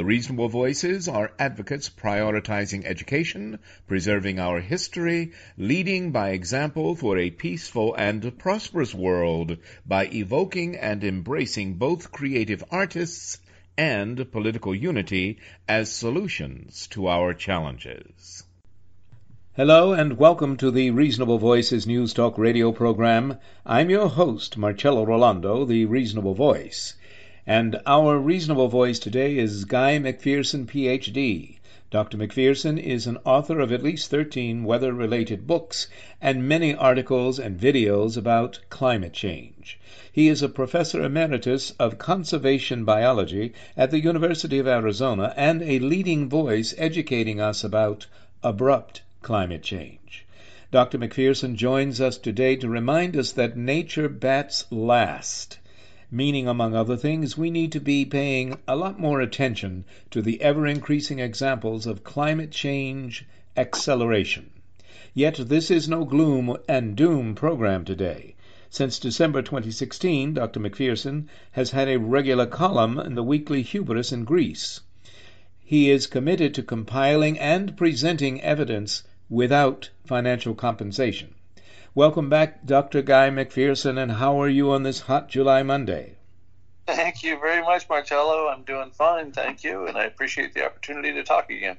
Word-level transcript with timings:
The 0.00 0.06
reasonable 0.06 0.48
voices 0.48 1.08
are 1.08 1.34
advocates 1.38 1.90
prioritizing 1.90 2.86
education, 2.86 3.58
preserving 3.86 4.38
our 4.38 4.58
history, 4.58 5.32
leading 5.58 6.10
by 6.10 6.30
example 6.30 6.96
for 6.96 7.18
a 7.18 7.28
peaceful 7.28 7.94
and 7.96 8.38
prosperous 8.38 8.94
world 8.94 9.58
by 9.84 10.06
evoking 10.06 10.74
and 10.74 11.04
embracing 11.04 11.74
both 11.74 12.12
creative 12.12 12.64
artists 12.70 13.40
and 13.76 14.32
political 14.32 14.74
unity 14.74 15.36
as 15.68 15.92
solutions 15.92 16.86
to 16.92 17.06
our 17.06 17.34
challenges. 17.34 18.44
Hello 19.52 19.92
and 19.92 20.16
welcome 20.16 20.56
to 20.56 20.70
the 20.70 20.92
Reasonable 20.92 21.36
Voices 21.36 21.86
News 21.86 22.14
Talk 22.14 22.38
radio 22.38 22.72
program. 22.72 23.36
I'm 23.66 23.90
your 23.90 24.08
host, 24.08 24.56
Marcello 24.56 25.04
Rollando, 25.04 25.66
the 25.66 25.84
Reasonable 25.84 26.32
Voice. 26.32 26.94
And 27.46 27.80
our 27.86 28.18
reasonable 28.18 28.68
voice 28.68 28.98
today 28.98 29.38
is 29.38 29.64
Guy 29.64 29.98
McPherson, 29.98 30.66
PhD. 30.66 31.56
Dr. 31.90 32.18
McPherson 32.18 32.78
is 32.78 33.06
an 33.06 33.16
author 33.24 33.60
of 33.60 33.72
at 33.72 33.82
least 33.82 34.10
13 34.10 34.62
weather 34.62 34.92
related 34.92 35.46
books 35.46 35.88
and 36.20 36.46
many 36.46 36.74
articles 36.74 37.38
and 37.38 37.58
videos 37.58 38.18
about 38.18 38.60
climate 38.68 39.14
change. 39.14 39.80
He 40.12 40.28
is 40.28 40.42
a 40.42 40.50
professor 40.50 41.02
emeritus 41.02 41.70
of 41.78 41.96
conservation 41.96 42.84
biology 42.84 43.54
at 43.74 43.90
the 43.90 44.00
University 44.00 44.58
of 44.58 44.68
Arizona 44.68 45.32
and 45.34 45.62
a 45.62 45.78
leading 45.78 46.28
voice 46.28 46.74
educating 46.76 47.40
us 47.40 47.64
about 47.64 48.06
abrupt 48.42 49.00
climate 49.22 49.62
change. 49.62 50.26
Dr. 50.70 50.98
McPherson 50.98 51.54
joins 51.56 52.02
us 52.02 52.18
today 52.18 52.54
to 52.56 52.68
remind 52.68 53.16
us 53.16 53.32
that 53.32 53.56
nature 53.56 54.10
bats 54.10 54.66
last 54.70 55.58
meaning, 56.10 56.48
among 56.48 56.74
other 56.74 56.96
things, 56.96 57.38
we 57.38 57.50
need 57.50 57.72
to 57.72 57.80
be 57.80 58.04
paying 58.04 58.58
a 58.66 58.76
lot 58.76 58.98
more 58.98 59.20
attention 59.20 59.84
to 60.10 60.20
the 60.20 60.42
ever 60.42 60.66
increasing 60.66 61.18
examples 61.18 61.86
of 61.86 62.04
climate 62.04 62.50
change 62.50 63.24
acceleration. 63.56 64.50
Yet 65.14 65.36
this 65.48 65.70
is 65.70 65.88
no 65.88 66.04
gloom 66.04 66.56
and 66.68 66.96
doom 66.96 67.34
program 67.34 67.84
today. 67.84 68.34
Since 68.68 69.00
December 69.00 69.42
2016, 69.42 70.34
Dr. 70.34 70.60
McPherson 70.60 71.26
has 71.52 71.72
had 71.72 71.88
a 71.88 71.98
regular 71.98 72.46
column 72.46 72.98
in 72.98 73.16
the 73.16 73.24
weekly 73.24 73.62
Hubris 73.62 74.12
in 74.12 74.24
Greece. 74.24 74.80
He 75.58 75.90
is 75.90 76.06
committed 76.06 76.54
to 76.54 76.62
compiling 76.62 77.38
and 77.38 77.76
presenting 77.76 78.40
evidence 78.42 79.02
without 79.28 79.90
financial 80.04 80.54
compensation. 80.54 81.34
Welcome 81.92 82.28
back, 82.28 82.64
Dr. 82.64 83.02
Guy 83.02 83.30
McPherson, 83.30 84.00
and 84.00 84.12
how 84.12 84.40
are 84.40 84.48
you 84.48 84.70
on 84.70 84.84
this 84.84 85.00
hot 85.00 85.28
July 85.28 85.64
Monday? 85.64 86.14
Thank 86.86 87.24
you 87.24 87.36
very 87.40 87.62
much, 87.62 87.88
Marcello. 87.88 88.46
I'm 88.46 88.62
doing 88.62 88.92
fine, 88.92 89.32
thank 89.32 89.64
you, 89.64 89.88
and 89.88 89.98
I 89.98 90.04
appreciate 90.04 90.54
the 90.54 90.64
opportunity 90.64 91.12
to 91.14 91.24
talk 91.24 91.50
again. 91.50 91.78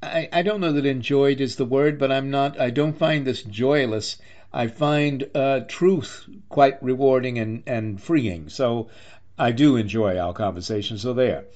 I, 0.00 0.28
I 0.32 0.42
don't 0.42 0.60
know 0.60 0.70
that 0.70 0.86
enjoyed 0.86 1.40
is 1.40 1.56
the 1.56 1.64
word, 1.64 1.98
but 1.98 2.12
I'm 2.12 2.30
not. 2.30 2.60
I 2.60 2.70
don't 2.70 2.96
find 2.96 3.26
this 3.26 3.42
joyless. 3.42 4.16
I 4.52 4.68
find 4.68 5.28
uh, 5.34 5.60
truth 5.66 6.24
quite 6.48 6.80
rewarding 6.80 7.40
and, 7.40 7.64
and 7.66 8.00
freeing. 8.00 8.48
So 8.48 8.90
I 9.36 9.50
do 9.50 9.74
enjoy 9.74 10.18
our 10.18 10.34
conversation. 10.34 10.98
So 10.98 11.14
there. 11.14 11.46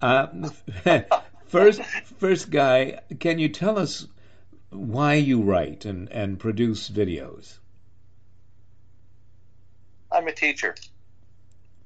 Uh, 0.00 0.28
first, 1.48 1.82
first 2.18 2.48
guy, 2.48 3.00
can 3.20 3.38
you 3.38 3.50
tell 3.50 3.78
us 3.78 4.06
why 4.74 5.14
you 5.14 5.42
write 5.42 5.84
and, 5.84 6.10
and 6.10 6.38
produce 6.38 6.90
videos? 6.90 7.58
I'm 10.10 10.28
a 10.28 10.32
teacher. 10.32 10.74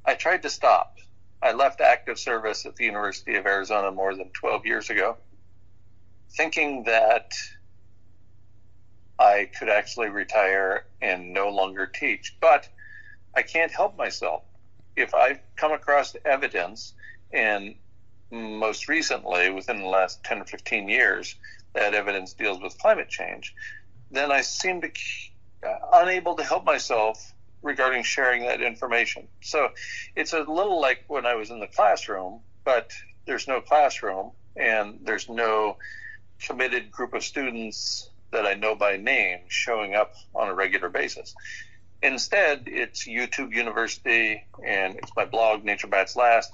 I 0.05 0.15
tried 0.15 0.43
to 0.43 0.51
stop. 0.51 0.99
I 1.43 1.53
left 1.53 1.81
active 1.81 2.19
service 2.19 2.67
at 2.67 2.77
the 2.77 2.85
University 2.85 3.37
of 3.37 3.47
Arizona 3.47 3.91
more 3.91 4.15
than 4.15 4.31
12 4.31 4.67
years 4.67 4.91
ago, 4.91 5.17
thinking 6.31 6.85
that 6.85 7.33
I 9.19 9.51
could 9.59 9.69
actually 9.69 10.09
retire 10.09 10.85
and 11.01 11.33
no 11.33 11.49
longer 11.49 11.87
teach. 11.87 12.37
But 12.41 12.69
I 13.35 13.43
can't 13.43 13.71
help 13.71 13.97
myself. 13.97 14.43
If 14.97 15.15
I 15.15 15.41
come 15.57 15.73
across 15.73 16.17
evidence, 16.25 16.95
and 17.33 17.77
most 18.31 18.89
recently, 18.89 19.51
within 19.51 19.79
the 19.79 19.87
last 19.87 20.23
10 20.25 20.41
or 20.41 20.45
15 20.45 20.89
years, 20.89 21.37
that 21.75 21.95
evidence 21.95 22.33
deals 22.33 22.61
with 22.61 22.79
climate 22.79 23.09
change, 23.09 23.55
then 24.11 24.33
I 24.33 24.41
seem 24.41 24.81
to 24.81 24.91
uh, 25.67 25.75
unable 25.93 26.37
to 26.37 26.45
help 26.45 26.65
myself 26.65 27.33
regarding 27.63 28.03
sharing 28.03 28.45
that 28.45 28.63
information. 28.63 29.27
So 29.41 29.71
it's 30.15 30.33
a 30.33 30.41
little 30.41 30.81
like 30.81 31.05
when 31.09 31.27
I 31.27 31.35
was 31.35 31.51
in 31.51 31.61
the 31.61 31.67
classroom, 31.67 32.41
but 32.65 32.93
there's 33.27 33.49
no 33.49 33.61
classroom 33.61 34.31
and 34.57 35.01
there's 35.03 35.29
no 35.29 35.77
committed 36.41 36.91
group 36.91 37.15
of 37.15 37.25
students 37.25 38.09
that 38.31 38.47
I 38.47 38.55
know 38.55 38.75
by 38.75 38.97
name 38.97 39.41
showing 39.49 39.95
up 39.95 40.15
on 40.35 40.49
a 40.49 40.55
regular 40.55 40.89
basis. 40.89 41.35
Instead, 42.03 42.65
it's 42.67 43.07
YouTube 43.07 43.53
University 43.53 44.45
and 44.65 44.97
it's 44.97 45.11
my 45.17 45.25
blog, 45.25 45.65
Nature 45.65 45.89
Bats 45.89 46.15
Last, 46.15 46.53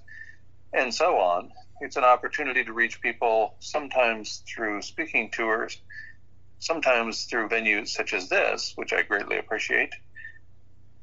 and 0.72 0.94
so 0.94 1.18
on 1.18 1.52
it's 1.80 1.96
an 1.96 2.04
opportunity 2.04 2.64
to 2.64 2.72
reach 2.72 3.00
people 3.00 3.54
sometimes 3.60 4.42
through 4.46 4.82
speaking 4.82 5.30
tours, 5.30 5.80
sometimes 6.58 7.24
through 7.24 7.48
venues 7.48 7.88
such 7.88 8.14
as 8.14 8.28
this, 8.28 8.72
which 8.76 8.92
I 8.92 9.02
greatly 9.02 9.38
appreciate. 9.38 9.90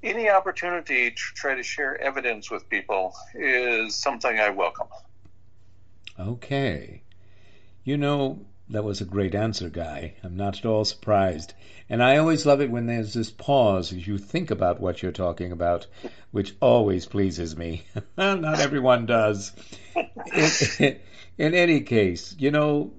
Any 0.03 0.29
opportunity 0.29 1.11
to 1.11 1.21
try 1.35 1.53
to 1.55 1.61
share 1.61 1.99
evidence 2.01 2.49
with 2.49 2.67
people 2.69 3.13
is 3.35 3.95
something 3.95 4.39
I 4.39 4.49
welcome. 4.49 4.87
Okay. 6.19 7.03
You 7.83 7.97
know, 7.97 8.39
that 8.71 8.83
was 8.83 9.01
a 9.01 9.05
great 9.05 9.35
answer, 9.35 9.69
Guy. 9.69 10.13
I'm 10.23 10.37
not 10.37 10.59
at 10.59 10.65
all 10.65 10.85
surprised. 10.85 11.53
And 11.89 12.01
I 12.01 12.17
always 12.17 12.45
love 12.45 12.61
it 12.61 12.71
when 12.71 12.85
there's 12.85 13.13
this 13.13 13.29
pause 13.29 13.91
as 13.91 14.07
you 14.07 14.17
think 14.17 14.49
about 14.49 14.79
what 14.79 15.03
you're 15.03 15.11
talking 15.11 15.51
about, 15.51 15.87
which 16.31 16.55
always 16.61 17.05
pleases 17.05 17.57
me. 17.57 17.83
not 18.17 18.59
everyone 18.59 19.05
does. 19.05 19.51
In, 20.79 20.99
in 21.37 21.53
any 21.53 21.81
case, 21.81 22.33
you 22.39 22.51
know, 22.51 22.93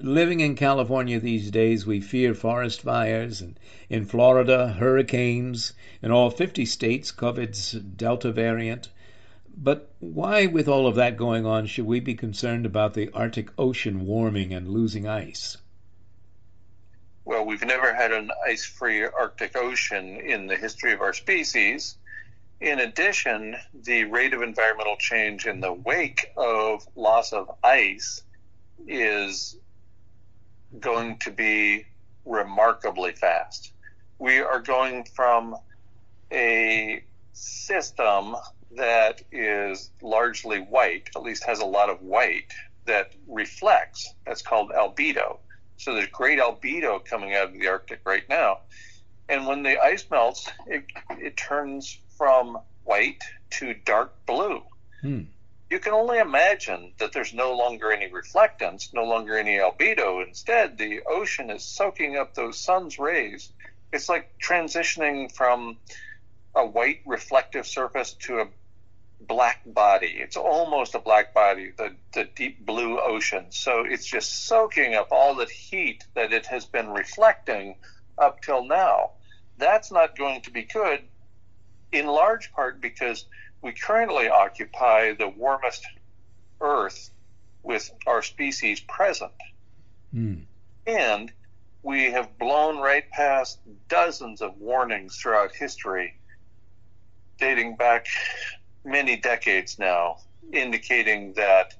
living 0.00 0.40
in 0.40 0.54
California 0.54 1.18
these 1.18 1.50
days, 1.50 1.86
we 1.86 2.00
fear 2.00 2.34
forest 2.34 2.82
fires, 2.82 3.40
and 3.40 3.58
in 3.90 4.04
Florida, 4.04 4.68
hurricanes. 4.68 5.72
In 6.02 6.12
all 6.12 6.30
50 6.30 6.66
states, 6.66 7.10
COVID's 7.10 7.72
Delta 7.72 8.30
variant. 8.30 8.88
But 9.56 9.90
why, 10.00 10.46
with 10.46 10.68
all 10.68 10.86
of 10.86 10.96
that 10.96 11.16
going 11.16 11.46
on, 11.46 11.66
should 11.66 11.86
we 11.86 12.00
be 12.00 12.14
concerned 12.14 12.66
about 12.66 12.92
the 12.92 13.10
Arctic 13.14 13.48
Ocean 13.56 14.04
warming 14.04 14.52
and 14.52 14.68
losing 14.68 15.08
ice? 15.08 15.56
Well, 17.24 17.44
we've 17.44 17.64
never 17.64 17.94
had 17.94 18.12
an 18.12 18.30
ice 18.46 18.66
free 18.66 19.02
Arctic 19.04 19.56
Ocean 19.56 20.20
in 20.20 20.46
the 20.46 20.56
history 20.56 20.92
of 20.92 21.00
our 21.00 21.14
species. 21.14 21.96
In 22.60 22.78
addition, 22.78 23.56
the 23.72 24.04
rate 24.04 24.34
of 24.34 24.42
environmental 24.42 24.96
change 24.98 25.46
in 25.46 25.60
the 25.60 25.72
wake 25.72 26.32
of 26.36 26.86
loss 26.94 27.32
of 27.32 27.50
ice 27.64 28.22
is 28.86 29.56
going 30.78 31.18
to 31.20 31.30
be 31.30 31.86
remarkably 32.26 33.12
fast. 33.12 33.72
We 34.18 34.38
are 34.40 34.60
going 34.60 35.04
from 35.04 35.56
a 36.30 37.02
system 37.32 38.36
that 38.76 39.22
is 39.32 39.90
largely 40.00 40.60
white, 40.60 41.10
at 41.14 41.22
least 41.22 41.44
has 41.44 41.60
a 41.60 41.66
lot 41.66 41.90
of 41.90 42.00
white, 42.02 42.52
that 42.86 43.12
reflects. 43.26 44.14
That's 44.26 44.42
called 44.42 44.70
albedo. 44.70 45.38
So 45.76 45.94
there's 45.94 46.08
great 46.08 46.38
albedo 46.38 47.04
coming 47.04 47.34
out 47.34 47.48
of 47.48 47.52
the 47.52 47.68
Arctic 47.68 48.00
right 48.04 48.26
now. 48.28 48.60
And 49.28 49.46
when 49.46 49.62
the 49.62 49.78
ice 49.78 50.06
melts, 50.10 50.48
it, 50.66 50.84
it 51.10 51.36
turns 51.36 51.98
from 52.16 52.58
white 52.84 53.22
to 53.50 53.74
dark 53.74 54.24
blue. 54.26 54.62
Hmm. 55.02 55.22
You 55.68 55.80
can 55.80 55.94
only 55.94 56.18
imagine 56.18 56.92
that 56.98 57.12
there's 57.12 57.34
no 57.34 57.56
longer 57.56 57.90
any 57.90 58.08
reflectance, 58.08 58.94
no 58.94 59.04
longer 59.04 59.36
any 59.36 59.58
albedo. 59.58 60.24
Instead, 60.26 60.78
the 60.78 61.00
ocean 61.08 61.50
is 61.50 61.64
soaking 61.64 62.16
up 62.16 62.34
those 62.34 62.58
sun's 62.58 62.98
rays. 63.00 63.52
It's 63.92 64.08
like 64.08 64.38
transitioning 64.38 65.32
from 65.32 65.76
a 66.54 66.64
white 66.64 67.00
reflective 67.04 67.66
surface 67.66 68.12
to 68.12 68.40
a 68.40 68.48
black 69.20 69.62
body. 69.66 70.14
It's 70.18 70.36
almost 70.36 70.94
a 70.94 70.98
black 70.98 71.34
body, 71.34 71.72
the, 71.76 71.94
the 72.12 72.24
deep 72.24 72.64
blue 72.64 73.00
ocean. 73.00 73.46
So 73.50 73.84
it's 73.84 74.06
just 74.06 74.46
soaking 74.46 74.94
up 74.94 75.08
all 75.10 75.34
the 75.34 75.46
heat 75.46 76.04
that 76.14 76.32
it 76.32 76.46
has 76.46 76.64
been 76.64 76.90
reflecting 76.90 77.76
up 78.18 78.42
till 78.42 78.64
now. 78.64 79.12
That's 79.58 79.90
not 79.90 80.16
going 80.16 80.42
to 80.42 80.50
be 80.50 80.62
good, 80.62 81.00
in 81.92 82.06
large 82.06 82.52
part 82.52 82.80
because 82.80 83.24
we 83.62 83.72
currently 83.72 84.28
occupy 84.28 85.14
the 85.14 85.28
warmest 85.28 85.84
Earth 86.60 87.10
with 87.62 87.90
our 88.06 88.22
species 88.22 88.80
present. 88.80 89.32
Hmm. 90.12 90.40
And 90.86 91.32
we 91.82 92.10
have 92.12 92.38
blown 92.38 92.78
right 92.78 93.08
past 93.10 93.58
dozens 93.88 94.40
of 94.40 94.56
warnings 94.58 95.16
throughout 95.16 95.54
history, 95.54 96.18
dating 97.38 97.76
back 97.76 98.06
many 98.86 99.16
decades 99.16 99.78
now, 99.78 100.18
indicating 100.52 101.32
that 101.34 101.74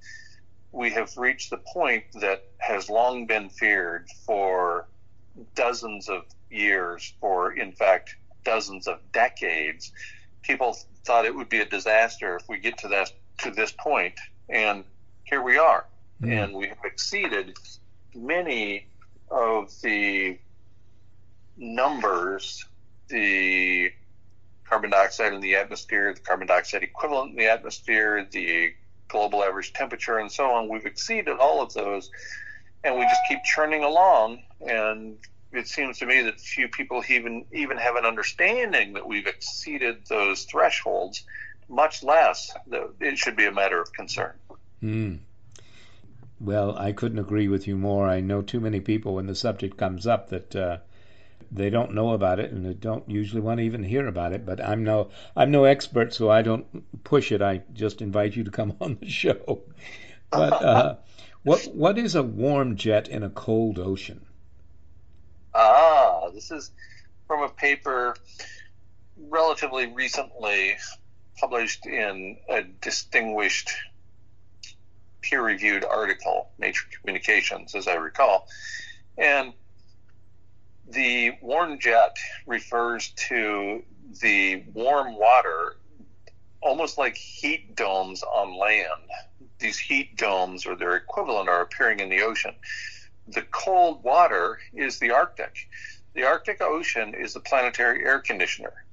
we 0.73 0.91
have 0.91 1.17
reached 1.17 1.51
the 1.51 1.59
point 1.59 2.05
that 2.21 2.45
has 2.59 2.91
long 2.91 3.27
been 3.27 3.49
feared 3.49 4.09
for 4.27 4.87
dozens 5.55 6.09
of 6.09 6.25
years, 6.51 7.15
for 7.21 7.53
in 7.53 7.73
fact 7.73 8.17
dozens 8.45 8.87
of 8.87 9.01
decades. 9.13 9.93
People 10.43 10.77
thought 11.05 11.25
it 11.25 11.35
would 11.35 11.49
be 11.49 11.61
a 11.61 11.65
disaster 11.65 12.37
if 12.37 12.49
we 12.49 12.59
get 12.59 12.77
to 12.79 12.89
that 12.89 13.13
to 13.39 13.51
this 13.51 13.73
point, 13.73 14.15
and 14.49 14.85
here 15.25 15.43
we 15.43 15.57
are, 15.59 15.87
Mm. 16.23 16.45
and 16.45 16.55
we 16.55 16.67
have 16.69 16.79
exceeded 16.85 17.57
many 18.15 18.87
of 19.31 19.71
the 19.83 20.39
numbers, 21.57 22.65
the 23.09 23.93
carbon 24.69 24.91
dioxide 24.91 25.33
in 25.33 25.41
the 25.41 25.57
atmosphere, 25.57 26.13
the 26.13 26.21
carbon 26.21 26.47
dioxide 26.47 26.83
equivalent 26.83 27.31
in 27.31 27.37
the 27.37 27.47
atmosphere, 27.47 28.27
the 28.31 28.73
global 29.09 29.43
average 29.43 29.73
temperature, 29.73 30.19
and 30.19 30.31
so 30.31 30.51
on. 30.51 30.69
We've 30.69 30.87
exceeded 30.87 31.39
all 31.39 31.63
of 31.63 31.73
those, 31.73 32.11
and 32.85 32.97
we 32.97 33.03
just 33.03 33.21
keep 33.29 33.43
churning 33.45 33.85
along. 33.85 34.43
And 34.61 35.19
it 35.53 35.69
seems 35.69 35.99
to 35.99 36.07
me 36.07 36.23
that 36.23 36.41
few 36.41 36.69
people 36.69 37.03
even 37.09 37.45
even 37.53 37.77
have 37.77 37.97
an 37.97 38.05
understanding 38.05 38.95
that 38.95 39.07
we've 39.07 39.27
exceeded 39.27 40.07
those 40.09 40.45
thresholds, 40.45 41.25
much 41.69 42.03
less 42.03 42.53
that 42.69 42.91
it 43.01 43.19
should 43.19 43.37
be 43.37 43.47
a 43.47 43.53
matter 43.53 43.81
of 43.81 43.93
concern. 43.93 44.33
Hmm. 44.81 45.17
Well, 46.39 46.77
I 46.77 46.93
couldn't 46.93 47.19
agree 47.19 47.49
with 47.49 47.67
you 47.67 47.77
more. 47.79 48.07
I 48.07 48.21
know 48.21 48.43
too 48.43 48.61
many 48.61 48.81
people 48.81 49.15
when 49.15 49.27
the 49.27 49.35
subject 49.35 49.79
comes 49.79 50.07
up 50.07 50.29
that 50.29 50.55
uh, 50.55 50.77
they 51.51 51.71
don't 51.71 51.95
know 51.95 52.13
about 52.13 52.41
it 52.41 52.51
and 52.51 52.65
they 52.65 52.75
don't 52.75 53.09
usually 53.09 53.41
want 53.41 53.59
to 53.59 53.65
even 53.65 53.83
hear 53.83 54.07
about 54.07 54.33
it. 54.33 54.45
But 54.45 54.65
I'm 54.65 54.85
no 54.85 55.11
I'm 55.35 55.51
no 55.51 55.65
expert, 55.65 56.15
so 56.15 56.31
I 56.31 56.43
don't 56.43 57.05
push 57.05 57.33
it. 57.33 57.43
I 57.43 57.63
just 57.73 58.03
invite 58.03 58.37
you 58.37 58.45
to 58.45 58.51
come 58.51 58.77
on 58.81 58.99
the 59.01 59.09
show. 59.09 59.63
But 60.31 60.53
uh, 60.53 60.97
what 61.43 61.63
what 61.75 61.99
is 61.99 62.15
a 62.15 62.23
warm 62.23 62.77
jet 62.77 63.09
in 63.09 63.23
a 63.23 63.31
cold 63.31 63.79
ocean? 63.79 64.27
Ah, 65.55 66.29
this 66.35 66.51
is 66.51 66.71
from 67.27 67.43
a 67.43 67.49
paper 67.49 68.15
relatively 69.17 69.87
recently 69.87 70.77
published 71.39 71.87
in 71.87 72.37
a 72.49 72.63
distinguished 72.63 73.71
peer 75.23 75.43
reviewed 75.43 75.85
article, 75.85 76.51
Nature 76.59 76.87
Communications, 77.01 77.75
as 77.75 77.89
I 77.89 77.95
recall. 77.95 78.47
And 79.19 79.53
the 80.89 81.33
warm 81.41 81.79
jet 81.79 82.17
refers 82.47 83.11
to 83.29 83.83
the 84.21 84.65
warm 84.73 85.19
water, 85.19 85.77
almost 86.61 86.99
like 86.99 87.17
heat 87.17 87.75
domes 87.75 88.23
on 88.23 88.59
land. 88.59 89.11
These 89.59 89.79
heat 89.79 90.17
domes 90.17 90.67
or 90.67 90.77
their 90.77 90.97
equivalent 90.97 91.49
are 91.49 91.63
appearing 91.63 92.01
in 92.01 92.09
the 92.09 92.23
ocean. 92.23 92.55
The 93.29 93.43
cold 93.43 94.05
water 94.05 94.61
is 94.73 94.99
the 94.99 95.11
Arctic. 95.11 95.69
The 96.15 96.25
Arctic 96.25 96.63
Ocean 96.63 97.15
is 97.15 97.35
the 97.35 97.41
planetary 97.41 98.05
air 98.05 98.21
conditioner. 98.21 98.85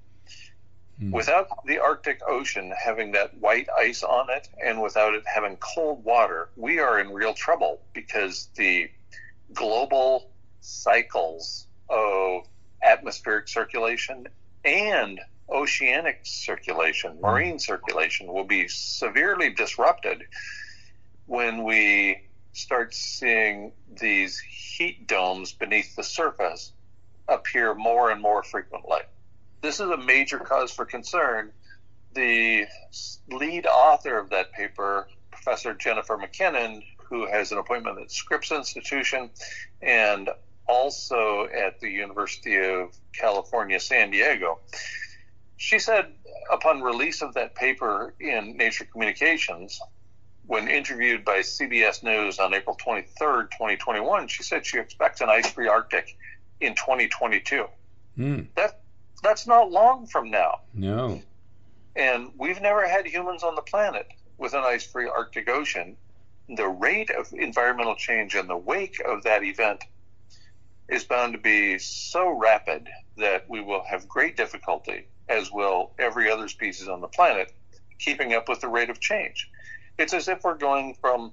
Hmm. 0.99 1.11
Without 1.11 1.47
the 1.65 1.79
Arctic 1.79 2.21
Ocean 2.27 2.73
having 2.77 3.11
that 3.11 3.37
white 3.37 3.67
ice 3.77 4.03
on 4.03 4.29
it 4.29 4.49
and 4.63 4.81
without 4.81 5.13
it 5.13 5.23
having 5.25 5.57
cold 5.57 6.03
water, 6.03 6.49
we 6.55 6.79
are 6.79 6.99
in 6.99 7.13
real 7.13 7.33
trouble 7.33 7.81
because 7.93 8.49
the 8.55 8.89
global 9.53 10.31
cycles 10.61 11.67
of 11.89 12.43
atmospheric 12.81 13.47
circulation 13.47 14.27
and 14.65 15.19
oceanic 15.49 16.21
circulation, 16.23 17.19
marine 17.21 17.59
circulation, 17.59 18.27
will 18.27 18.43
be 18.43 18.67
severely 18.67 19.49
disrupted 19.49 20.23
when 21.25 21.63
we 21.63 22.21
start 22.53 22.93
seeing 22.93 23.71
these 23.99 24.39
heat 24.39 25.07
domes 25.07 25.53
beneath 25.53 25.95
the 25.95 26.03
surface 26.03 26.71
appear 27.27 27.73
more 27.73 28.11
and 28.11 28.21
more 28.21 28.43
frequently. 28.43 28.99
This 29.61 29.79
is 29.79 29.89
a 29.89 29.97
major 29.97 30.39
cause 30.39 30.71
for 30.71 30.85
concern. 30.85 31.51
The 32.13 32.67
lead 33.29 33.65
author 33.65 34.19
of 34.19 34.29
that 34.29 34.51
paper, 34.51 35.07
Professor 35.31 35.73
Jennifer 35.73 36.17
MacKinnon, 36.17 36.83
who 36.97 37.27
has 37.27 37.51
an 37.51 37.57
appointment 37.57 37.99
at 37.99 38.11
Scripps 38.11 38.51
Institution 38.51 39.29
and 39.81 40.29
also 40.67 41.47
at 41.47 41.79
the 41.79 41.89
University 41.89 42.57
of 42.57 42.95
California, 43.13 43.79
San 43.79 44.11
Diego, 44.11 44.59
she 45.57 45.79
said 45.79 46.11
upon 46.51 46.81
release 46.81 47.21
of 47.21 47.33
that 47.35 47.55
paper 47.55 48.13
in 48.19 48.57
Nature 48.57 48.85
Communications, 48.85 49.79
when 50.45 50.67
interviewed 50.67 51.23
by 51.23 51.39
CBS 51.39 52.03
News 52.03 52.39
on 52.39 52.53
April 52.53 52.77
23rd, 52.77 53.51
2021, 53.51 54.27
she 54.27 54.43
said 54.43 54.65
she 54.65 54.77
expects 54.77 55.21
an 55.21 55.29
ice 55.29 55.49
free 55.49 55.67
Arctic 55.67 56.17
in 56.59 56.75
2022. 56.75 57.65
Hmm. 58.15 58.41
That, 58.55 58.81
that's 59.21 59.47
not 59.47 59.71
long 59.71 60.05
from 60.05 60.29
now. 60.29 60.61
No. 60.73 61.21
And 61.95 62.31
we've 62.37 62.61
never 62.61 62.87
had 62.87 63.07
humans 63.07 63.43
on 63.43 63.55
the 63.55 63.61
planet 63.61 64.07
with 64.37 64.53
an 64.53 64.63
ice 64.65 64.83
free 64.83 65.07
Arctic 65.07 65.49
Ocean. 65.49 65.95
The 66.49 66.67
rate 66.67 67.09
of 67.09 67.31
environmental 67.31 67.95
change 67.95 68.35
in 68.35 68.47
the 68.47 68.57
wake 68.57 68.99
of 69.05 69.23
that 69.23 69.43
event 69.43 69.85
is 70.93 71.03
bound 71.03 71.33
to 71.33 71.39
be 71.39 71.77
so 71.79 72.29
rapid 72.29 72.87
that 73.17 73.49
we 73.49 73.61
will 73.61 73.83
have 73.83 74.07
great 74.07 74.37
difficulty, 74.37 75.07
as 75.27 75.51
will 75.51 75.91
every 75.97 76.29
other 76.29 76.47
species 76.47 76.87
on 76.87 77.01
the 77.01 77.07
planet, 77.07 77.51
keeping 77.99 78.33
up 78.33 78.47
with 78.47 78.61
the 78.61 78.67
rate 78.67 78.89
of 78.89 78.99
change. 78.99 79.49
It's 79.97 80.13
as 80.13 80.27
if 80.27 80.43
we're 80.43 80.57
going 80.57 80.95
from 81.01 81.31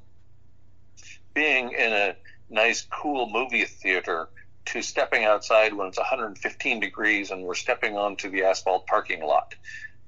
being 1.35 1.73
in 1.73 1.93
a 1.93 2.17
nice, 2.49 2.83
cool 2.83 3.29
movie 3.31 3.65
theater 3.65 4.29
to 4.67 4.83
stepping 4.83 5.25
outside 5.25 5.75
when 5.75 5.89
it's 5.89 5.99
115 5.99 6.81
degrees 6.81 7.31
and 7.31 7.43
we're 7.43 7.55
stepping 7.55 7.97
onto 7.97 8.31
the 8.31 8.45
asphalt 8.45 8.87
parking 8.87 9.23
lot. 9.23 9.55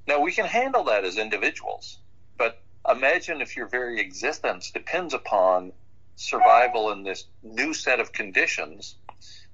Now, 0.07 0.21
we 0.21 0.33
can 0.33 0.47
handle 0.47 0.85
that 0.85 1.05
as 1.05 1.17
individuals, 1.17 1.99
but 2.37 2.63
imagine 2.89 3.41
if 3.41 3.57
your 3.57 3.67
very 3.69 4.01
existence 4.01 4.71
depends 4.71 5.15
upon 5.15 5.73
survival 6.17 6.93
in 6.93 7.03
this 7.03 7.25
new 7.43 7.73
set 7.73 8.01
of 8.01 8.13
conditions 8.13 8.97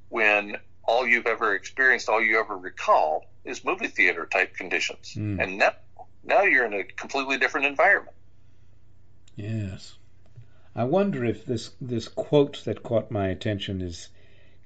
when 0.09 0.57
all 0.85 1.07
you've 1.07 1.27
ever 1.27 1.55
experienced, 1.55 2.09
all 2.09 2.21
you 2.21 2.41
ever 2.41 2.57
recall, 2.57 3.27
is 3.45 3.65
movie 3.65 3.89
theater 3.89 4.27
type 4.27 4.55
conditions. 4.55 5.15
Mm. 5.15 5.43
And 5.43 5.59
now, 5.59 5.73
now 6.25 6.43
you're 6.43 6.65
in 6.65 6.75
a 6.75 6.85
completely 6.85 7.39
different 7.39 7.67
environment. 7.67 8.17
Yes. 9.37 9.95
I 10.75 10.85
wonder 10.85 11.25
if 11.25 11.45
this 11.45 11.71
this 11.81 12.09
quote 12.09 12.65
that 12.65 12.83
caught 12.83 13.11
my 13.11 13.29
attention 13.29 13.81
is 13.81 14.09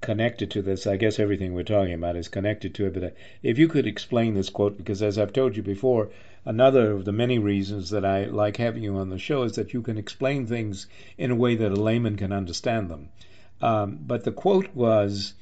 connected 0.03 0.51
to 0.51 0.63
this. 0.63 0.87
I 0.87 0.97
guess 0.97 1.19
everything 1.19 1.55
we're 1.55 1.63
talking 1.63 1.95
about 1.95 2.17
is 2.17 2.29
connected 2.29 2.75
to 2.75 2.87
it. 2.87 2.95
But 2.95 3.05
uh, 3.05 3.11
if 3.43 3.59
you 3.59 3.69
could 3.69 3.87
explain 3.87 4.35
this 4.35 4.51
quote, 4.51 4.77
because 4.77 5.03
as 5.03 5.17
I've 5.17 5.33
told 5.33 5.57
you 5.57 5.63
before, 5.63 6.11
another 6.45 6.93
of 6.93 7.05
the 7.05 7.13
many 7.13 7.39
reasons 7.39 7.91
that 7.91 8.05
I 8.05 8.25
like 8.25 8.57
having 8.57 8.83
you 8.83 8.97
on 8.97 9.11
the 9.11 9.19
show 9.19 9.45
is 9.45 9.53
that 9.53 9.73
you 9.73 9.81
can 9.81 9.97
explain 9.97 10.47
things 10.47 10.87
in 11.17 11.31
a 11.31 11.37
way 11.37 11.55
that 11.57 11.73
a 11.73 11.77
layman 11.77 12.17
can 12.17 12.33
understand 12.33 12.91
them. 12.91 13.09
Um, 13.63 14.01
but 14.03 14.25
the 14.25 14.33
quote 14.33 14.75
was, 14.75 15.35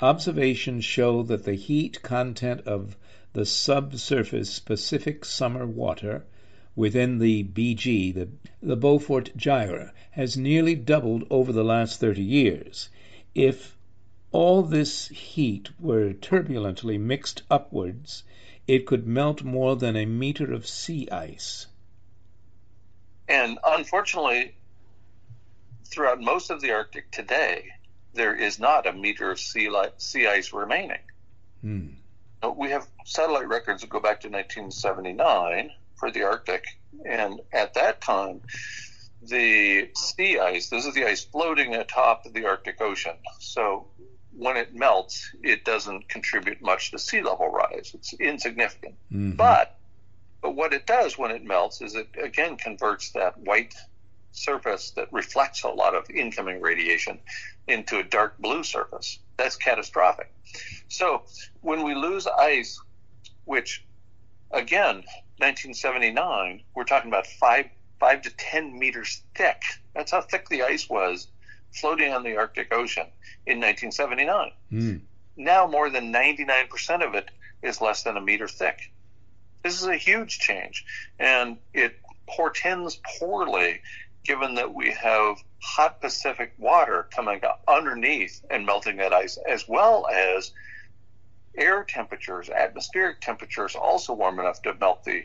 observations 0.00 0.84
show 0.84 1.22
that 1.22 1.44
the 1.44 1.54
heat 1.54 2.02
content 2.02 2.62
of 2.66 2.96
the 3.34 3.46
subsurface 3.46 4.58
Pacific 4.58 5.24
summer 5.24 5.64
water 5.64 6.24
within 6.74 7.18
the 7.18 7.44
BG, 7.44 8.12
the, 8.12 8.28
the 8.60 8.76
Beaufort 8.76 9.30
Gyre, 9.36 9.92
has 10.10 10.36
nearly 10.36 10.74
doubled 10.74 11.24
over 11.30 11.52
the 11.52 11.64
last 11.64 12.00
30 12.00 12.22
years. 12.22 12.88
If 13.34 13.76
all 14.32 14.62
this 14.62 15.08
heat 15.08 15.70
were 15.80 16.12
turbulently 16.12 16.98
mixed 16.98 17.42
upwards, 17.48 18.24
it 18.66 18.86
could 18.86 19.06
melt 19.06 19.42
more 19.42 19.76
than 19.76 19.96
a 19.96 20.04
meter 20.04 20.52
of 20.52 20.66
sea 20.66 21.08
ice. 21.10 21.66
And 23.28 23.58
unfortunately, 23.64 24.54
throughout 25.88 26.20
most 26.20 26.50
of 26.50 26.60
the 26.60 26.72
Arctic 26.72 27.10
today, 27.10 27.70
there 28.14 28.34
is 28.34 28.58
not 28.58 28.86
a 28.86 28.92
meter 28.92 29.30
of 29.30 29.40
sea, 29.40 29.70
sea 29.98 30.26
ice 30.26 30.52
remaining. 30.52 31.00
Hmm. 31.62 31.88
We 32.56 32.70
have 32.70 32.86
satellite 33.04 33.48
records 33.48 33.80
that 33.80 33.90
go 33.90 34.00
back 34.00 34.20
to 34.20 34.28
1979 34.28 35.70
for 35.96 36.10
the 36.10 36.22
Arctic, 36.22 36.64
and 37.04 37.40
at 37.52 37.74
that 37.74 38.00
time, 38.00 38.40
the 39.22 39.90
sea 39.94 40.38
ice, 40.38 40.68
this 40.68 40.86
is 40.86 40.94
the 40.94 41.04
ice 41.04 41.24
floating 41.24 41.74
atop 41.74 42.24
of 42.26 42.32
the 42.32 42.46
Arctic 42.46 42.80
Ocean. 42.80 43.16
So 43.40 43.88
when 44.36 44.56
it 44.56 44.74
melts, 44.74 45.34
it 45.42 45.64
doesn't 45.64 46.08
contribute 46.08 46.62
much 46.62 46.92
to 46.92 46.98
sea 46.98 47.20
level 47.20 47.48
rise. 47.48 47.90
It's 47.94 48.14
insignificant. 48.14 48.94
Mm-hmm. 49.12 49.32
But 49.32 49.76
but 50.40 50.54
what 50.54 50.72
it 50.72 50.86
does 50.86 51.18
when 51.18 51.32
it 51.32 51.44
melts 51.44 51.82
is 51.82 51.96
it 51.96 52.08
again 52.22 52.56
converts 52.56 53.10
that 53.10 53.36
white 53.38 53.74
surface 54.38 54.92
that 54.92 55.12
reflects 55.12 55.62
a 55.62 55.68
lot 55.68 55.94
of 55.94 56.08
incoming 56.10 56.60
radiation 56.60 57.18
into 57.66 57.98
a 57.98 58.02
dark 58.02 58.38
blue 58.38 58.62
surface. 58.62 59.18
That's 59.36 59.56
catastrophic. 59.56 60.32
So 60.88 61.22
when 61.60 61.82
we 61.82 61.94
lose 61.94 62.26
ice, 62.26 62.80
which 63.44 63.84
again, 64.50 64.96
1979, 65.38 66.62
we're 66.74 66.84
talking 66.84 67.10
about 67.10 67.26
five 67.26 67.66
five 68.00 68.22
to 68.22 68.30
ten 68.30 68.78
meters 68.78 69.22
thick. 69.34 69.62
That's 69.94 70.12
how 70.12 70.20
thick 70.20 70.48
the 70.48 70.62
ice 70.62 70.88
was 70.88 71.28
floating 71.72 72.12
on 72.12 72.22
the 72.22 72.36
Arctic 72.36 72.72
Ocean 72.72 73.06
in 73.46 73.60
1979. 73.60 74.52
Mm. 74.72 75.00
Now 75.36 75.66
more 75.66 75.90
than 75.90 76.12
99% 76.12 77.06
of 77.06 77.14
it 77.14 77.30
is 77.62 77.80
less 77.80 78.02
than 78.02 78.16
a 78.16 78.20
meter 78.20 78.48
thick. 78.48 78.92
This 79.62 79.80
is 79.80 79.88
a 79.88 79.96
huge 79.96 80.38
change, 80.38 80.84
and 81.18 81.58
it 81.74 81.98
portends 82.26 83.00
poorly 83.18 83.80
given 84.24 84.54
that 84.56 84.74
we 84.74 84.92
have 84.92 85.36
hot 85.62 86.00
Pacific 86.00 86.52
water 86.58 87.08
coming 87.14 87.40
underneath 87.66 88.44
and 88.50 88.66
melting 88.66 88.96
that 88.96 89.12
ice, 89.12 89.38
as 89.48 89.66
well 89.68 90.06
as 90.06 90.52
air 91.56 91.84
temperatures, 91.84 92.48
atmospheric 92.48 93.20
temperatures 93.20 93.74
also 93.74 94.12
warm 94.12 94.38
enough 94.38 94.62
to 94.62 94.74
melt 94.74 95.04
the 95.04 95.24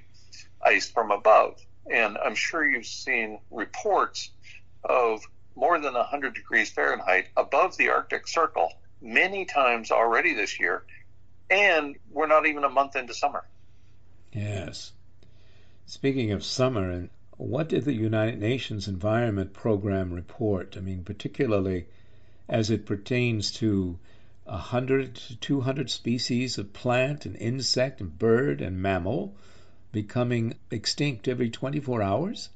ice 0.61 0.89
from 0.89 1.11
above. 1.11 1.59
And 1.91 2.17
I'm 2.17 2.35
sure 2.35 2.65
you've 2.65 2.85
seen 2.85 3.39
reports 3.51 4.31
of 4.83 5.21
more 5.55 5.79
than 5.79 5.93
100 5.93 6.33
degrees 6.33 6.71
Fahrenheit 6.71 7.27
above 7.37 7.77
the 7.77 7.89
Arctic 7.89 8.27
Circle 8.27 8.71
many 9.01 9.45
times 9.45 9.91
already 9.91 10.33
this 10.33 10.59
year, 10.59 10.83
and 11.49 11.95
we're 12.09 12.27
not 12.27 12.45
even 12.45 12.63
a 12.63 12.69
month 12.69 12.95
into 12.95 13.13
summer. 13.13 13.43
Yes. 14.31 14.93
Speaking 15.85 16.31
of 16.31 16.43
summer, 16.43 16.89
and 16.89 17.09
what 17.43 17.69
did 17.69 17.83
the 17.83 17.93
United 17.93 18.39
Nations 18.39 18.87
Environment 18.87 19.53
Program 19.53 20.13
report? 20.13 20.77
I 20.77 20.79
mean, 20.79 21.03
particularly 21.03 21.87
as 22.47 22.69
it 22.69 22.85
pertains 22.85 23.51
to 23.53 23.99
100 24.45 25.15
to 25.15 25.35
200 25.35 25.89
species 25.89 26.57
of 26.57 26.71
plant 26.71 27.25
and 27.25 27.35
insect 27.35 27.99
and 27.99 28.17
bird 28.17 28.61
and 28.61 28.81
mammal 28.81 29.35
becoming 29.91 30.57
extinct 30.71 31.27
every 31.27 31.49
24 31.49 32.01
hours? 32.01 32.49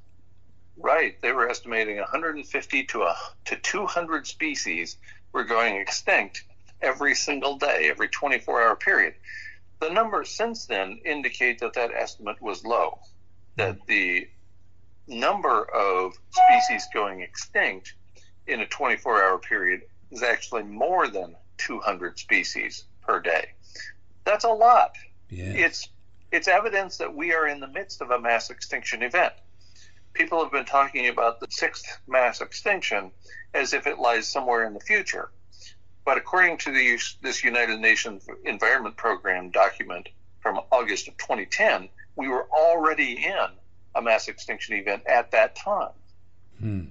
Right. 0.78 1.20
They 1.22 1.34
were 1.34 1.50
estimating 1.50 1.98
150 1.98 2.84
to, 2.86 3.04
a, 3.04 3.16
to 3.46 3.56
200 3.58 4.26
species 4.26 4.98
were 5.34 5.44
going 5.44 5.76
extinct 5.76 6.46
every 6.82 7.16
single 7.16 7.58
day, 7.58 7.90
every 7.90 8.08
24 8.08 8.62
hour 8.62 8.76
period. 8.76 9.16
The 9.80 9.90
numbers 9.90 10.30
since 10.30 10.66
then 10.66 11.02
indicate 11.04 11.60
that 11.60 11.74
that 11.74 11.92
estimate 11.92 12.42
was 12.42 12.64
low, 12.64 13.00
that 13.58 13.76
hmm. 13.76 13.82
the 13.88 14.28
number 15.08 15.64
of 15.64 16.14
species 16.32 16.88
going 16.94 17.22
extinct 17.22 17.94
in 18.48 18.62
a 18.62 18.68
24 18.68 19.24
hour 19.24 19.38
period 19.38 19.82
is 20.12 20.24
actually 20.24 20.64
more 20.64 21.08
than 21.08 21.36
200 21.58 22.18
species 22.18 22.86
per 23.02 23.20
day. 23.20 23.50
That's 24.24 24.46
a 24.46 24.50
lot. 24.50 24.96
Yeah. 25.30 25.46
It's 25.46 25.90
it's 26.32 26.48
evidence 26.48 26.98
that 26.98 27.14
we 27.16 27.34
are 27.34 27.48
in 27.48 27.60
the 27.60 27.68
midst 27.68 28.02
of 28.02 28.12
a 28.12 28.20
mass 28.20 28.50
extinction 28.50 29.02
event. 29.02 29.34
People 30.14 30.44
have 30.44 30.52
been 30.52 30.66
talking 30.66 31.08
about 31.08 31.40
the 31.40 31.48
sixth 31.50 31.86
mass 32.08 32.42
extinction 32.42 33.12
as 33.54 33.74
if 33.74 33.88
it 33.88 34.00
lies 34.00 34.28
somewhere 34.28 34.66
in 34.66 34.74
the 34.74 34.80
future. 34.80 35.32
But 36.04 36.18
according 36.18 36.58
to 36.60 36.72
the, 36.72 37.00
this 37.22 37.44
United 37.44 37.80
Nations 37.80 38.28
Environment 38.46 38.96
Program 38.96 39.52
document 39.52 40.10
from 40.40 40.60
August 40.72 41.08
of 41.08 41.18
2010, 41.18 41.90
we 42.16 42.28
were 42.28 42.48
already 42.50 43.26
in 43.26 43.48
a 43.98 44.02
mass 44.02 44.28
extinction 44.28 44.76
event 44.76 45.04
at 45.08 45.32
that 45.32 45.56
time. 45.56 45.92
Hmm. 46.60 46.82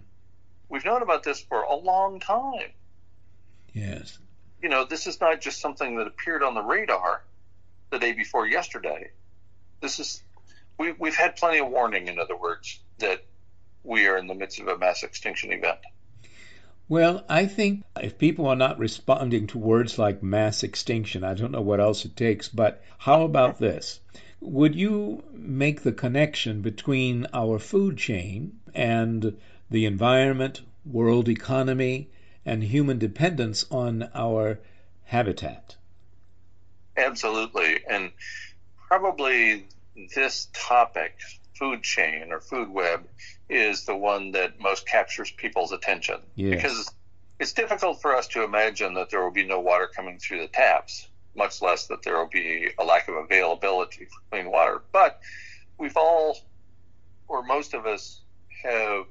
We've 0.69 0.85
known 0.85 1.03
about 1.03 1.23
this 1.23 1.41
for 1.41 1.63
a 1.63 1.77
long 1.77 2.19
time. 2.19 2.73
Yes. 3.73 4.19
You 4.63 4.69
know, 4.69 4.85
this 4.85 5.07
is 5.07 5.21
not 5.21 5.41
just 5.41 5.61
something 5.61 5.97
that 5.97 6.07
appeared 6.07 6.43
on 6.43 6.55
the 6.55 6.63
radar 6.63 7.23
the 7.91 7.99
day 7.99 8.13
before 8.13 8.47
yesterday. 8.47 9.11
This 9.81 10.01
is 10.01 10.23
we, 10.79 10.93
we've 10.93 11.15
had 11.15 11.37
plenty 11.37 11.59
of 11.59 11.69
warning, 11.69 12.09
in 12.09 12.19
other 12.19 12.37
words, 12.37 12.81
that 12.99 13.25
we 13.85 14.07
are 14.09 14.19
in 14.19 14.27
the 14.27 14.35
midst 14.35 14.61
of 14.61 14.69
a 14.69 14.77
mass 14.77 15.03
extinction 15.03 15.53
event. 15.53 15.79
Well, 16.89 17.25
I 17.29 17.47
think 17.47 17.85
if 18.01 18.19
people 18.19 18.47
are 18.47 18.57
not 18.57 18.79
responding 18.79 19.49
to 19.49 19.59
words 19.59 19.99
like 19.99 20.23
mass 20.23 20.63
extinction, 20.63 21.25
I 21.25 21.35
don't 21.35 21.53
know 21.53 21.61
what 21.61 21.81
else 21.81 22.05
it 22.05 22.17
takes, 22.17 22.49
but 22.49 22.83
how 22.99 23.23
about 23.23 23.59
this? 23.59 24.01
Would 24.41 24.75
you 24.75 25.25
make 25.33 25.83
the 25.83 25.93
connection 25.93 26.61
between 26.63 27.27
our 27.33 27.59
food 27.59 27.97
chain 27.99 28.61
and 28.75 29.39
the 29.71 29.87
environment, 29.87 30.63
world 30.85 31.29
economy, 31.29 32.11
and 32.45 32.63
human 32.63 32.99
dependence 32.99 33.65
on 33.71 34.09
our 34.15 34.61
habitat? 35.05 35.77
Absolutely. 36.97 37.81
And 37.89 38.13
probably 38.89 39.67
this 40.15 40.49
topic, 40.53 41.19
food 41.59 41.83
chain 41.83 42.33
or 42.33 42.41
food 42.41 42.69
web, 42.69 43.07
is 43.49 43.85
the 43.85 43.97
one 43.97 44.33
that 44.33 44.61
most 44.61 44.87
captures 44.87 45.31
people's 45.31 45.73
attention. 45.73 46.21
Yes. 46.35 46.57
Because 46.57 46.93
it's 47.39 47.53
difficult 47.53 48.01
for 48.01 48.15
us 48.15 48.29
to 48.29 48.45
imagine 48.45 48.95
that 48.95 49.11
there 49.11 49.23
will 49.23 49.33
be 49.33 49.45
no 49.45 49.61
water 49.61 49.89
coming 49.95 50.19
through 50.19 50.41
the 50.41 50.49
taps, 50.49 51.09
much 51.37 51.63
less 51.63 51.87
that 51.87 52.03
there 52.03 52.17
will 52.17 52.29
be 52.29 52.71
a 52.79 52.85
lack 52.85 53.09
of 53.09 53.15
availability 53.17 54.07
for 54.07 54.21
clean 54.31 54.51
water. 54.51 54.83
But 54.93 55.21
we've 55.79 55.97
all, 55.97 56.39
or 57.29 57.43
most 57.43 57.75
of 57.75 57.87
us, 57.87 58.21
have, 58.63 59.05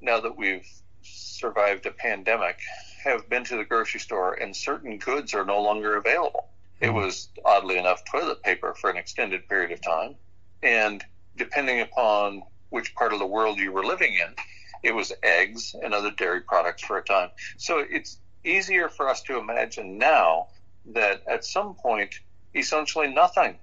now 0.00 0.20
that 0.20 0.36
we've 0.36 0.68
survived 1.02 1.86
a 1.86 1.90
pandemic, 1.90 2.58
have 3.04 3.28
been 3.28 3.44
to 3.44 3.56
the 3.56 3.64
grocery 3.64 4.00
store 4.00 4.34
and 4.34 4.54
certain 4.54 4.98
goods 4.98 5.34
are 5.34 5.44
no 5.44 5.62
longer 5.62 5.96
available. 5.96 6.48
It 6.80 6.86
mm-hmm. 6.86 6.96
was, 6.96 7.28
oddly 7.44 7.78
enough, 7.78 8.04
toilet 8.04 8.42
paper 8.42 8.74
for 8.74 8.90
an 8.90 8.96
extended 8.96 9.48
period 9.48 9.72
of 9.72 9.80
time. 9.80 10.16
And 10.62 11.04
depending 11.36 11.80
upon 11.80 12.42
which 12.70 12.94
part 12.94 13.12
of 13.12 13.18
the 13.18 13.26
world 13.26 13.58
you 13.58 13.72
were 13.72 13.84
living 13.84 14.14
in, 14.14 14.34
it 14.82 14.94
was 14.94 15.12
eggs 15.22 15.74
and 15.82 15.94
other 15.94 16.10
dairy 16.10 16.40
products 16.40 16.82
for 16.82 16.98
a 16.98 17.04
time. 17.04 17.30
So 17.56 17.84
it's 17.88 18.18
easier 18.44 18.88
for 18.88 19.08
us 19.08 19.22
to 19.22 19.38
imagine 19.38 19.98
now 19.98 20.48
that 20.92 21.22
at 21.26 21.44
some 21.44 21.74
point, 21.74 22.20
essentially 22.54 23.08
nothing 23.08 23.56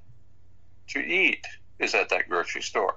to 0.89 0.99
eat 0.99 1.45
is 1.79 1.95
at 1.95 2.09
that 2.09 2.29
grocery 2.29 2.61
store. 2.61 2.95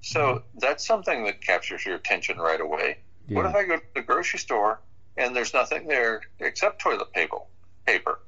So 0.00 0.20
mm-hmm. 0.20 0.58
that's 0.58 0.86
something 0.86 1.24
that 1.24 1.40
captures 1.40 1.84
your 1.84 1.96
attention 1.96 2.38
right 2.38 2.60
away. 2.60 2.98
Yeah. 3.28 3.36
What 3.36 3.46
if 3.46 3.54
I 3.54 3.64
go 3.64 3.76
to 3.76 3.82
the 3.94 4.02
grocery 4.02 4.38
store 4.38 4.80
and 5.16 5.34
there's 5.34 5.52
nothing 5.52 5.86
there 5.86 6.22
except 6.40 6.80
toilet 6.80 7.12
paper? 7.12 7.38
Paper. 7.86 8.20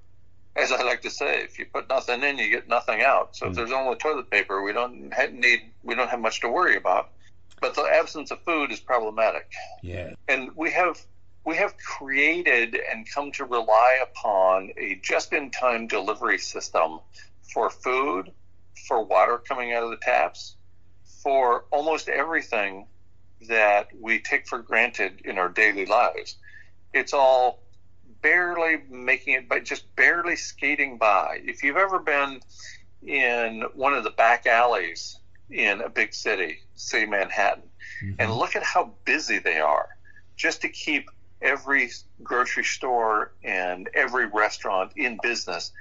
As 0.57 0.73
I 0.73 0.83
like 0.83 1.03
to 1.03 1.11
say, 1.11 1.43
if 1.43 1.59
you 1.59 1.67
put 1.67 1.89
nothing 1.89 2.23
in, 2.23 2.39
you 2.39 2.51
get 2.51 2.69
nothing 2.69 3.03
out. 3.03 3.37
So 3.37 3.47
if 3.47 3.53
mm-hmm. 3.53 3.59
there's 3.59 3.73
only 3.73 3.97
toilet 3.97 4.31
paper, 4.31 4.63
we 4.63 4.73
don't 4.73 5.13
need 5.33 5.61
we 5.83 5.95
don't 5.95 6.09
have 6.09 6.21
much 6.21 6.41
to 6.41 6.49
worry 6.49 6.77
about. 6.77 7.11
But 7.61 7.75
the 7.75 7.83
absence 7.83 8.31
of 8.31 8.43
food 8.43 8.73
is 8.73 8.81
problematic. 8.81 9.51
Yeah. 9.83 10.15
And 10.29 10.51
we 10.57 10.71
have 10.73 10.99
we 11.45 11.57
have 11.57 11.77
created 11.79 12.77
and 12.91 13.09
come 13.09 13.33
to 13.33 13.45
rely 13.45 13.99
upon 14.03 14.71
a 14.77 15.01
just-in-time 15.03 15.87
delivery 15.87 16.39
system 16.39 17.01
for 17.43 17.71
food, 17.71 18.31
for 18.87 19.03
water 19.03 19.39
coming 19.39 19.73
out 19.73 19.83
of 19.83 19.91
the 19.91 19.97
taps, 19.97 20.57
for 21.23 21.65
almost 21.71 22.09
everything 22.09 22.87
that 23.49 23.89
we 23.99 24.19
take 24.19 24.47
for 24.47 24.59
granted 24.59 25.23
in 25.25 25.39
our 25.39 25.49
daily 25.49 25.87
lives. 25.87 26.37
It's 26.93 27.15
all 27.15 27.61
barely 28.23 28.83
making 28.91 29.35
it, 29.35 29.49
but 29.49 29.65
just 29.65 29.95
barely 29.97 30.37
skating 30.37 30.99
by. 30.99 31.41
If 31.43 31.63
you've 31.63 31.77
ever 31.79 31.99
been 31.99 32.41
in 33.07 33.65
one 33.75 33.95
of 33.95 34.05
the 34.05 34.11
back 34.11 34.47
alleys 34.47 35.19
in 35.49 35.81
a 35.81 35.89
big 35.89 36.13
city, 36.13 36.61
say 36.75 37.07
Manhattan, 37.07 37.65
mm-hmm. 38.05 38.15
and 38.19 38.35
look 38.35 38.57
at 38.57 38.63
how 38.63 38.93
busy 39.05 39.39
they 39.39 39.59
are 39.59 39.89
just 40.37 40.61
to 40.63 40.69
keep 40.69 41.11
every 41.43 41.91
grocery 42.23 42.65
store 42.65 43.33
and 43.43 43.89
every 43.95 44.27
restaurant 44.27 44.93
in 44.97 45.19
business. 45.23 45.73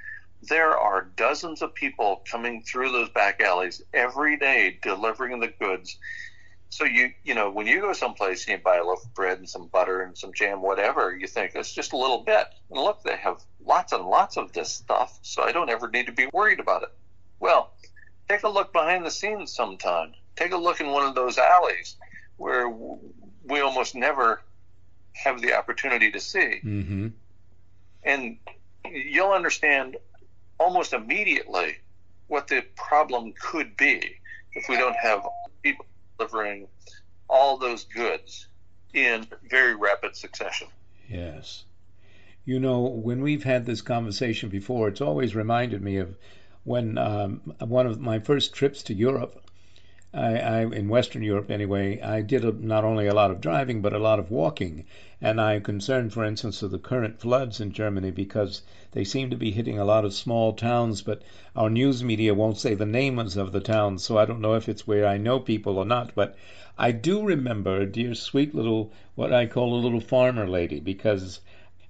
There 0.42 0.76
are 0.76 1.02
dozens 1.16 1.60
of 1.60 1.74
people 1.74 2.22
coming 2.30 2.62
through 2.62 2.92
those 2.92 3.10
back 3.10 3.40
alleys 3.40 3.82
every 3.92 4.38
day 4.38 4.78
delivering 4.82 5.38
the 5.40 5.48
goods. 5.48 5.98
So 6.70 6.84
you 6.84 7.12
you 7.24 7.34
know 7.34 7.50
when 7.50 7.66
you 7.66 7.80
go 7.80 7.92
someplace 7.92 8.46
and 8.46 8.58
you 8.58 8.64
buy 8.64 8.76
a 8.76 8.84
loaf 8.84 9.04
of 9.04 9.12
bread 9.12 9.38
and 9.38 9.48
some 9.48 9.66
butter 9.66 10.02
and 10.02 10.16
some 10.16 10.32
jam 10.32 10.62
whatever 10.62 11.14
you 11.14 11.26
think 11.26 11.56
it's 11.56 11.74
just 11.74 11.92
a 11.92 11.96
little 11.96 12.22
bit 12.22 12.46
and 12.70 12.80
look 12.80 13.02
they 13.02 13.16
have 13.16 13.42
lots 13.66 13.92
and 13.92 14.06
lots 14.06 14.36
of 14.36 14.52
this 14.52 14.72
stuff 14.72 15.18
so 15.22 15.42
I 15.42 15.50
don't 15.50 15.68
ever 15.68 15.90
need 15.90 16.06
to 16.06 16.12
be 16.12 16.28
worried 16.32 16.60
about 16.60 16.84
it. 16.84 16.90
Well, 17.40 17.72
take 18.28 18.44
a 18.44 18.48
look 18.48 18.72
behind 18.72 19.04
the 19.04 19.10
scenes 19.10 19.52
sometime. 19.52 20.14
Take 20.36 20.52
a 20.52 20.56
look 20.56 20.80
in 20.80 20.90
one 20.90 21.06
of 21.06 21.16
those 21.16 21.38
alleys 21.38 21.96
where 22.36 22.68
we 22.68 23.60
almost 23.60 23.94
never 23.94 24.40
have 25.12 25.40
the 25.40 25.54
opportunity 25.54 26.10
to 26.12 26.20
see. 26.20 26.60
Mm-hmm. 26.64 27.08
And 28.02 28.38
you'll 28.90 29.32
understand 29.32 29.96
almost 30.58 30.92
immediately 30.92 31.76
what 32.28 32.48
the 32.48 32.62
problem 32.76 33.32
could 33.40 33.76
be 33.76 34.16
if 34.52 34.68
we 34.68 34.76
don't 34.76 34.96
have 34.96 35.26
people 35.62 35.86
delivering 36.18 36.68
all 37.28 37.56
those 37.56 37.84
goods 37.84 38.46
in 38.92 39.26
very 39.48 39.74
rapid 39.74 40.16
succession. 40.16 40.68
Yes. 41.08 41.64
You 42.44 42.58
know, 42.58 42.80
when 42.80 43.22
we've 43.22 43.44
had 43.44 43.66
this 43.66 43.82
conversation 43.82 44.48
before, 44.48 44.88
it's 44.88 45.00
always 45.00 45.34
reminded 45.34 45.82
me 45.82 45.98
of 45.98 46.16
when 46.64 46.98
um, 46.98 47.54
one 47.58 47.86
of 47.86 48.00
my 48.00 48.18
first 48.18 48.54
trips 48.54 48.84
to 48.84 48.94
Europe, 48.94 49.42
I, 50.12 50.38
I, 50.38 50.60
in 50.62 50.88
Western 50.88 51.22
Europe 51.22 51.52
anyway, 51.52 52.00
I 52.00 52.20
did 52.22 52.44
a, 52.44 52.50
not 52.50 52.82
only 52.82 53.06
a 53.06 53.14
lot 53.14 53.30
of 53.30 53.40
driving 53.40 53.80
but 53.80 53.92
a 53.92 53.98
lot 54.00 54.18
of 54.18 54.28
walking, 54.28 54.84
and 55.20 55.40
I'm 55.40 55.62
concerned, 55.62 56.12
for 56.12 56.24
instance, 56.24 56.62
of 56.62 56.72
the 56.72 56.80
current 56.80 57.20
floods 57.20 57.60
in 57.60 57.70
Germany 57.70 58.10
because 58.10 58.62
they 58.90 59.04
seem 59.04 59.30
to 59.30 59.36
be 59.36 59.52
hitting 59.52 59.78
a 59.78 59.84
lot 59.84 60.04
of 60.04 60.12
small 60.12 60.52
towns, 60.52 61.00
but 61.00 61.22
our 61.54 61.70
news 61.70 62.02
media 62.02 62.34
won't 62.34 62.58
say 62.58 62.74
the 62.74 62.84
names 62.84 63.36
of 63.36 63.52
the 63.52 63.60
towns, 63.60 64.02
so 64.02 64.18
I 64.18 64.24
don't 64.24 64.40
know 64.40 64.54
if 64.54 64.68
it's 64.68 64.84
where 64.84 65.06
I 65.06 65.16
know 65.16 65.38
people 65.38 65.78
or 65.78 65.84
not. 65.84 66.10
But 66.16 66.34
I 66.76 66.90
do 66.90 67.22
remember 67.22 67.80
a 67.80 67.86
dear 67.86 68.16
sweet 68.16 68.52
little 68.52 68.90
what 69.14 69.32
I 69.32 69.46
call 69.46 69.72
a 69.72 69.78
little 69.78 70.00
farmer 70.00 70.48
lady 70.48 70.80
because 70.80 71.40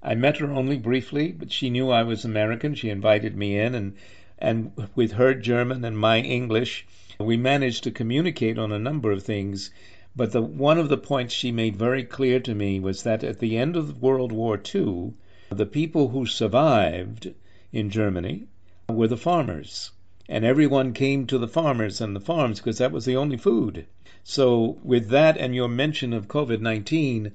I 0.02 0.14
met 0.14 0.36
her 0.36 0.52
only 0.52 0.76
briefly, 0.76 1.32
but 1.32 1.50
she 1.50 1.70
knew 1.70 1.88
I 1.88 2.02
was 2.02 2.26
American. 2.26 2.74
She 2.74 2.90
invited 2.90 3.34
me 3.34 3.58
in 3.58 3.74
and 3.74 3.94
and 4.38 4.72
with 4.94 5.12
her 5.12 5.32
German 5.32 5.86
and 5.86 5.96
my 5.96 6.20
English, 6.20 6.86
we 7.20 7.36
managed 7.36 7.84
to 7.84 7.90
communicate 7.90 8.58
on 8.58 8.72
a 8.72 8.78
number 8.78 9.12
of 9.12 9.22
things. 9.22 9.70
But 10.16 10.32
the, 10.32 10.40
one 10.40 10.78
of 10.78 10.88
the 10.88 10.96
points 10.96 11.34
she 11.34 11.52
made 11.52 11.76
very 11.76 12.02
clear 12.02 12.40
to 12.40 12.54
me 12.54 12.80
was 12.80 13.02
that 13.02 13.22
at 13.22 13.38
the 13.38 13.56
end 13.56 13.76
of 13.76 14.00
World 14.00 14.32
War 14.32 14.60
II, 14.74 15.12
the 15.50 15.66
people 15.66 16.08
who 16.08 16.24
survived 16.26 17.34
in 17.72 17.90
Germany 17.90 18.46
were 18.88 19.06
the 19.06 19.16
farmers. 19.16 19.90
And 20.28 20.44
everyone 20.44 20.92
came 20.92 21.26
to 21.26 21.38
the 21.38 21.48
farmers 21.48 22.00
and 22.00 22.16
the 22.16 22.20
farms 22.20 22.58
because 22.58 22.78
that 22.78 22.92
was 22.92 23.04
the 23.04 23.16
only 23.16 23.36
food. 23.36 23.86
So, 24.24 24.78
with 24.82 25.08
that 25.08 25.36
and 25.36 25.54
your 25.54 25.68
mention 25.68 26.12
of 26.12 26.28
COVID 26.28 26.60
19, 26.60 27.32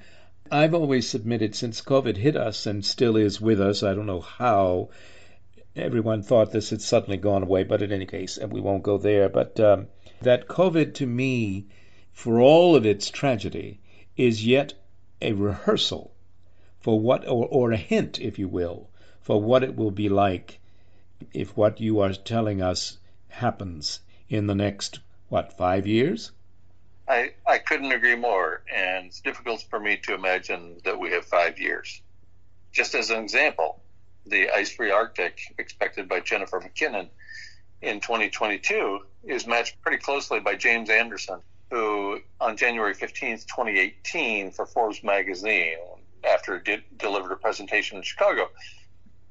I've 0.52 0.74
always 0.74 1.08
submitted 1.08 1.56
since 1.56 1.82
COVID 1.82 2.18
hit 2.18 2.36
us 2.36 2.66
and 2.66 2.86
still 2.86 3.16
is 3.18 3.42
with 3.42 3.60
us, 3.60 3.84
I 3.84 3.94
don't 3.94 4.06
know 4.06 4.22
how, 4.22 4.90
everyone 5.76 6.24
thought 6.24 6.52
this 6.52 6.70
had 6.70 6.82
suddenly 6.82 7.18
gone 7.18 7.44
away, 7.44 7.64
but 7.64 7.82
in 7.82 7.92
any 7.92 8.06
case, 8.06 8.40
we 8.40 8.62
won't 8.62 8.84
go 8.84 8.98
there. 8.98 9.30
But 9.30 9.60
um, 9.60 9.88
that 10.22 10.48
COVID 10.48 10.96
to 10.96 11.06
me, 11.06 11.68
for 12.14 12.40
all 12.40 12.76
of 12.76 12.86
its 12.86 13.10
tragedy, 13.10 13.80
is 14.16 14.46
yet 14.46 14.74
a 15.22 15.34
rehearsal 15.34 16.14
for 16.80 17.00
what, 17.00 17.28
or, 17.28 17.48
or 17.48 17.72
a 17.72 17.78
hint, 17.78 18.20
if 18.20 18.40
you 18.40 18.48
will, 18.48 18.90
for 19.22 19.42
what 19.42 19.64
it 19.64 19.76
will 19.76 19.92
be 19.92 20.10
like 20.10 20.60
if 21.34 21.56
what 21.58 21.82
you 21.82 22.00
are 22.00 22.14
telling 22.14 22.62
us 22.62 22.98
happens 23.28 24.00
in 24.30 24.48
the 24.48 24.56
next, 24.56 25.00
what, 25.30 25.58
five 25.58 25.88
years? 25.88 26.32
I, 27.08 27.34
I 27.46 27.60
couldn't 27.60 27.92
agree 27.92 28.16
more, 28.16 28.64
and 28.74 29.08
it's 29.08 29.22
difficult 29.22 29.64
for 29.70 29.80
me 29.80 29.98
to 30.04 30.14
imagine 30.14 30.78
that 30.84 31.00
we 31.00 31.12
have 31.12 31.26
five 31.26 31.60
years. 31.60 32.02
Just 32.72 32.96
as 32.96 33.10
an 33.10 33.22
example, 33.22 33.82
the 34.26 34.50
ice-free 34.50 34.92
Arctic 34.92 35.40
expected 35.58 36.10
by 36.10 36.20
Jennifer 36.20 36.60
MacKinnon 36.60 37.10
in 37.82 38.00
2022 38.00 39.00
is 39.24 39.46
matched 39.48 39.82
pretty 39.82 39.98
closely 39.98 40.40
by 40.40 40.56
James 40.56 40.90
Anderson, 40.90 41.40
who 41.70 42.20
on 42.40 42.58
January 42.58 42.94
15th, 42.94 43.46
2018, 43.48 44.52
for 44.52 44.66
Forbes 44.66 45.04
magazine, 45.04 45.78
after 46.24 46.60
did, 46.60 46.84
delivered 46.98 47.32
a 47.32 47.36
presentation 47.36 47.98
in 47.98 48.04
Chicago, 48.04 48.50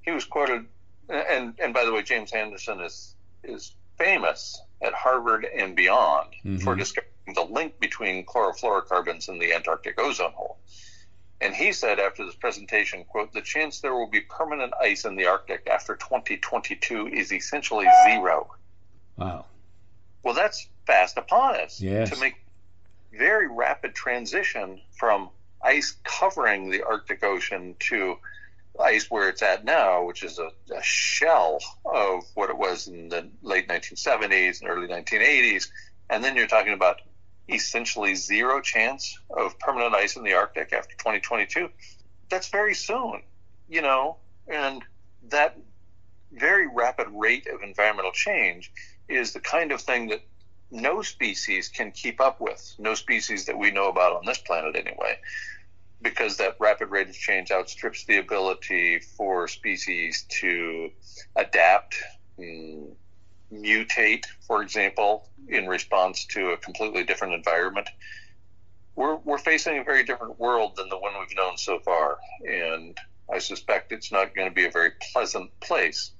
he 0.02 0.10
was 0.10 0.24
quoted. 0.24 0.66
And 1.08 1.54
and 1.62 1.74
by 1.74 1.84
the 1.84 1.92
way, 1.92 2.02
James 2.02 2.32
Anderson 2.32 2.80
is 2.80 3.14
is 3.42 3.74
famous 3.98 4.60
at 4.82 4.92
Harvard 4.94 5.44
and 5.44 5.76
beyond 5.76 6.30
mm-hmm. 6.44 6.58
for 6.58 6.74
discovering 6.74 7.12
the 7.34 7.42
link 7.42 7.78
between 7.78 8.24
chlorofluorocarbons 8.24 9.28
and 9.28 9.40
the 9.40 9.52
Antarctic 9.52 10.00
ozone 10.00 10.32
hole. 10.32 10.58
And 11.44 11.54
he 11.54 11.72
said 11.72 12.00
after 12.00 12.24
this 12.24 12.34
presentation, 12.34 13.04
quote, 13.04 13.34
the 13.34 13.42
chance 13.42 13.80
there 13.80 13.94
will 13.94 14.08
be 14.08 14.22
permanent 14.22 14.72
ice 14.80 15.04
in 15.04 15.14
the 15.14 15.26
Arctic 15.26 15.68
after 15.70 15.94
2022 15.94 17.08
is 17.08 17.34
essentially 17.34 17.86
zero. 18.06 18.54
Wow. 19.18 19.44
Well, 20.22 20.32
that's 20.32 20.66
fast 20.86 21.18
upon 21.18 21.56
us 21.56 21.82
yes. 21.82 22.08
to 22.08 22.18
make 22.18 22.36
very 23.12 23.46
rapid 23.46 23.94
transition 23.94 24.80
from 24.98 25.28
ice 25.62 25.94
covering 26.02 26.70
the 26.70 26.82
Arctic 26.82 27.22
Ocean 27.22 27.76
to 27.78 28.16
ice 28.80 29.10
where 29.10 29.28
it's 29.28 29.42
at 29.42 29.66
now, 29.66 30.02
which 30.04 30.22
is 30.22 30.38
a, 30.38 30.48
a 30.74 30.82
shell 30.82 31.58
of 31.84 32.24
what 32.32 32.48
it 32.48 32.56
was 32.56 32.88
in 32.88 33.10
the 33.10 33.28
late 33.42 33.68
1970s 33.68 34.62
and 34.62 34.70
early 34.70 34.88
1980s. 34.88 35.68
And 36.08 36.24
then 36.24 36.36
you're 36.36 36.46
talking 36.46 36.72
about 36.72 37.02
essentially 37.48 38.14
zero 38.14 38.60
chance 38.60 39.18
of 39.30 39.58
permanent 39.58 39.94
ice 39.94 40.16
in 40.16 40.24
the 40.24 40.32
Arctic 40.32 40.72
after 40.72 40.94
2022, 40.96 41.68
that's 42.30 42.48
very 42.48 42.74
soon, 42.74 43.22
you 43.68 43.82
know, 43.82 44.16
and 44.48 44.82
that 45.28 45.58
very 46.32 46.66
rapid 46.66 47.06
rate 47.12 47.46
of 47.46 47.62
environmental 47.62 48.12
change 48.12 48.72
is 49.08 49.32
the 49.32 49.40
kind 49.40 49.72
of 49.72 49.80
thing 49.80 50.08
that 50.08 50.20
no 50.70 51.02
species 51.02 51.68
can 51.68 51.90
keep 51.92 52.20
up 52.20 52.40
with, 52.40 52.74
no 52.78 52.94
species 52.94 53.46
that 53.46 53.56
we 53.56 53.70
know 53.70 53.88
about 53.88 54.16
on 54.16 54.24
this 54.24 54.38
planet 54.38 54.74
anyway, 54.74 55.18
because 56.02 56.36
that 56.38 56.56
rapid 56.58 56.90
rate 56.90 57.08
of 57.08 57.14
change 57.14 57.50
outstrips 57.50 58.04
the 58.04 58.18
ability 58.18 58.98
for 58.98 59.46
species 59.46 60.24
to 60.28 60.90
adapt, 61.36 61.96
mm, 62.38 62.90
mutate, 63.52 64.26
for 64.46 64.62
example, 64.62 65.28
in 65.48 65.66
response 65.66 66.24
to 66.26 66.50
a 66.50 66.56
completely 66.56 67.04
different 67.04 67.34
environment. 67.34 67.88
We're, 68.96 69.16
we're 69.16 69.38
facing 69.38 69.78
a 69.78 69.84
very 69.84 70.04
different 70.04 70.38
world 70.38 70.76
than 70.76 70.88
the 70.88 70.98
one 70.98 71.12
we've 71.18 71.36
known 71.36 71.56
so 71.58 71.80
far. 71.80 72.18
And 72.46 72.96
I 73.32 73.38
suspect 73.38 73.92
it's 73.92 74.12
not 74.12 74.34
going 74.34 74.48
to 74.48 74.54
be 74.54 74.66
a 74.66 74.70
very 74.70 74.92
pleasant 75.12 75.58
place 75.60 76.12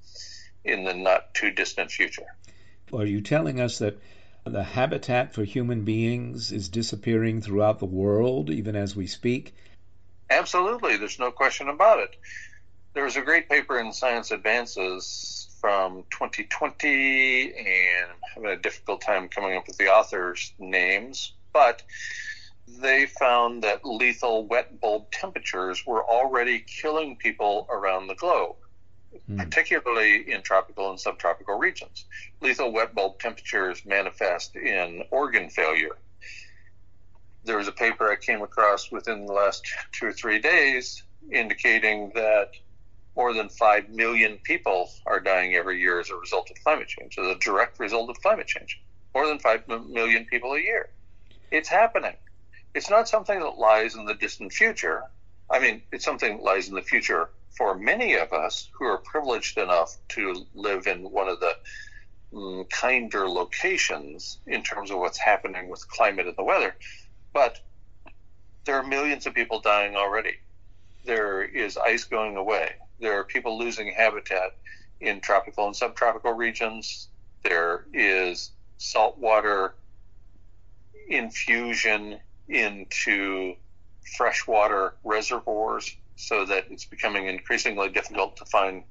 in 0.63 0.83
the 0.83 0.93
not 0.93 1.33
too 1.33 1.51
distant 1.51 1.91
future. 1.91 2.25
Are 2.93 3.05
you 3.05 3.21
telling 3.21 3.59
us 3.59 3.79
that 3.79 3.97
the 4.45 4.63
habitat 4.63 5.33
for 5.33 5.43
human 5.43 5.83
beings 5.83 6.51
is 6.51 6.69
disappearing 6.69 7.41
throughout 7.41 7.79
the 7.79 7.85
world, 7.85 8.49
even 8.49 8.75
as 8.75 8.95
we 8.95 9.07
speak? 9.07 9.55
Absolutely. 10.29 10.97
There's 10.97 11.19
no 11.19 11.31
question 11.31 11.69
about 11.69 11.99
it. 11.99 12.15
There 12.93 13.03
was 13.03 13.15
a 13.15 13.21
great 13.21 13.49
paper 13.49 13.79
in 13.79 13.91
Science 13.91 14.31
Advances 14.31 15.34
from 15.65 16.03
2020, 16.11 17.53
and 17.57 18.11
I'm 18.11 18.17
having 18.35 18.49
a 18.51 18.55
difficult 18.55 19.01
time 19.01 19.27
coming 19.27 19.57
up 19.57 19.65
with 19.65 19.79
the 19.79 19.87
authors' 19.87 20.53
names, 20.59 21.33
but 21.53 21.81
they 22.67 23.07
found 23.07 23.63
that 23.63 23.83
lethal 23.83 24.45
wet 24.45 24.79
bulb 24.79 25.09
temperatures 25.09 25.83
were 25.83 26.05
already 26.05 26.59
killing 26.59 27.15
people 27.15 27.65
around 27.71 28.05
the 28.05 28.13
globe, 28.13 28.57
mm. 29.27 29.39
particularly 29.39 30.31
in 30.31 30.43
tropical 30.43 30.91
and 30.91 30.99
subtropical 30.99 31.57
regions. 31.57 32.05
Lethal 32.41 32.71
wet 32.71 32.93
bulb 32.93 33.17
temperatures 33.17 33.83
manifest 33.87 34.55
in 34.55 35.03
organ 35.09 35.49
failure. 35.49 35.97
There 37.43 37.57
was 37.57 37.67
a 37.67 37.71
paper 37.71 38.11
I 38.11 38.17
came 38.17 38.43
across 38.43 38.91
within 38.91 39.25
the 39.25 39.33
last 39.33 39.67
two 39.93 40.05
or 40.05 40.13
three 40.13 40.37
days 40.37 41.01
indicating 41.31 42.11
that 42.13 42.51
more 43.15 43.33
than 43.33 43.49
5 43.49 43.89
million 43.89 44.37
people 44.43 44.89
are 45.05 45.19
dying 45.19 45.55
every 45.55 45.79
year 45.79 45.99
as 45.99 46.09
a 46.09 46.15
result 46.15 46.49
of 46.51 46.61
climate 46.63 46.87
change, 46.87 47.17
as 47.17 47.27
a 47.27 47.35
direct 47.39 47.79
result 47.79 48.09
of 48.09 48.21
climate 48.21 48.47
change. 48.47 48.81
More 49.13 49.27
than 49.27 49.39
5 49.39 49.67
million 49.89 50.25
people 50.25 50.53
a 50.53 50.59
year. 50.59 50.89
It's 51.51 51.69
happening. 51.69 52.15
It's 52.73 52.89
not 52.89 53.07
something 53.07 53.39
that 53.39 53.57
lies 53.57 53.95
in 53.95 54.05
the 54.05 54.15
distant 54.15 54.51
future. 54.51 55.03
I 55.49 55.59
mean, 55.59 55.81
it's 55.91 56.03
something 56.03 56.37
that 56.37 56.43
lies 56.43 56.67
in 56.67 56.75
the 56.75 56.81
future 56.81 57.29
for 57.57 57.75
many 57.75 58.15
of 58.15 58.33
us 58.33 58.69
who 58.73 58.85
are 58.85 58.97
privileged 58.97 59.57
enough 59.57 59.95
to 60.09 60.45
live 60.53 60.87
in 60.87 61.09
one 61.09 61.29
of 61.29 61.39
the 61.39 61.55
um, 62.35 62.65
kinder 62.69 63.29
locations 63.29 64.39
in 64.45 64.61
terms 64.61 64.91
of 64.91 64.99
what's 64.99 65.17
happening 65.17 65.69
with 65.69 65.87
climate 65.87 66.27
and 66.27 66.35
the 66.35 66.43
weather. 66.43 66.75
But 67.31 67.61
there 68.65 68.75
are 68.75 68.83
millions 68.83 69.25
of 69.25 69.33
people 69.33 69.61
dying 69.61 69.95
already. 69.95 70.35
There 71.05 71.43
is 71.43 71.77
ice 71.77 72.03
going 72.03 72.35
away. 72.35 72.75
There 72.99 73.19
are 73.19 73.23
people 73.23 73.57
losing 73.57 73.91
habitat 73.91 74.55
in 75.01 75.19
tropical 75.19 75.67
and 75.67 75.75
subtropical 75.75 76.33
regions. 76.33 77.09
There 77.43 77.85
is 77.93 78.51
saltwater 78.77 79.75
infusion 81.07 82.19
into 82.47 83.55
freshwater 84.17 84.95
reservoirs 85.03 85.95
so 86.15 86.45
that 86.45 86.65
it's 86.69 86.85
becoming 86.85 87.27
increasingly 87.27 87.89
difficult 87.89 88.37
to 88.37 88.45
find 88.45 88.83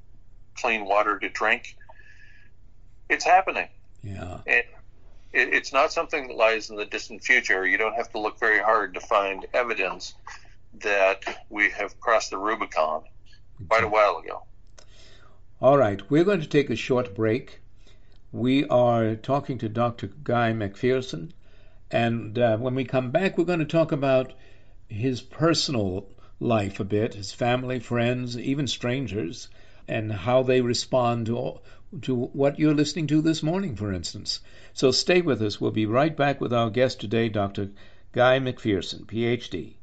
clean 0.56 0.84
water 0.84 1.18
to 1.18 1.28
drink. 1.28 1.76
It's 3.08 3.24
happening. 3.24 3.68
Yeah. 4.02 4.38
It, 4.46 4.66
it, 5.32 5.54
it's 5.54 5.72
not 5.72 5.92
something 5.92 6.28
that 6.28 6.36
lies 6.36 6.70
in 6.70 6.76
the 6.76 6.84
distant 6.84 7.24
future. 7.24 7.66
You 7.66 7.78
don't 7.78 7.94
have 7.94 8.10
to 8.12 8.18
look 8.18 8.38
very 8.38 8.60
hard 8.60 8.94
to 8.94 9.00
find 9.00 9.46
evidence 9.54 10.14
that 10.80 11.24
we 11.48 11.70
have 11.70 11.98
crossed 12.00 12.30
the 12.30 12.38
Rubicon 12.38 13.04
quite 13.68 13.84
a 13.84 13.88
while 13.88 14.18
ago. 14.18 14.42
All 15.60 15.78
right, 15.78 16.00
we're 16.10 16.24
going 16.24 16.40
to 16.40 16.46
take 16.46 16.70
a 16.70 16.76
short 16.76 17.14
break. 17.14 17.60
We 18.32 18.64
are 18.66 19.14
talking 19.14 19.58
to 19.58 19.68
Dr. 19.68 20.08
Guy 20.08 20.52
McPherson, 20.52 21.30
and 21.90 22.38
uh, 22.38 22.56
when 22.58 22.74
we 22.74 22.84
come 22.84 23.10
back, 23.10 23.38
we're 23.38 23.44
going 23.44 23.60
to 23.60 23.64
talk 23.64 23.92
about 23.92 24.32
his 24.88 25.20
personal 25.20 26.08
life 26.40 26.80
a 26.80 26.84
bit, 26.84 27.14
his 27.14 27.32
family, 27.32 27.78
friends, 27.78 28.36
even 28.36 28.66
strangers, 28.66 29.48
and 29.86 30.12
how 30.12 30.42
they 30.42 30.60
respond 30.60 31.26
to 31.26 31.60
to 32.02 32.14
what 32.32 32.58
you're 32.58 32.74
listening 32.74 33.06
to 33.06 33.22
this 33.22 33.42
morning, 33.42 33.76
for 33.76 33.92
instance. 33.92 34.40
So 34.72 34.90
stay 34.90 35.20
with 35.20 35.40
us. 35.40 35.60
We'll 35.60 35.70
be 35.70 35.86
right 35.86 36.16
back 36.16 36.40
with 36.40 36.52
our 36.52 36.70
guest 36.70 37.00
today, 37.00 37.28
Dr. 37.28 37.70
Guy 38.12 38.40
McPherson, 38.40 39.06
PhD. 39.06 39.74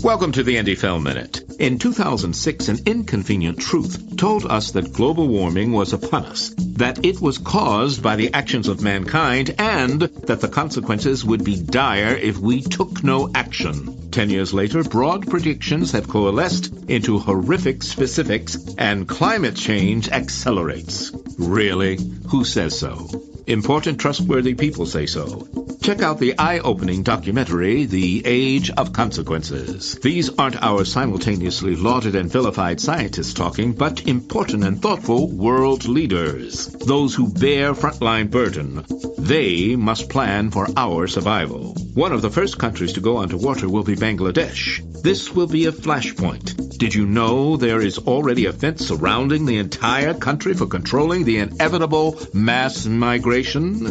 Welcome 0.00 0.32
to 0.32 0.42
the 0.42 0.56
Indie 0.56 0.76
Film 0.76 1.02
Minute. 1.04 1.42
In 1.60 1.78
2006, 1.78 2.68
an 2.68 2.78
inconvenient 2.86 3.60
truth 3.60 4.16
told 4.16 4.46
us 4.46 4.72
that 4.72 4.94
global 4.94 5.28
warming 5.28 5.70
was 5.70 5.92
upon 5.92 6.24
us, 6.24 6.48
that 6.76 7.04
it 7.04 7.20
was 7.20 7.36
caused 7.36 8.02
by 8.02 8.16
the 8.16 8.32
actions 8.32 8.68
of 8.68 8.82
mankind, 8.82 9.54
and 9.58 10.00
that 10.00 10.40
the 10.40 10.48
consequences 10.48 11.24
would 11.24 11.44
be 11.44 11.62
dire 11.62 12.16
if 12.16 12.38
we 12.38 12.62
took 12.62 13.04
no 13.04 13.30
action. 13.34 14.10
Ten 14.10 14.30
years 14.30 14.54
later, 14.54 14.82
broad 14.82 15.28
predictions 15.28 15.92
have 15.92 16.08
coalesced 16.08 16.72
into 16.88 17.18
horrific 17.18 17.82
specifics, 17.82 18.56
and 18.78 19.06
climate 19.06 19.56
change 19.56 20.08
accelerates. 20.08 21.12
Really? 21.38 21.98
Who 22.30 22.44
says 22.44 22.76
so? 22.76 23.08
Important, 23.46 23.98
trustworthy 23.98 24.54
people 24.54 24.86
say 24.86 25.06
so. 25.06 25.48
Check 25.82 26.00
out 26.00 26.20
the 26.20 26.38
eye-opening 26.38 27.02
documentary, 27.02 27.86
The 27.86 28.22
Age 28.24 28.70
of 28.70 28.92
Consequences. 28.92 29.96
These 29.96 30.30
aren't 30.38 30.62
our 30.62 30.84
simultaneously 30.84 31.74
lauded 31.74 32.14
and 32.14 32.30
vilified 32.30 32.80
scientists 32.80 33.34
talking, 33.34 33.72
but 33.72 34.06
important 34.06 34.62
and 34.62 34.80
thoughtful 34.80 35.28
world 35.28 35.86
leaders. 35.88 36.66
Those 36.66 37.16
who 37.16 37.32
bear 37.32 37.74
frontline 37.74 38.30
burden. 38.30 38.84
They 39.18 39.74
must 39.74 40.08
plan 40.08 40.52
for 40.52 40.68
our 40.76 41.08
survival. 41.08 41.74
One 41.94 42.12
of 42.12 42.22
the 42.22 42.30
first 42.30 42.58
countries 42.58 42.92
to 42.92 43.00
go 43.00 43.18
underwater 43.18 43.68
will 43.68 43.82
be 43.82 43.96
Bangladesh. 43.96 44.80
This 45.02 45.32
will 45.32 45.48
be 45.48 45.66
a 45.66 45.72
flashpoint. 45.72 46.78
Did 46.78 46.94
you 46.94 47.06
know 47.06 47.56
there 47.56 47.80
is 47.80 47.98
already 47.98 48.46
a 48.46 48.52
fence 48.52 48.86
surrounding 48.86 49.46
the 49.46 49.58
entire 49.58 50.14
country 50.14 50.54
for 50.54 50.66
controlling 50.66 51.24
the 51.24 51.38
inevitable 51.38 52.18
mass 52.32 52.86
migration? 52.86 53.41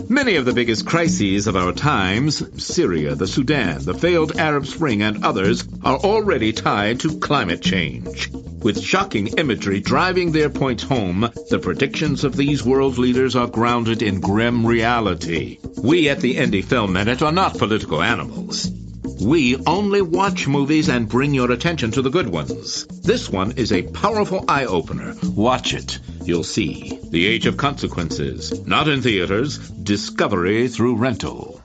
Many 0.09 0.35
of 0.35 0.45
the 0.45 0.53
biggest 0.53 0.85
crises 0.85 1.47
of 1.47 1.57
our 1.57 1.73
times, 1.73 2.63
Syria, 2.63 3.15
the 3.15 3.27
Sudan, 3.27 3.83
the 3.83 3.93
failed 3.93 4.37
Arab 4.37 4.65
Spring, 4.65 5.01
and 5.01 5.25
others, 5.25 5.65
are 5.83 5.97
already 5.97 6.53
tied 6.53 7.01
to 7.01 7.19
climate 7.19 7.61
change. 7.61 8.29
With 8.31 8.81
shocking 8.81 9.27
imagery 9.27 9.81
driving 9.81 10.31
their 10.31 10.49
points 10.49 10.83
home, 10.83 11.29
the 11.49 11.59
predictions 11.59 12.23
of 12.23 12.37
these 12.37 12.63
world 12.63 12.97
leaders 12.97 13.35
are 13.35 13.47
grounded 13.47 14.01
in 14.01 14.21
grim 14.21 14.65
reality. 14.65 15.59
We 15.83 16.07
at 16.07 16.21
the 16.21 16.35
Indie 16.35 16.63
Film 16.63 16.93
Minute 16.93 17.21
are 17.21 17.31
not 17.31 17.57
political 17.57 18.01
animals. 18.01 18.71
We 19.19 19.57
only 19.67 20.01
watch 20.01 20.47
movies 20.47 20.89
and 20.89 21.09
bring 21.09 21.33
your 21.33 21.51
attention 21.51 21.91
to 21.91 22.01
the 22.01 22.09
good 22.09 22.29
ones. 22.29 22.85
This 22.85 23.29
one 23.29 23.51
is 23.51 23.71
a 23.71 23.83
powerful 23.83 24.45
eye 24.47 24.65
opener. 24.65 25.13
Watch 25.23 25.73
it. 25.73 25.99
You'll 26.23 26.43
see. 26.43 26.99
The 27.09 27.25
Age 27.25 27.47
of 27.47 27.57
Consequences. 27.57 28.65
Not 28.67 28.87
in 28.87 29.01
theaters. 29.01 29.57
Discovery 29.57 30.67
through 30.67 30.97
rental. 30.97 31.61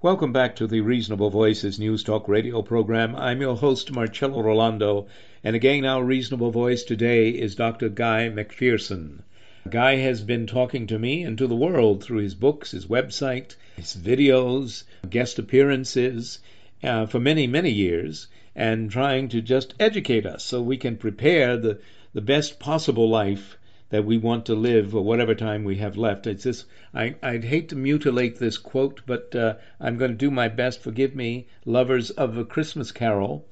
Welcome 0.00 0.32
back 0.32 0.56
to 0.56 0.66
the 0.66 0.80
Reasonable 0.80 1.30
Voices 1.30 1.78
News 1.78 2.02
Talk 2.02 2.26
radio 2.28 2.60
program. 2.60 3.14
I'm 3.14 3.40
your 3.40 3.54
host, 3.54 3.92
Marcello 3.92 4.42
Rollando, 4.42 5.06
and 5.44 5.54
again, 5.54 5.84
our 5.84 6.02
Reasonable 6.02 6.50
Voice 6.50 6.82
today 6.82 7.28
is 7.28 7.54
Dr. 7.54 7.88
Guy 7.88 8.28
McPherson. 8.34 9.20
Guy 9.70 9.96
has 9.98 10.20
been 10.22 10.48
talking 10.48 10.88
to 10.88 10.98
me 10.98 11.22
and 11.22 11.38
to 11.38 11.46
the 11.46 11.54
world 11.54 12.02
through 12.02 12.18
his 12.18 12.34
books, 12.34 12.72
his 12.72 12.86
website, 12.86 13.54
his 13.76 13.94
videos, 13.96 14.82
guest 15.08 15.38
appearances 15.38 16.40
uh, 16.82 17.06
for 17.06 17.20
many, 17.20 17.46
many 17.46 17.70
years, 17.70 18.26
and 18.56 18.90
trying 18.90 19.28
to 19.28 19.40
just 19.40 19.72
educate 19.78 20.26
us 20.26 20.42
so 20.42 20.60
we 20.60 20.76
can 20.76 20.96
prepare 20.96 21.56
the, 21.56 21.78
the 22.12 22.20
best 22.20 22.58
possible 22.58 23.08
life 23.08 23.56
that 23.90 24.04
we 24.04 24.18
want 24.18 24.46
to 24.46 24.54
live 24.54 24.94
or 24.94 25.02
whatever 25.02 25.34
time 25.34 25.64
we 25.64 25.76
have 25.76 25.96
left. 25.96 26.26
It's 26.26 26.44
this, 26.44 26.64
I, 26.94 27.14
I'd 27.22 27.44
hate 27.44 27.68
to 27.68 27.76
mutilate 27.76 28.38
this 28.38 28.58
quote, 28.58 29.02
but 29.06 29.34
uh, 29.34 29.54
I'm 29.80 29.98
going 29.98 30.12
to 30.12 30.16
do 30.16 30.30
my 30.30 30.48
best. 30.48 30.80
Forgive 30.80 31.14
me, 31.14 31.46
lovers 31.64 32.10
of 32.10 32.36
a 32.36 32.44
Christmas 32.44 32.92
Carol. 32.92 33.46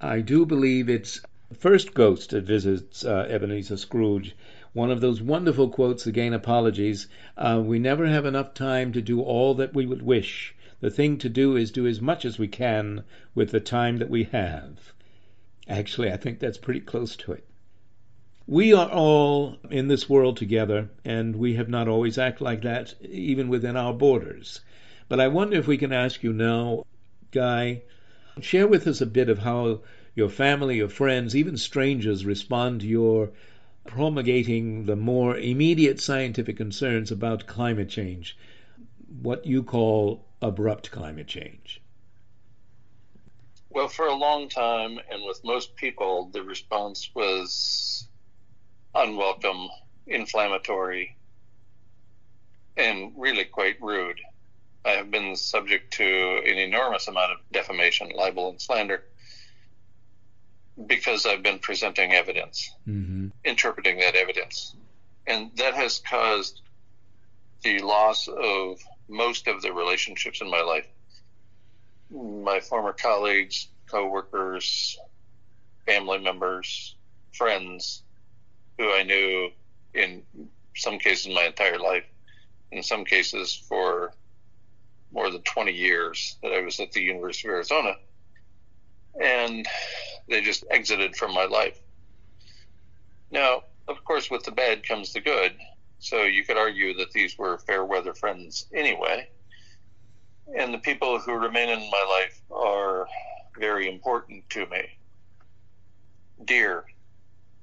I 0.00 0.20
do 0.20 0.44
believe 0.44 0.88
it's 0.88 1.20
the 1.48 1.54
first 1.54 1.94
ghost 1.94 2.30
that 2.30 2.44
visits 2.44 3.04
uh, 3.04 3.26
Ebenezer 3.28 3.76
Scrooge 3.76 4.34
one 4.74 4.90
of 4.90 5.00
those 5.00 5.22
wonderful 5.22 5.70
quotes, 5.70 6.06
again, 6.06 6.32
apologies. 6.32 7.08
Uh, 7.36 7.60
we 7.64 7.78
never 7.78 8.06
have 8.06 8.26
enough 8.26 8.52
time 8.54 8.92
to 8.92 9.00
do 9.00 9.20
all 9.20 9.54
that 9.54 9.74
we 9.74 9.86
would 9.86 10.02
wish. 10.02 10.54
The 10.80 10.90
thing 10.90 11.18
to 11.18 11.28
do 11.28 11.56
is 11.56 11.72
do 11.72 11.86
as 11.86 12.00
much 12.00 12.24
as 12.24 12.38
we 12.38 12.46
can 12.46 13.02
with 13.34 13.50
the 13.50 13.60
time 13.60 13.96
that 13.96 14.10
we 14.10 14.24
have. 14.24 14.92
Actually, 15.66 16.12
I 16.12 16.16
think 16.16 16.38
that's 16.38 16.58
pretty 16.58 16.80
close 16.80 17.16
to 17.16 17.32
it. 17.32 17.47
We 18.50 18.72
are 18.72 18.88
all 18.90 19.58
in 19.68 19.88
this 19.88 20.08
world 20.08 20.38
together, 20.38 20.88
and 21.04 21.36
we 21.36 21.56
have 21.56 21.68
not 21.68 21.86
always 21.86 22.16
acted 22.16 22.44
like 22.44 22.62
that, 22.62 22.94
even 23.02 23.50
within 23.50 23.76
our 23.76 23.92
borders. 23.92 24.62
But 25.06 25.20
I 25.20 25.28
wonder 25.28 25.58
if 25.58 25.66
we 25.66 25.76
can 25.76 25.92
ask 25.92 26.22
you 26.22 26.32
now, 26.32 26.86
Guy, 27.30 27.82
share 28.40 28.66
with 28.66 28.86
us 28.86 29.02
a 29.02 29.06
bit 29.06 29.28
of 29.28 29.40
how 29.40 29.82
your 30.14 30.30
family, 30.30 30.78
your 30.78 30.88
friends, 30.88 31.36
even 31.36 31.58
strangers 31.58 32.24
respond 32.24 32.80
to 32.80 32.86
your 32.86 33.32
promulgating 33.84 34.86
the 34.86 34.96
more 34.96 35.36
immediate 35.36 36.00
scientific 36.00 36.56
concerns 36.56 37.10
about 37.10 37.46
climate 37.46 37.90
change, 37.90 38.34
what 39.20 39.44
you 39.44 39.62
call 39.62 40.24
abrupt 40.40 40.90
climate 40.90 41.26
change? 41.26 41.82
Well, 43.68 43.88
for 43.88 44.06
a 44.06 44.14
long 44.14 44.48
time, 44.48 44.98
and 45.10 45.22
with 45.26 45.44
most 45.44 45.76
people, 45.76 46.30
the 46.32 46.42
response 46.42 47.10
was 47.14 47.97
unwelcome, 48.94 49.68
inflammatory, 50.06 51.16
and 52.76 53.12
really 53.16 53.44
quite 53.44 53.80
rude. 53.82 54.20
I 54.84 54.90
have 54.90 55.10
been 55.10 55.36
subject 55.36 55.94
to 55.94 56.04
an 56.04 56.58
enormous 56.58 57.08
amount 57.08 57.32
of 57.32 57.38
defamation, 57.52 58.10
libel, 58.14 58.50
and 58.50 58.60
slander 58.60 59.04
because 60.86 61.26
I've 61.26 61.42
been 61.42 61.58
presenting 61.58 62.12
evidence, 62.12 62.72
mm-hmm. 62.88 63.28
interpreting 63.44 63.98
that 63.98 64.14
evidence. 64.14 64.74
And 65.26 65.50
that 65.56 65.74
has 65.74 65.98
caused 65.98 66.62
the 67.62 67.80
loss 67.80 68.28
of 68.28 68.80
most 69.08 69.48
of 69.48 69.60
the 69.62 69.72
relationships 69.72 70.40
in 70.40 70.48
my 70.48 70.62
life. 70.62 70.86
My 72.10 72.60
former 72.60 72.92
colleagues, 72.92 73.68
coworkers, 73.90 74.96
family 75.84 76.18
members, 76.18 76.94
friends 77.32 78.02
who 78.78 78.92
I 78.92 79.02
knew 79.02 79.50
in 79.94 80.22
some 80.76 80.98
cases 80.98 81.34
my 81.34 81.44
entire 81.44 81.78
life, 81.78 82.04
in 82.70 82.82
some 82.82 83.04
cases 83.04 83.54
for 83.68 84.12
more 85.12 85.30
than 85.30 85.42
20 85.42 85.72
years 85.72 86.36
that 86.42 86.52
I 86.52 86.60
was 86.60 86.78
at 86.80 86.92
the 86.92 87.02
University 87.02 87.48
of 87.48 87.54
Arizona. 87.54 87.96
And 89.20 89.66
they 90.28 90.40
just 90.42 90.64
exited 90.70 91.16
from 91.16 91.34
my 91.34 91.44
life. 91.44 91.78
Now, 93.30 93.64
of 93.88 94.04
course, 94.04 94.30
with 94.30 94.44
the 94.44 94.52
bad 94.52 94.86
comes 94.86 95.12
the 95.12 95.20
good. 95.20 95.52
So 95.98 96.22
you 96.22 96.44
could 96.44 96.56
argue 96.56 96.94
that 96.98 97.10
these 97.10 97.36
were 97.36 97.58
fair 97.58 97.84
weather 97.84 98.14
friends 98.14 98.66
anyway. 98.72 99.28
And 100.56 100.72
the 100.72 100.78
people 100.78 101.18
who 101.18 101.32
remain 101.32 101.68
in 101.68 101.90
my 101.90 102.06
life 102.08 102.40
are 102.50 103.06
very 103.58 103.88
important 103.88 104.48
to 104.50 104.66
me. 104.66 104.82
dear 106.44 106.84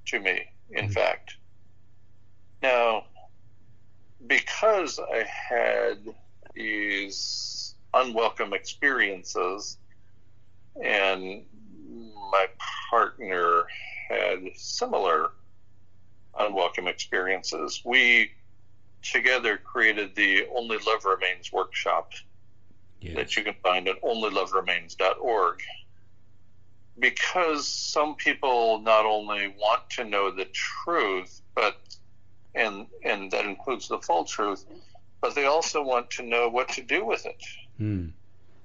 to 0.08 0.20
me, 0.20 0.44
in 0.70 0.86
mm-hmm. 0.86 0.94
fact. 0.94 1.38
Now, 2.62 3.06
because 4.28 5.00
I 5.00 5.24
had 5.24 6.00
these 6.54 7.76
unwelcome 7.94 8.54
experiences 8.54 9.78
and 10.84 11.44
my 12.32 12.48
partner 12.90 13.66
had 14.10 14.40
similar 14.56 15.32
unwelcome 16.38 16.88
experiences, 16.88 17.82
we 17.86 18.32
together 19.02 19.58
created 19.58 20.16
the 20.16 20.48
Only 20.56 20.78
Love 20.86 21.06
Remains 21.06 21.52
workshop 21.52 22.14
yes. 23.00 23.16
that 23.16 23.38
you 23.38 23.44
can 23.44 23.56
find 23.64 23.88
at 23.88 24.02
onlyloveremains.org. 24.02 25.62
Because 26.98 27.68
some 27.68 28.16
people 28.16 28.80
not 28.80 29.06
only 29.06 29.54
want 29.60 29.90
to 29.92 30.04
know 30.06 30.32
the 30.32 30.46
truth, 30.46 31.42
but 31.54 31.78
and 32.54 32.88
and 33.04 33.32
that 33.32 33.46
includes 33.46 33.88
the 33.88 34.00
full 34.00 34.24
truth, 34.24 34.66
but 35.22 35.36
they 35.36 35.46
also 35.46 35.84
want 35.84 36.10
to 36.12 36.24
know 36.24 36.48
what 36.50 36.70
to 36.70 36.82
do 36.82 37.04
with 37.06 37.26
it. 37.26 37.44
Hmm. 37.78 38.08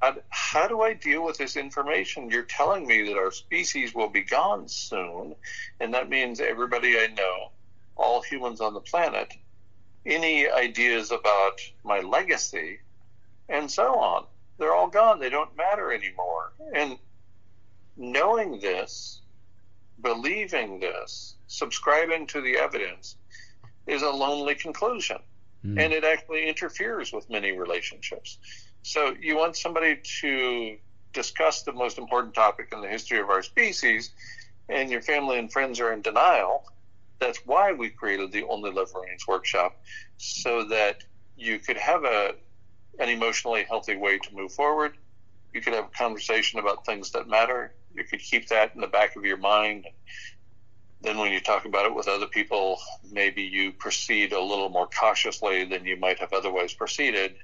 How, 0.01 0.16
how 0.31 0.66
do 0.69 0.81
I 0.81 0.95
deal 0.95 1.25
with 1.25 1.37
this 1.37 1.57
information? 1.57 2.31
You're 2.31 2.45
telling 2.45 2.87
me 2.87 3.07
that 3.09 3.19
our 3.19 3.33
species 3.33 3.95
will 3.95 4.09
be 4.09 4.23
gone 4.23 4.66
soon, 4.69 5.35
and 5.79 5.93
that 5.93 6.09
means 6.09 6.40
everybody 6.40 6.99
I 6.99 7.09
know, 7.09 7.51
all 7.97 8.23
humans 8.23 8.62
on 8.62 8.73
the 8.73 8.81
planet, 8.81 9.35
any 10.07 10.49
ideas 10.49 11.11
about 11.11 11.61
my 11.85 12.01
legacy, 12.01 12.79
and 13.49 13.71
so 13.71 13.95
on. 13.97 14.25
They're 14.57 14.75
all 14.75 14.88
gone. 14.88 15.21
They 15.21 15.29
don't 15.31 15.55
matter 15.57 15.93
anymore. 15.93 16.53
And 16.75 16.99
knowing 18.01 18.59
this, 18.61 19.21
believing 20.03 20.81
this, 20.81 21.37
subscribing 21.47 22.27
to 22.29 22.41
the 22.41 22.57
evidence 22.57 23.17
is 23.87 24.03
a 24.03 24.11
lonely 24.11 24.55
conclusion. 24.55 25.19
Mm. 25.65 25.79
And 25.79 25.93
it 25.93 26.05
actually 26.05 26.49
interferes 26.49 27.13
with 27.13 27.29
many 27.31 27.53
relationships. 27.53 28.39
So 28.83 29.15
you 29.21 29.37
want 29.37 29.57
somebody 29.57 30.01
to 30.21 30.77
discuss 31.13 31.63
the 31.63 31.73
most 31.73 31.99
important 31.99 32.35
topic 32.35 32.71
in 32.73 32.81
the 32.81 32.89
history 32.89 33.21
of 33.21 33.29
our 33.29 33.43
species, 33.43 34.11
and 34.69 34.91
your 34.91 35.03
family 35.03 35.39
and 35.39 35.53
friends 35.53 35.79
are 35.81 35.93
in 35.93 36.01
denial 36.01 36.65
that's 37.21 37.47
why 37.47 37.73
we 37.73 37.91
created 37.91 38.33
the 38.33 38.45
Only 38.45 38.73
Love 38.73 38.91
Remains 38.95 39.29
workshop, 39.29 39.79
so 40.17 40.65
that 40.65 41.05
you 41.37 41.59
could 41.61 41.77
have 41.77 42.05
a 42.05 42.35
an 42.99 43.09
emotionally 43.09 43.65
healthy 43.65 43.97
way 43.97 44.19
to 44.19 44.35
move 44.35 44.53
forward. 44.53 44.97
You 45.55 45.61
could 45.61 45.75
have 45.75 45.87
a 45.87 45.97
conversation 45.97 46.59
about 46.59 46.85
things 46.85 47.13
that 47.13 47.29
matter. 47.29 47.73
You 47.94 48.05
could 48.05 48.20
keep 48.20 48.48
that 48.48 48.74
in 48.74 48.81
the 48.81 48.87
back 48.87 49.16
of 49.16 49.24
your 49.24 49.37
mind. 49.37 49.87
Then, 51.03 51.18
when 51.18 51.33
you 51.33 51.40
talk 51.40 51.64
about 51.64 51.87
it 51.87 51.94
with 51.94 52.09
other 52.09 52.26
people, 52.26 52.79
maybe 53.11 53.42
you 53.42 53.72
proceed 53.72 54.33
a 54.33 54.40
little 54.40 54.68
more 54.68 54.87
cautiously 54.87 55.64
than 55.64 55.85
you 55.85 55.96
might 55.96 56.18
have 56.18 56.33
otherwise 56.33 56.74
proceeded, 56.74 57.37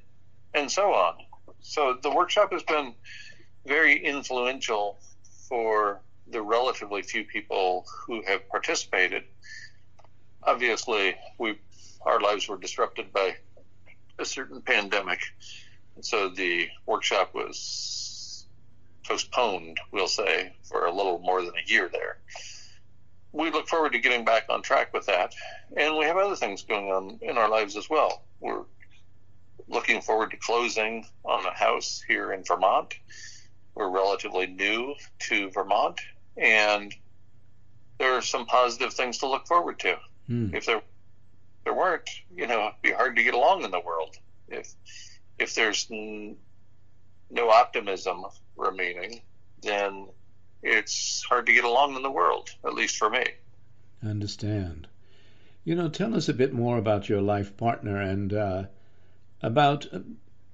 and 0.54 0.70
so 0.70 0.92
on. 0.92 1.14
So, 1.60 1.96
the 2.02 2.10
workshop 2.10 2.52
has 2.52 2.62
been 2.62 2.94
very 3.64 4.04
influential 4.04 4.98
for 5.48 6.00
the 6.28 6.42
relatively 6.42 7.02
few 7.02 7.24
people 7.24 7.86
who 8.06 8.22
have 8.26 8.46
participated 8.48 9.24
obviously 10.46 11.14
we 11.38 11.58
our 12.02 12.20
lives 12.20 12.48
were 12.48 12.56
disrupted 12.56 13.12
by 13.12 13.34
a 14.18 14.24
certain 14.24 14.62
pandemic, 14.62 15.20
and 15.96 16.04
so 16.04 16.28
the 16.28 16.68
workshop 16.86 17.34
was 17.34 18.05
postponed, 19.06 19.78
we'll 19.92 20.08
say, 20.08 20.52
for 20.62 20.86
a 20.86 20.92
little 20.92 21.18
more 21.18 21.42
than 21.42 21.52
a 21.54 21.70
year 21.70 21.88
there. 21.90 22.18
We 23.32 23.50
look 23.50 23.68
forward 23.68 23.92
to 23.92 23.98
getting 23.98 24.24
back 24.24 24.44
on 24.48 24.62
track 24.62 24.92
with 24.92 25.06
that, 25.06 25.34
and 25.76 25.96
we 25.96 26.04
have 26.04 26.16
other 26.16 26.36
things 26.36 26.62
going 26.62 26.90
on 26.90 27.18
in 27.22 27.36
our 27.36 27.48
lives 27.48 27.76
as 27.76 27.90
well. 27.90 28.24
We're 28.40 28.64
looking 29.68 30.00
forward 30.00 30.30
to 30.30 30.36
closing 30.36 31.06
on 31.24 31.44
a 31.44 31.52
house 31.52 32.02
here 32.06 32.32
in 32.32 32.44
Vermont. 32.44 32.94
We're 33.74 33.90
relatively 33.90 34.46
new 34.46 34.94
to 35.28 35.50
Vermont, 35.50 36.00
and 36.36 36.94
there 37.98 38.12
are 38.12 38.22
some 38.22 38.46
positive 38.46 38.94
things 38.94 39.18
to 39.18 39.28
look 39.28 39.46
forward 39.46 39.78
to. 39.80 39.96
Hmm. 40.26 40.54
If 40.54 40.66
there 40.66 40.82
there 41.64 41.74
weren't, 41.74 42.08
you 42.34 42.46
know, 42.46 42.68
it'd 42.68 42.82
be 42.82 42.92
hard 42.92 43.16
to 43.16 43.22
get 43.22 43.34
along 43.34 43.64
in 43.64 43.70
the 43.70 43.80
world. 43.80 44.16
If 44.48 44.72
if 45.38 45.54
there's 45.54 45.88
n- 45.90 46.36
no 47.30 47.50
optimism 47.50 48.24
remaining, 48.56 49.20
then 49.62 50.08
it's 50.62 51.24
hard 51.28 51.46
to 51.46 51.52
get 51.52 51.64
along 51.64 51.96
in 51.96 52.02
the 52.02 52.10
world, 52.10 52.50
at 52.64 52.74
least 52.74 52.96
for 52.96 53.10
me. 53.10 53.24
I 54.02 54.08
understand. 54.08 54.86
You 55.64 55.74
know, 55.74 55.88
tell 55.88 56.14
us 56.14 56.28
a 56.28 56.34
bit 56.34 56.52
more 56.52 56.78
about 56.78 57.08
your 57.08 57.22
life 57.22 57.56
partner 57.56 58.00
and 58.00 58.32
uh, 58.32 58.64
about 59.42 59.86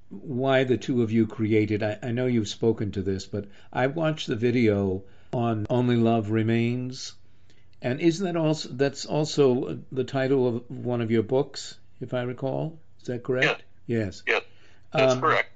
why 0.08 0.64
the 0.64 0.78
two 0.78 1.02
of 1.02 1.12
you 1.12 1.26
created. 1.26 1.82
I, 1.82 1.98
I 2.02 2.12
know 2.12 2.26
you've 2.26 2.48
spoken 2.48 2.92
to 2.92 3.02
this, 3.02 3.26
but 3.26 3.46
I 3.72 3.86
watched 3.88 4.26
the 4.26 4.36
video 4.36 5.04
on 5.32 5.66
Only 5.68 5.96
Love 5.96 6.30
Remains 6.30 7.14
and 7.82 8.00
isn't 8.00 8.24
that 8.24 8.36
also 8.38 8.68
that's 8.70 9.04
also 9.04 9.80
the 9.90 10.04
title 10.04 10.46
of 10.46 10.70
one 10.70 11.00
of 11.00 11.10
your 11.10 11.24
books, 11.24 11.76
if 12.00 12.14
I 12.14 12.22
recall? 12.22 12.78
Is 13.00 13.08
that 13.08 13.24
correct? 13.24 13.64
Yes. 13.86 14.22
Yes, 14.24 14.42
that's 14.92 15.14
um, 15.14 15.20
correct. 15.20 15.51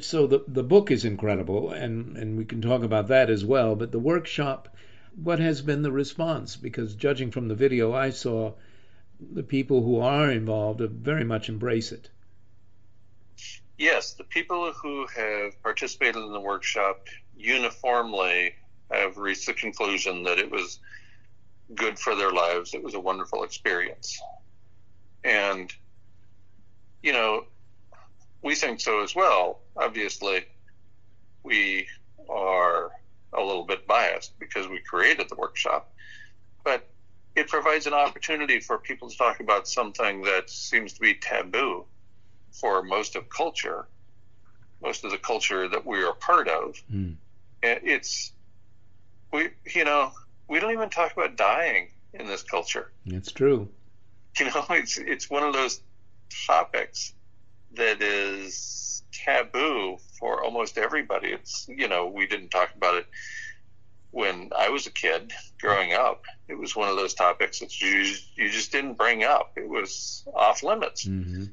So 0.00 0.26
the 0.26 0.44
the 0.48 0.62
book 0.62 0.90
is 0.90 1.04
incredible, 1.04 1.70
and 1.70 2.16
and 2.16 2.38
we 2.38 2.44
can 2.44 2.62
talk 2.62 2.82
about 2.82 3.08
that 3.08 3.28
as 3.28 3.44
well. 3.44 3.76
But 3.76 3.92
the 3.92 3.98
workshop, 3.98 4.74
what 5.14 5.38
has 5.38 5.60
been 5.60 5.82
the 5.82 5.92
response? 5.92 6.56
Because 6.56 6.94
judging 6.94 7.30
from 7.30 7.48
the 7.48 7.54
video 7.54 7.92
I 7.92 8.10
saw, 8.10 8.54
the 9.20 9.42
people 9.42 9.82
who 9.82 10.00
are 10.00 10.30
involved 10.30 10.80
very 10.80 11.24
much 11.24 11.48
embrace 11.48 11.92
it. 11.92 12.08
Yes, 13.76 14.14
the 14.14 14.24
people 14.24 14.72
who 14.72 15.06
have 15.16 15.62
participated 15.62 16.22
in 16.22 16.32
the 16.32 16.40
workshop 16.40 17.06
uniformly 17.36 18.54
have 18.90 19.16
reached 19.16 19.46
the 19.46 19.54
conclusion 19.54 20.24
that 20.24 20.38
it 20.38 20.50
was 20.50 20.78
good 21.74 21.98
for 21.98 22.14
their 22.14 22.30
lives. 22.30 22.74
It 22.74 22.82
was 22.82 22.94
a 22.94 23.00
wonderful 23.00 23.44
experience. 23.44 24.20
And, 25.24 25.72
you 27.02 27.12
know, 27.12 27.44
we 28.42 28.54
think 28.54 28.80
so 28.80 29.02
as 29.02 29.14
well. 29.14 29.60
Obviously, 29.76 30.44
we 31.42 31.86
are 32.28 32.90
a 33.32 33.40
little 33.40 33.64
bit 33.64 33.86
biased 33.86 34.38
because 34.38 34.68
we 34.68 34.80
created 34.80 35.28
the 35.28 35.36
workshop, 35.36 35.92
but 36.64 36.88
it 37.36 37.48
provides 37.48 37.86
an 37.86 37.94
opportunity 37.94 38.60
for 38.60 38.78
people 38.78 39.08
to 39.08 39.16
talk 39.16 39.40
about 39.40 39.68
something 39.68 40.22
that 40.22 40.50
seems 40.50 40.94
to 40.94 41.00
be 41.00 41.14
taboo 41.14 41.84
for 42.52 42.82
most 42.82 43.14
of 43.14 43.28
culture, 43.28 43.86
most 44.82 45.04
of 45.04 45.10
the 45.10 45.18
culture 45.18 45.68
that 45.68 45.86
we 45.86 46.02
are 46.02 46.14
part 46.14 46.48
of. 46.48 46.82
Mm. 46.92 47.16
It's, 47.62 48.32
we, 49.32 49.50
you 49.74 49.84
know, 49.84 50.12
we 50.48 50.58
don't 50.58 50.72
even 50.72 50.90
talk 50.90 51.12
about 51.12 51.36
dying 51.36 51.88
in 52.14 52.26
this 52.26 52.42
culture. 52.42 52.90
It's 53.06 53.30
true. 53.30 53.68
You 54.38 54.46
know, 54.46 54.64
it's 54.70 54.98
it's 54.98 55.30
one 55.30 55.42
of 55.42 55.52
those 55.52 55.80
topics 56.46 57.12
that 57.74 58.02
is 58.02 59.02
taboo 59.12 59.98
for 60.18 60.42
almost 60.42 60.78
everybody. 60.78 61.28
It's 61.28 61.66
you 61.68 61.88
know, 61.88 62.06
we 62.06 62.26
didn't 62.26 62.50
talk 62.50 62.74
about 62.74 62.96
it 62.96 63.06
when 64.10 64.50
I 64.56 64.70
was 64.70 64.86
a 64.86 64.90
kid 64.90 65.32
growing 65.60 65.92
up. 65.92 66.24
It 66.48 66.58
was 66.58 66.74
one 66.74 66.88
of 66.88 66.96
those 66.96 67.14
topics 67.14 67.60
that 67.60 67.80
you 67.80 68.14
you 68.34 68.50
just 68.50 68.72
didn't 68.72 68.94
bring 68.94 69.24
up. 69.24 69.52
It 69.56 69.68
was 69.68 70.24
off 70.34 70.62
limits. 70.62 71.06
Mm-hmm. 71.06 71.44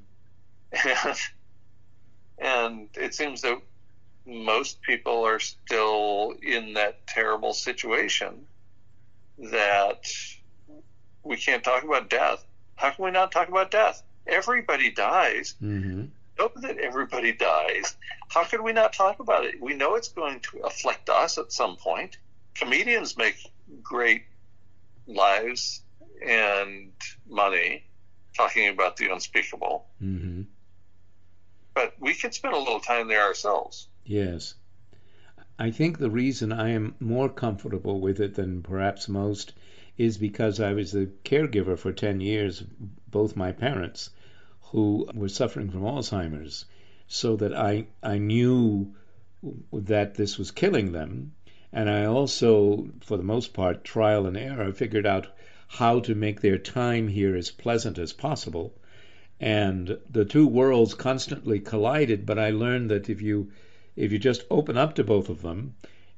And, 0.88 1.17
and 2.39 2.89
it 2.95 3.13
seems 3.13 3.41
that 3.41 3.62
most 4.25 4.82
people 4.82 5.23
are 5.23 5.39
still 5.39 6.36
in 6.41 6.73
that 6.73 7.08
terrible 7.08 7.53
situation 7.53 8.45
that 9.38 10.06
we 11.23 11.38
can't 11.38 11.63
talk 11.63 11.84
about 11.84 12.10
death. 12.10 12.43
How 12.75 12.91
can 12.91 13.06
we 13.06 13.12
not 13.12 13.32
talk 13.32 13.47
about 13.47 13.71
death? 13.71 14.03
Everybody 14.27 14.91
dies. 14.91 15.55
Mm-hmm. 15.61 16.05
Know 16.39 16.51
that 16.57 16.77
everybody 16.77 17.31
dies. 17.31 17.95
How 18.29 18.43
can 18.43 18.63
we 18.63 18.73
not 18.73 18.93
talk 18.93 19.19
about 19.19 19.45
it? 19.45 19.61
We 19.61 19.73
know 19.73 19.95
it's 19.95 20.09
going 20.09 20.41
to 20.51 20.59
afflict 20.59 21.09
us 21.09 21.37
at 21.37 21.51
some 21.51 21.77
point. 21.77 22.17
Comedians 22.53 23.17
make 23.17 23.51
great 23.81 24.23
lives 25.07 25.81
and 26.25 26.91
money 27.27 27.83
talking 28.35 28.69
about 28.69 28.97
the 28.97 29.11
unspeakable. 29.11 29.87
Mm-hmm. 30.01 30.43
But 31.73 31.93
we 31.99 32.13
can 32.13 32.31
spend 32.31 32.53
a 32.53 32.59
little 32.59 32.79
time 32.79 33.07
there 33.07 33.23
ourselves. 33.23 33.87
Yes. 34.05 34.55
I 35.59 35.71
think 35.71 35.97
the 35.97 36.09
reason 36.09 36.51
I 36.51 36.69
am 36.69 36.95
more 36.99 37.29
comfortable 37.29 37.99
with 37.99 38.19
it 38.19 38.35
than 38.35 38.61
perhaps 38.61 39.09
most 39.09 39.53
is 39.97 40.17
because 40.17 40.59
I 40.59 40.73
was 40.73 40.91
the 40.91 41.09
caregiver 41.23 41.77
for 41.77 41.91
10 41.91 42.21
years, 42.21 42.63
both 43.09 43.35
my 43.35 43.51
parents, 43.51 44.11
who 44.71 45.08
were 45.13 45.30
suffering 45.30 45.69
from 45.69 45.82
Alzheimer's, 45.84 46.65
so 47.08 47.36
that 47.38 47.53
I, 47.53 47.88
I 48.03 48.17
knew 48.17 48.93
that 49.71 50.15
this 50.15 50.38
was 50.38 50.51
killing 50.51 50.91
them. 50.91 51.34
And 51.71 51.89
I 51.89 52.06
also, 52.06 52.89
for 53.01 53.17
the 53.17 53.23
most 53.23 53.53
part, 53.53 53.84
trial 53.84 54.25
and 54.25 54.36
error, 54.36 54.71
figured 54.73 55.06
out 55.06 55.27
how 55.67 55.99
to 56.01 56.15
make 56.15 56.41
their 56.41 56.58
time 56.58 57.08
here 57.08 57.36
as 57.36 57.51
pleasant 57.51 57.97
as 57.97 58.13
possible. 58.13 58.73
And 59.39 59.97
the 60.10 60.25
two 60.25 60.47
worlds 60.47 60.93
constantly 60.93 61.60
collided, 61.60 62.25
but 62.25 62.39
I 62.39 62.49
learned 62.49 62.89
that 62.89 63.10
if 63.10 63.21
you 63.21 63.51
if 63.95 64.12
you 64.12 64.19
just 64.19 64.45
open 64.49 64.77
up 64.77 64.95
to 64.95 65.03
both 65.03 65.30
of 65.30 65.41
them, 65.41 65.75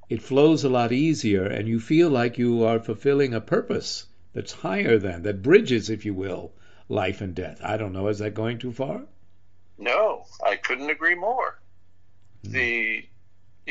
it 0.09 0.21
flows 0.21 0.63
a 0.63 0.69
lot 0.69 0.91
easier 0.91 1.45
and 1.45 1.67
you 1.67 1.79
feel 1.79 2.09
like 2.09 2.38
you 2.38 2.63
are 2.63 2.79
fulfilling 2.79 3.33
a 3.33 3.41
purpose 3.41 4.05
that's 4.33 4.51
higher 4.51 4.97
than, 4.97 5.23
that 5.23 5.41
bridges, 5.41 5.89
if 5.89 6.05
you 6.05 6.13
will, 6.13 6.51
life 6.89 7.21
and 7.21 7.34
death. 7.34 7.62
I 7.63 7.78
don't 7.78 7.93
know, 7.93 8.08
is 8.08 8.19
that 8.19 8.34
going 8.34 8.58
too 8.58 8.73
far? 8.73 9.02
No, 9.78 10.25
I 10.45 10.58
couldn't 10.58 10.89
agree 10.89 11.15
more. 11.15 11.60
Mm. 12.43 12.52
The 12.52 13.06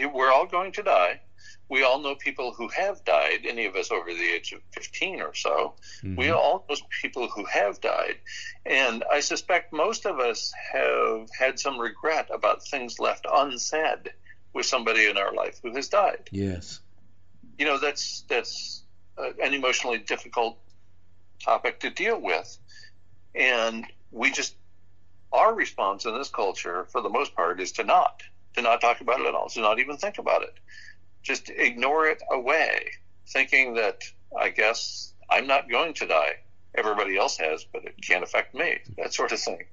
we're 0.07 0.31
all 0.31 0.47
going 0.47 0.73
to 0.73 0.83
die. 0.83 1.21
We 1.69 1.83
all 1.83 2.01
know 2.01 2.15
people 2.15 2.53
who 2.53 2.69
have 2.69 3.05
died, 3.05 3.41
any 3.45 3.67
of 3.67 3.77
us 3.77 3.91
over 3.91 4.11
the 4.11 4.35
age 4.35 4.53
of 4.53 4.61
15 4.73 5.21
or 5.21 5.35
so. 5.35 5.75
Mm-hmm. 6.03 6.17
We 6.17 6.31
all 6.31 6.65
know 6.69 6.77
people 7.03 7.29
who 7.29 7.45
have 7.45 7.81
died. 7.81 8.17
And 8.65 9.05
I 9.11 9.21
suspect 9.21 9.73
most 9.73 10.07
of 10.07 10.19
us 10.19 10.53
have 10.73 11.29
had 11.39 11.59
some 11.59 11.79
regret 11.79 12.29
about 12.33 12.65
things 12.67 12.99
left 12.99 13.27
unsaid 13.31 14.13
with 14.55 14.67
somebody 14.67 15.07
in 15.07 15.19
our 15.19 15.33
life 15.35 15.61
who 15.63 15.75
has 15.75 15.89
died. 15.89 16.29
Yes. 16.31 16.81
You 17.59 17.67
know, 17.67 17.79
that's, 17.79 18.25
that's 18.29 18.83
uh, 19.19 19.31
an 19.43 19.53
emotionally 19.53 19.99
difficult 19.99 20.59
topic 21.45 21.81
to 21.81 21.91
deal 21.91 22.19
with. 22.21 22.59
And 23.39 23.87
we 24.11 24.31
just, 24.31 24.55
our 25.33 25.55
response 25.55 26.05
in 26.05 26.15
this 26.15 26.29
culture, 26.29 26.87
for 26.91 27.01
the 27.01 27.09
most 27.09 27.35
part, 27.35 27.61
is 27.61 27.73
to 27.73 27.85
not 27.85 28.23
to 28.55 28.63
not 28.63 28.81
talk 28.81 29.01
about 29.01 29.21
it 29.21 29.27
at 29.27 29.35
all, 29.35 29.49
to 29.49 29.61
not 29.61 29.79
even 29.79 29.97
think 29.97 30.19
about 30.19 30.43
it. 30.43 30.55
Just 31.23 31.51
ignore 31.51 32.07
it 32.07 32.23
away, 32.31 32.91
thinking 33.29 33.75
that 33.75 34.03
I 34.39 34.51
guess 34.51 35.13
I'm 35.31 35.47
not 35.47 35.71
going 35.71 35.95
to 35.95 36.07
die. 36.07 36.37
Everybody 36.75 37.17
else 37.17 37.37
has, 37.39 37.65
but 37.65 37.85
it 37.85 37.95
can't 38.01 38.23
affect 38.23 38.55
me. 38.55 38.79
That 38.97 39.15
sort 39.15 39.33
of 39.33 39.41
thing. 39.41 39.65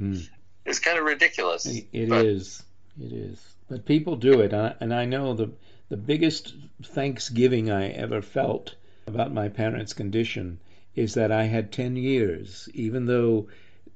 Mm. 0.00 0.28
It's 0.64 0.78
kind 0.78 0.98
of 0.98 1.04
ridiculous. 1.04 1.66
It 1.66 1.86
is. 1.92 2.62
It 3.00 3.12
is. 3.12 3.40
But 3.68 3.84
people 3.84 4.16
do 4.16 4.40
it, 4.40 4.52
and 4.52 4.94
I 4.94 5.04
know 5.04 5.34
the 5.34 5.50
the 5.88 5.96
biggest 5.96 6.54
thanksgiving 6.82 7.70
I 7.70 7.88
ever 7.88 8.20
felt 8.20 8.74
about 9.06 9.32
my 9.32 9.48
parents' 9.48 9.92
condition 9.92 10.58
is 10.96 11.12
that 11.12 11.30
I 11.30 11.44
had 11.44 11.70
10 11.70 11.94
years, 11.96 12.68
even 12.72 13.04
though 13.04 13.48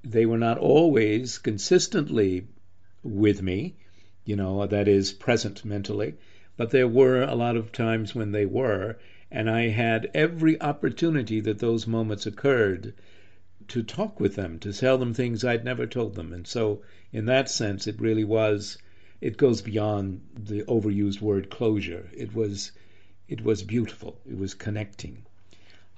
they 0.04 0.26
were 0.26 0.38
not 0.38 0.58
always 0.58 1.38
consistently 1.38 2.46
with 3.02 3.40
me, 3.40 3.74
you 4.26 4.36
know, 4.36 4.66
that 4.66 4.86
is 4.86 5.12
present 5.12 5.64
mentally. 5.64 6.14
But 6.58 6.70
there 6.70 6.86
were 6.86 7.22
a 7.22 7.34
lot 7.34 7.56
of 7.56 7.72
times 7.72 8.14
when 8.14 8.32
they 8.32 8.44
were, 8.44 8.98
and 9.30 9.48
I 9.48 9.68
had 9.68 10.10
every 10.12 10.60
opportunity 10.60 11.40
that 11.40 11.58
those 11.58 11.86
moments 11.86 12.26
occurred 12.26 12.92
to 13.68 13.82
talk 13.82 14.20
with 14.20 14.34
them, 14.34 14.58
to 14.58 14.72
tell 14.72 14.98
them 14.98 15.14
things 15.14 15.42
I'd 15.42 15.64
never 15.64 15.86
told 15.86 16.16
them. 16.16 16.34
And 16.34 16.46
so, 16.46 16.82
in 17.12 17.24
that 17.26 17.48
sense, 17.48 17.86
it 17.86 17.98
really 17.98 18.24
was, 18.24 18.76
it 19.22 19.38
goes 19.38 19.62
beyond 19.62 20.20
the 20.34 20.64
overused 20.64 21.22
word 21.22 21.48
closure. 21.48 22.10
It 22.12 22.34
was, 22.34 22.72
it 23.26 23.42
was 23.42 23.62
beautiful. 23.62 24.20
It 24.28 24.36
was 24.36 24.52
connecting. 24.52 25.24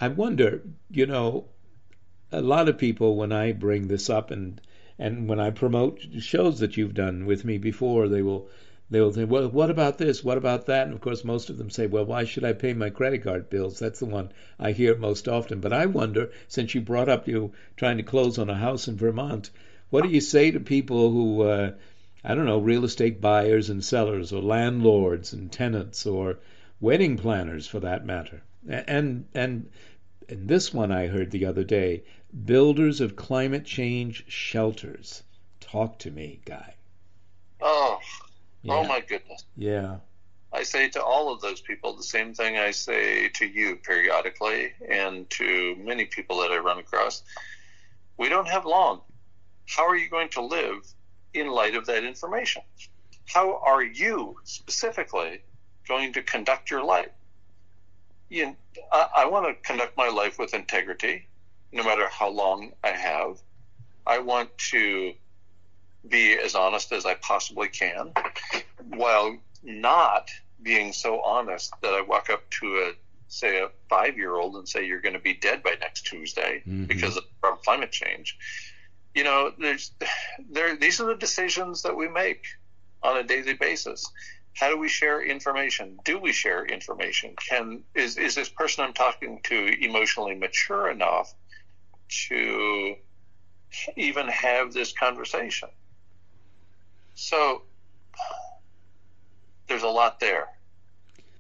I 0.03 0.09
wonder, 0.09 0.63
you 0.91 1.07
know, 1.07 1.45
a 2.33 2.41
lot 2.41 2.69
of 2.69 2.77
people, 2.77 3.15
when 3.15 3.31
I 3.31 3.53
bring 3.53 3.87
this 3.87 4.11
up 4.11 4.33
and 4.33 4.61
and 4.99 5.29
when 5.29 5.39
I 5.39 5.51
promote 5.51 6.05
shows 6.19 6.59
that 6.59 6.77
you've 6.77 6.95
done 6.95 7.25
with 7.25 7.45
me 7.45 7.57
before, 7.57 8.09
they 8.09 8.21
will 8.21 8.49
they 8.91 9.01
will 9.01 9.13
say, 9.13 9.23
well, 9.23 9.49
what 9.49 9.71
about 9.71 9.99
this? 9.99 10.25
What 10.25 10.39
about 10.39 10.67
that? 10.67 10.89
And 10.89 10.93
of 10.93 11.01
course, 11.01 11.23
most 11.23 11.51
of 11.51 11.57
them 11.57 11.71
say, 11.71 11.87
well, 11.87 12.05
why 12.05 12.25
should 12.25 12.43
I 12.43 12.53
pay 12.53 12.73
my 12.73 12.91
credit 12.91 13.23
card 13.23 13.49
bills? 13.49 13.79
That's 13.79 14.01
the 14.01 14.07
one 14.07 14.33
I 14.59 14.73
hear 14.73 14.97
most 14.97 15.29
often. 15.29 15.61
But 15.61 15.73
I 15.73 15.87
wonder, 15.87 16.33
since 16.49 16.75
you 16.75 16.81
brought 16.81 17.09
up 17.09 17.29
you 17.29 17.53
trying 17.77 17.99
to 17.99 18.03
close 18.03 18.39
on 18.39 18.51
a 18.51 18.57
house 18.57 18.89
in 18.89 18.97
Vermont, 18.97 19.51
what 19.91 20.03
do 20.03 20.09
you 20.09 20.21
say 20.21 20.51
to 20.51 20.59
people 20.59 21.13
who, 21.13 21.43
uh, 21.43 21.75
I 22.25 22.35
don't 22.35 22.47
know, 22.47 22.59
real 22.59 22.85
estate 22.85 23.21
buyers 23.21 23.71
and 23.71 23.85
sellers, 23.85 24.33
or 24.33 24.43
landlords 24.43 25.33
and 25.33 25.53
tenants, 25.53 26.07
or 26.07 26.41
wedding 26.81 27.19
planners 27.19 27.69
for 27.69 27.79
that 27.79 28.05
matter? 28.05 28.43
And 28.69 29.27
and 29.35 29.69
and 30.29 30.49
this 30.49 30.73
one 30.73 30.93
I 30.93 31.07
heard 31.07 31.31
the 31.31 31.47
other 31.47 31.65
day 31.65 32.05
builders 32.45 33.01
of 33.01 33.17
climate 33.17 33.65
change 33.65 34.25
shelters. 34.29 35.23
Talk 35.61 35.99
to 36.01 36.11
me, 36.11 36.41
guy. 36.45 36.75
Oh, 37.61 37.99
oh 38.01 38.03
yeah. 38.63 38.75
oh 38.75 38.85
my 38.85 39.01
goodness. 39.01 39.45
Yeah. 39.57 39.97
I 40.53 40.65
say 40.65 40.89
to 40.91 41.03
all 41.03 41.33
of 41.33 41.41
those 41.41 41.61
people 41.61 41.97
the 41.97 42.03
same 42.03 42.35
thing 42.35 42.59
I 42.59 42.73
say 42.73 43.29
to 43.29 43.47
you 43.47 43.77
periodically 43.77 44.73
and 44.87 45.29
to 45.31 45.77
many 45.77 46.05
people 46.05 46.41
that 46.41 46.51
I 46.51 46.59
run 46.59 46.79
across. 46.79 47.23
We 48.19 48.29
don't 48.29 48.49
have 48.49 48.67
long. 48.67 49.01
How 49.67 49.87
are 49.87 49.97
you 49.97 50.11
going 50.11 50.29
to 50.31 50.43
live 50.43 50.87
in 51.33 51.49
light 51.49 51.75
of 51.75 51.87
that 51.87 52.05
information? 52.05 52.63
How 53.27 53.61
are 53.65 53.83
you 53.83 54.37
specifically 54.45 55.41
going 55.89 56.13
to 56.13 56.23
conduct 56.23 56.71
your 56.71 56.85
life? 56.85 57.09
You 58.33 58.47
know, 58.47 58.57
I, 58.91 59.09
I 59.17 59.27
want 59.27 59.47
to 59.47 59.55
conduct 59.63 59.95
my 59.99 60.09
life 60.09 60.39
with 60.39 60.55
integrity 60.55 61.27
no 61.71 61.85
matter 61.85 62.09
how 62.09 62.31
long 62.31 62.73
I 62.83 62.89
have. 62.89 63.37
I 64.07 64.21
want 64.21 64.57
to 64.71 65.13
be 66.09 66.33
as 66.39 66.55
honest 66.55 66.93
as 66.93 67.05
I 67.05 67.15
possibly 67.15 67.69
can 67.69 68.13
while 68.89 69.37
not 69.63 70.31
being 70.63 70.95
so 70.95 71.21
honest 71.21 71.75
that 71.83 71.93
I 71.93 72.01
walk 72.01 72.31
up 72.31 72.49
to 72.61 72.67
a 72.79 72.93
say 73.29 73.61
a 73.61 73.69
five 73.91 74.17
year 74.17 74.35
old 74.35 74.57
and 74.57 74.67
say 74.67 74.87
you're 74.87 75.03
going 75.03 75.13
to 75.13 75.21
be 75.21 75.35
dead 75.35 75.63
by 75.63 75.75
next 75.79 76.07
Tuesday 76.07 76.63
mm-hmm. 76.67 76.87
because 76.87 77.19
of 77.19 77.63
climate 77.63 77.93
change. 77.93 78.39
You 79.15 79.25
know, 79.25 79.53
there's 79.59 79.93
there 80.51 80.75
these 80.77 81.01
are 81.01 81.07
the 81.07 81.17
decisions 81.17 81.83
that 81.83 81.95
we 81.95 82.09
make 82.09 82.47
on 83.03 83.19
a 83.19 83.23
daily 83.23 83.53
basis. 83.53 84.11
How 84.55 84.69
do 84.69 84.79
we 84.79 84.89
share 84.89 85.25
information? 85.25 85.99
Do 86.05 86.19
we 86.19 86.33
share 86.33 86.65
information? 86.65 87.35
Can 87.37 87.85
is 87.95 88.19
is 88.19 88.35
this 88.35 88.49
person 88.49 88.85
I'm 88.85 88.93
talking 88.93 89.41
to 89.45 89.85
emotionally 89.85 90.35
mature 90.35 90.91
enough 90.91 91.35
to 92.29 92.97
even 93.97 94.29
have 94.29 94.73
this 94.73 94.93
conversation. 94.93 95.69
So 97.15 97.63
there's 99.67 99.83
a 99.83 99.89
lot 99.89 100.21
there. 100.21 100.49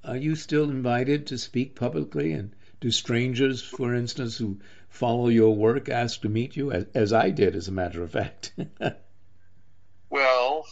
Are 0.04 0.16
you 0.16 0.34
still 0.34 0.64
invited 0.64 1.28
to 1.28 1.38
speak 1.38 1.76
publicly? 1.76 2.32
And 2.32 2.54
do 2.80 2.90
strangers, 2.90 3.62
for 3.62 3.94
instance, 3.94 4.36
who 4.36 4.60
follow 4.88 5.28
your 5.28 5.54
work 5.54 5.88
ask 5.88 6.22
to 6.22 6.28
meet 6.28 6.56
you, 6.56 6.72
as, 6.72 6.86
as 6.94 7.12
I 7.12 7.30
did, 7.30 7.54
as 7.54 7.68
a 7.68 7.72
matter 7.72 8.02
of 8.02 8.10
fact? 8.10 8.52
well, 10.10 10.66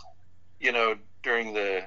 you 0.59 0.73
know, 0.73 0.97
during 1.23 1.55
the 1.55 1.85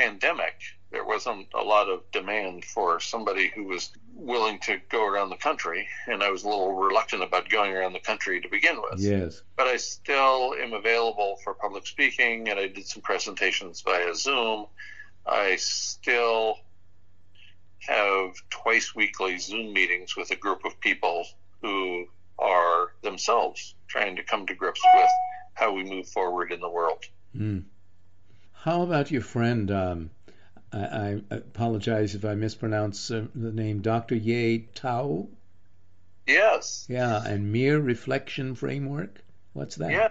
pandemic, 0.00 0.54
there 0.90 1.04
wasn't 1.04 1.46
a 1.54 1.62
lot 1.62 1.88
of 1.88 2.10
demand 2.10 2.64
for 2.64 3.00
somebody 3.00 3.48
who 3.54 3.64
was 3.64 3.90
willing 4.14 4.58
to 4.60 4.78
go 4.88 5.06
around 5.06 5.30
the 5.30 5.36
country, 5.36 5.86
and 6.06 6.22
I 6.22 6.30
was 6.30 6.42
a 6.42 6.48
little 6.48 6.74
reluctant 6.74 7.22
about 7.22 7.48
going 7.48 7.72
around 7.72 7.92
the 7.92 8.00
country 8.00 8.40
to 8.40 8.48
begin 8.48 8.80
with. 8.82 9.00
Yes. 9.00 9.42
But 9.56 9.66
I 9.66 9.76
still 9.76 10.54
am 10.54 10.72
available 10.72 11.36
for 11.44 11.54
public 11.54 11.86
speaking, 11.86 12.48
and 12.48 12.58
I 12.58 12.66
did 12.66 12.86
some 12.86 13.02
presentations 13.02 13.82
via 13.82 14.14
Zoom. 14.14 14.66
I 15.26 15.56
still 15.56 16.56
have 17.80 18.34
twice 18.50 18.94
weekly 18.94 19.38
Zoom 19.38 19.72
meetings 19.72 20.16
with 20.16 20.30
a 20.30 20.36
group 20.36 20.64
of 20.64 20.78
people 20.80 21.24
who 21.62 22.06
are 22.38 22.92
themselves 23.02 23.74
trying 23.86 24.16
to 24.16 24.22
come 24.22 24.46
to 24.46 24.54
grips 24.54 24.80
with 24.94 25.10
how 25.54 25.72
we 25.72 25.84
move 25.84 26.08
forward 26.08 26.52
in 26.52 26.60
the 26.60 26.68
world. 26.68 27.04
Mm. 27.36 27.64
How 28.62 28.82
about 28.82 29.10
your 29.10 29.22
friend? 29.22 29.70
Um, 29.70 30.10
I, 30.70 30.78
I 30.78 31.20
apologize 31.30 32.14
if 32.14 32.26
I 32.26 32.34
mispronounce 32.34 33.10
uh, 33.10 33.26
the 33.34 33.52
name, 33.52 33.80
Dr. 33.80 34.16
Ye 34.16 34.68
Tao. 34.74 35.28
Yes. 36.26 36.86
Yeah, 36.88 37.24
and 37.24 37.50
MEER 37.50 37.80
reflection 37.80 38.54
framework. 38.54 39.22
What's 39.54 39.76
that? 39.76 39.90
Yeah. 39.90 40.08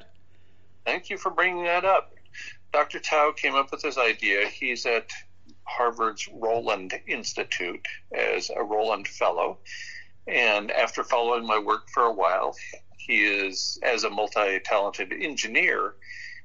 Thank 0.83 1.11
you 1.11 1.17
for 1.19 1.29
bringing 1.29 1.65
that 1.65 1.85
up. 1.85 2.15
Dr. 2.73 2.99
Tao 2.99 3.31
came 3.31 3.53
up 3.53 3.71
with 3.71 3.83
this 3.83 3.99
idea. 3.99 4.47
He's 4.47 4.85
at 4.87 5.11
Harvard's 5.63 6.27
Rowland 6.33 6.93
Institute 7.05 7.87
as 8.11 8.49
a 8.49 8.63
Rowland 8.63 9.07
Fellow. 9.07 9.59
And 10.27 10.71
after 10.71 11.03
following 11.03 11.45
my 11.45 11.59
work 11.59 11.89
for 11.93 12.03
a 12.03 12.13
while, 12.13 12.55
he 12.97 13.23
is, 13.23 13.79
as 13.83 14.03
a 14.03 14.09
multi 14.09 14.59
talented 14.59 15.13
engineer, 15.13 15.93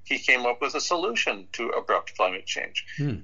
he 0.05 0.19
came 0.19 0.47
up 0.47 0.61
with 0.61 0.75
a 0.75 0.81
solution 0.81 1.49
to 1.53 1.69
abrupt 1.71 2.17
climate 2.17 2.47
change. 2.47 2.85
Hmm 2.97 3.17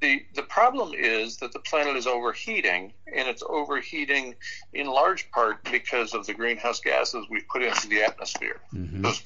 the 0.00 0.24
the 0.34 0.42
problem 0.42 0.92
is 0.94 1.36
that 1.38 1.52
the 1.52 1.58
planet 1.58 1.96
is 1.96 2.06
overheating, 2.06 2.92
and 3.14 3.28
it's 3.28 3.42
overheating 3.48 4.34
in 4.72 4.86
large 4.86 5.30
part 5.30 5.62
because 5.70 6.14
of 6.14 6.26
the 6.26 6.34
greenhouse 6.34 6.80
gases 6.80 7.26
we 7.30 7.42
put 7.42 7.62
into 7.62 7.88
the 7.88 8.02
atmosphere. 8.02 8.60
Mm-hmm. 8.74 9.02
Those 9.02 9.22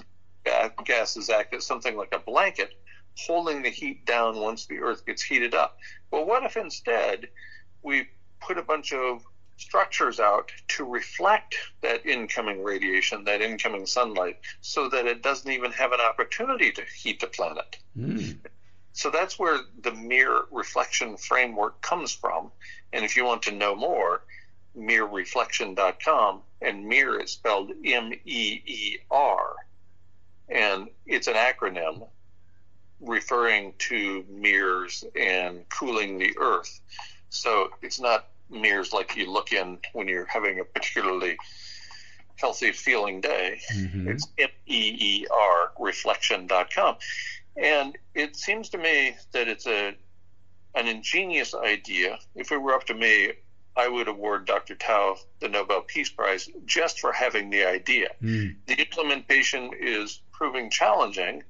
gases 0.85 1.30
act 1.30 1.55
as 1.55 1.64
something 1.64 1.97
like 1.97 2.12
a 2.14 2.18
blanket 2.18 2.74
holding 3.16 3.62
the 3.62 3.70
heat 3.70 4.05
down 4.05 4.41
once 4.41 4.66
the 4.66 4.78
Earth 4.80 5.07
gets 5.07 5.22
heated 5.22 5.55
up. 5.55 5.78
Well, 6.11 6.26
what 6.26 6.43
if 6.43 6.57
instead 6.57 7.28
we 7.82 8.09
put 8.41 8.59
a 8.59 8.62
bunch 8.62 8.93
of 8.93 9.24
structures 9.57 10.20
out 10.20 10.50
to 10.68 10.84
reflect 10.84 11.57
that 11.80 12.05
incoming 12.07 12.62
radiation, 12.62 13.24
that 13.24 13.40
incoming 13.40 13.86
sunlight, 13.86 14.38
so 14.61 14.88
that 14.88 15.07
it 15.07 15.22
doesn't 15.22 15.50
even 15.50 15.70
have 15.72 15.92
an 15.92 16.00
opportunity 16.00 16.72
to 16.72 16.82
heat 16.84 17.20
the 17.20 17.26
planet? 17.26 17.78
Mm. 17.96 18.38
So 18.92 19.11
that's 19.11 19.38
where 19.38 19.59
the 19.82 19.92
mirror 19.92 20.46
reflection 20.50 21.16
framework 21.16 21.80
comes 21.80 22.12
from. 22.12 22.52
And 22.92 23.05
if 23.05 23.16
you 23.16 23.24
want 23.24 23.42
to 23.42 23.52
know 23.52 23.74
more, 23.74 24.22
MEERreflection.com, 24.76 26.42
and 26.62 26.86
mirror 26.86 27.20
is 27.20 27.32
spelled 27.32 27.72
M 27.84 28.12
E 28.24 28.61
E 28.64 28.98
R. 29.11 29.57
And 30.48 30.88
it's 31.07 31.26
an 31.26 31.34
acronym 31.34 32.07
referring 33.00 33.74
to 33.78 34.24
mirrors 34.28 35.05
and 35.18 35.68
cooling 35.68 36.18
the 36.18 36.36
earth. 36.38 36.80
So 37.30 37.70
it's 37.82 38.00
not 38.00 38.28
mirrors 38.51 38.92
like 38.92 39.16
you 39.16 39.32
look 39.32 39.53
in 39.53 39.78
when 39.92 40.09
you're 40.09 40.26
having 40.26 40.61
a 40.61 40.64
particularly 40.64 41.36
healthy 42.36 42.72
feeling 42.72 43.20
day. 43.20 43.61
Mm-hmm. 43.74 44.09
It's 44.09 44.26
M 44.38 44.49
E 44.66 44.97
E 45.01 45.26
R 45.30 45.72
reflection.com. 45.78 46.97
And 47.57 47.97
it 48.14 48.36
seems 48.36 48.68
to 48.70 48.78
me 48.78 49.16
that 49.32 49.49
it's 49.49 49.66
a 49.66 49.95
an 50.74 50.88
ingenious 50.88 51.55
idea. 51.55 52.18
If 52.34 52.51
it 52.51 52.59
were 52.59 52.74
up 52.74 52.84
to 52.86 52.95
me, 52.95 53.32
I 53.76 53.88
would 53.88 54.09
award 54.09 54.47
Dr. 54.47 54.74
Tao 54.74 55.16
the 55.40 55.49
Nobel 55.49 55.82
Peace 55.82 56.11
Prize 56.11 56.49
just 56.64 57.01
for 57.01 57.12
having 57.12 57.51
the 57.51 57.64
idea. 57.64 58.11
Mm. 58.22 58.57
The 58.66 58.74
implementation 58.74 59.70
is 59.78 60.20
proving 60.32 60.70
challenging 60.70 61.42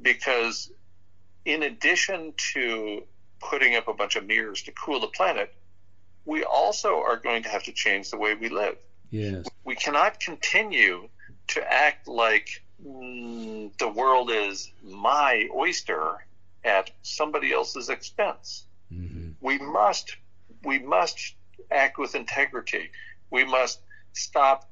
because, 0.00 0.70
in 1.44 1.62
addition 1.62 2.32
to 2.52 3.04
putting 3.40 3.76
up 3.76 3.88
a 3.88 3.94
bunch 3.94 4.16
of 4.16 4.26
mirrors 4.26 4.62
to 4.62 4.72
cool 4.72 5.00
the 5.00 5.08
planet, 5.08 5.54
we 6.24 6.44
also 6.44 7.00
are 7.00 7.16
going 7.16 7.42
to 7.42 7.48
have 7.48 7.62
to 7.64 7.72
change 7.72 8.10
the 8.10 8.16
way 8.16 8.34
we 8.34 8.48
live. 8.48 8.76
Yes. 9.10 9.46
We 9.64 9.74
cannot 9.74 10.20
continue 10.20 11.08
to 11.48 11.72
act 11.72 12.08
like 12.08 12.62
mm, 12.84 13.76
the 13.78 13.88
world 13.88 14.30
is 14.30 14.70
my 14.82 15.48
oyster 15.54 16.26
at 16.64 16.90
somebody 17.02 17.52
else's 17.52 17.88
expense. 17.88 18.64
Mm-hmm. 18.92 19.32
We 19.40 19.58
must 19.58 20.16
we 20.64 20.78
must 20.78 21.34
act 21.70 21.98
with 21.98 22.14
integrity. 22.14 22.90
We 23.30 23.44
must 23.44 23.80
stop 24.14 24.68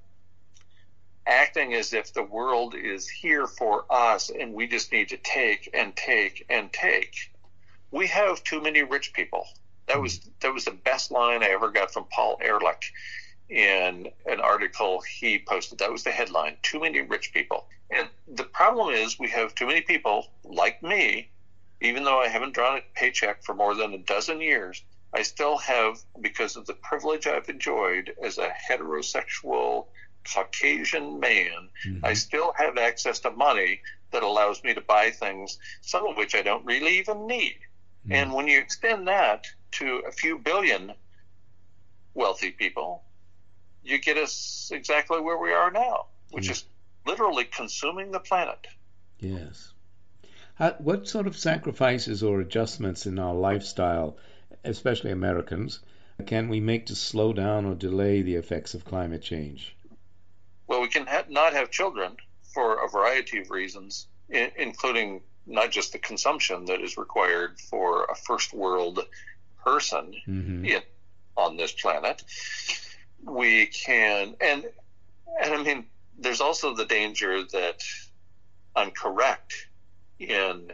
acting 1.27 1.75
as 1.75 1.93
if 1.93 2.13
the 2.13 2.23
world 2.23 2.75
is 2.75 3.09
here 3.09 3.47
for 3.47 3.85
us 3.91 4.31
and 4.31 4.55
we 4.55 4.67
just 4.67 4.91
need 4.91 5.11
to 5.11 5.17
take 5.19 5.71
and 5.73 5.95
take 5.95 6.47
and 6.49 6.73
take. 6.73 7.31
We 7.91 8.07
have 8.09 8.43
too 8.43 8.61
many 8.61 8.83
rich 8.83 9.13
people. 9.13 9.47
That 9.93 10.01
was 10.01 10.21
that 10.41 10.55
was 10.55 10.65
the 10.65 10.71
best 10.71 11.11
line 11.11 11.43
I 11.43 11.49
ever 11.49 11.71
got 11.71 11.93
from 11.93 12.05
Paul 12.11 12.39
Ehrlich 12.41 12.93
in 13.51 14.09
an 14.25 14.41
article 14.41 15.03
he 15.03 15.39
posted. 15.39 15.79
That 15.81 15.93
was 15.93 16.03
the 16.03 16.11
headline: 16.11 16.57
"Too 16.63 16.81
many 16.81 17.01
rich 17.01 17.33
people." 17.35 17.69
And 17.91 18.09
the 18.27 18.45
problem 18.45 18.95
is, 18.95 19.19
we 19.19 19.29
have 19.29 19.55
too 19.55 19.67
many 19.67 19.83
people 19.83 20.29
like 20.45 20.83
me. 20.83 21.29
Even 21.83 22.05
though 22.05 22.21
I 22.21 22.29
haven't 22.29 22.55
drawn 22.55 22.79
a 22.79 22.83
paycheck 22.95 23.43
for 23.45 23.55
more 23.55 23.75
than 23.75 23.93
a 23.93 23.99
dozen 23.99 24.41
years, 24.41 24.83
I 25.13 25.23
still 25.23 25.59
have, 25.59 26.01
because 26.21 26.57
of 26.57 26.65
the 26.65 26.75
privilege 26.75 27.27
I've 27.27 27.49
enjoyed 27.49 28.15
as 28.23 28.39
a 28.39 28.49
heterosexual 28.49 29.89
Caucasian 30.33 31.21
man, 31.21 31.69
Mm-hmm. 31.85 32.05
I 32.05 32.15
still 32.15 32.53
have 32.57 32.79
access 32.79 33.19
to 33.21 33.31
money 33.33 33.81
that 34.13 34.23
allows 34.23 34.63
me 34.63 34.73
to 34.75 34.81
buy 34.81 35.11
things, 35.11 35.59
some 35.81 36.07
of 36.07 36.17
which 36.17 36.35
I 36.37 36.43
don't 36.43 36.65
really 36.65 36.99
even 36.99 37.27
need. 37.27 37.59
Mm-hmm. 38.05 38.13
And 38.13 38.33
when 38.33 38.47
you 38.47 38.59
extend 38.59 39.09
that 39.09 39.47
to 39.73 40.03
a 40.07 40.13
few 40.13 40.39
billion 40.39 40.93
wealthy 42.15 42.51
people, 42.51 43.03
you 43.83 43.99
get 43.99 44.17
us 44.17 44.71
exactly 44.73 45.21
where 45.21 45.39
we 45.39 45.53
are 45.53 45.71
now, 45.71 46.07
which 46.31 46.51
is 46.51 46.65
literally 47.07 47.45
consuming 47.45 48.11
the 48.11 48.21
planet. 48.21 48.67
Yes. 49.19 49.73
How, 50.55 50.73
what 50.79 51.09
sort 51.09 51.27
of 51.27 51.37
sacrifices 51.37 52.23
or 52.23 52.41
adjustments 52.41 53.07
in 53.07 53.19
our 53.19 53.35
lifestyle, 53.35 54.19
especially 54.65 55.11
Americans, 55.11 55.81
can 56.27 56.49
we 56.49 56.61
make 56.61 56.87
to 56.87 56.95
slow 56.95 57.33
down 57.33 57.65
or 57.65 57.75
delay 57.75 58.23
the 58.23 58.37
effects 58.37 58.75
of 58.75 58.85
climate 58.85 59.23
change? 59.23 59.75
Well, 60.67 60.81
we 60.81 60.89
can 60.89 61.07
ha- 61.07 61.25
not 61.29 61.55
have 61.55 61.71
children 61.71 62.17
for 62.55 62.85
a 62.85 62.89
variety 62.89 63.41
of 63.41 63.51
reasons, 63.51 64.07
I- 64.33 64.53
including 64.57 65.23
not 65.47 65.71
just 65.71 65.93
the 65.93 65.99
consumption 65.99 66.67
that 66.67 66.81
is 66.81 66.97
required 66.97 67.59
for 67.59 68.05
a 68.05 68.15
first 68.15 68.53
world 68.53 69.01
person 69.65 70.15
Mm-hmm. 70.29 70.65
in, 70.65 70.83
on 71.37 71.57
this 71.57 71.73
planet. 71.73 72.23
We 73.25 73.67
can, 73.67 74.35
and 74.41 74.65
and 75.43 75.55
I 75.55 75.63
mean, 75.63 75.87
there's 76.19 76.41
also 76.41 76.75
the 76.75 76.85
danger 76.85 77.43
that 77.43 77.83
I'm 78.77 78.91
correct 78.91 79.69
in 80.19 80.73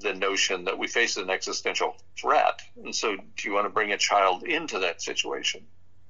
the 0.00 0.14
notion 0.14 0.64
that 0.64 0.78
we 0.78 0.86
face 0.88 1.16
an 1.18 1.30
existential 1.30 1.96
threat, 2.18 2.60
and 2.82 2.94
so 2.94 3.16
do 3.16 3.48
you 3.48 3.52
want 3.52 3.66
to 3.66 3.70
bring 3.70 3.92
a 3.92 3.98
child 3.98 4.42
into 4.42 4.78
that 4.80 5.02
situation? 5.02 5.62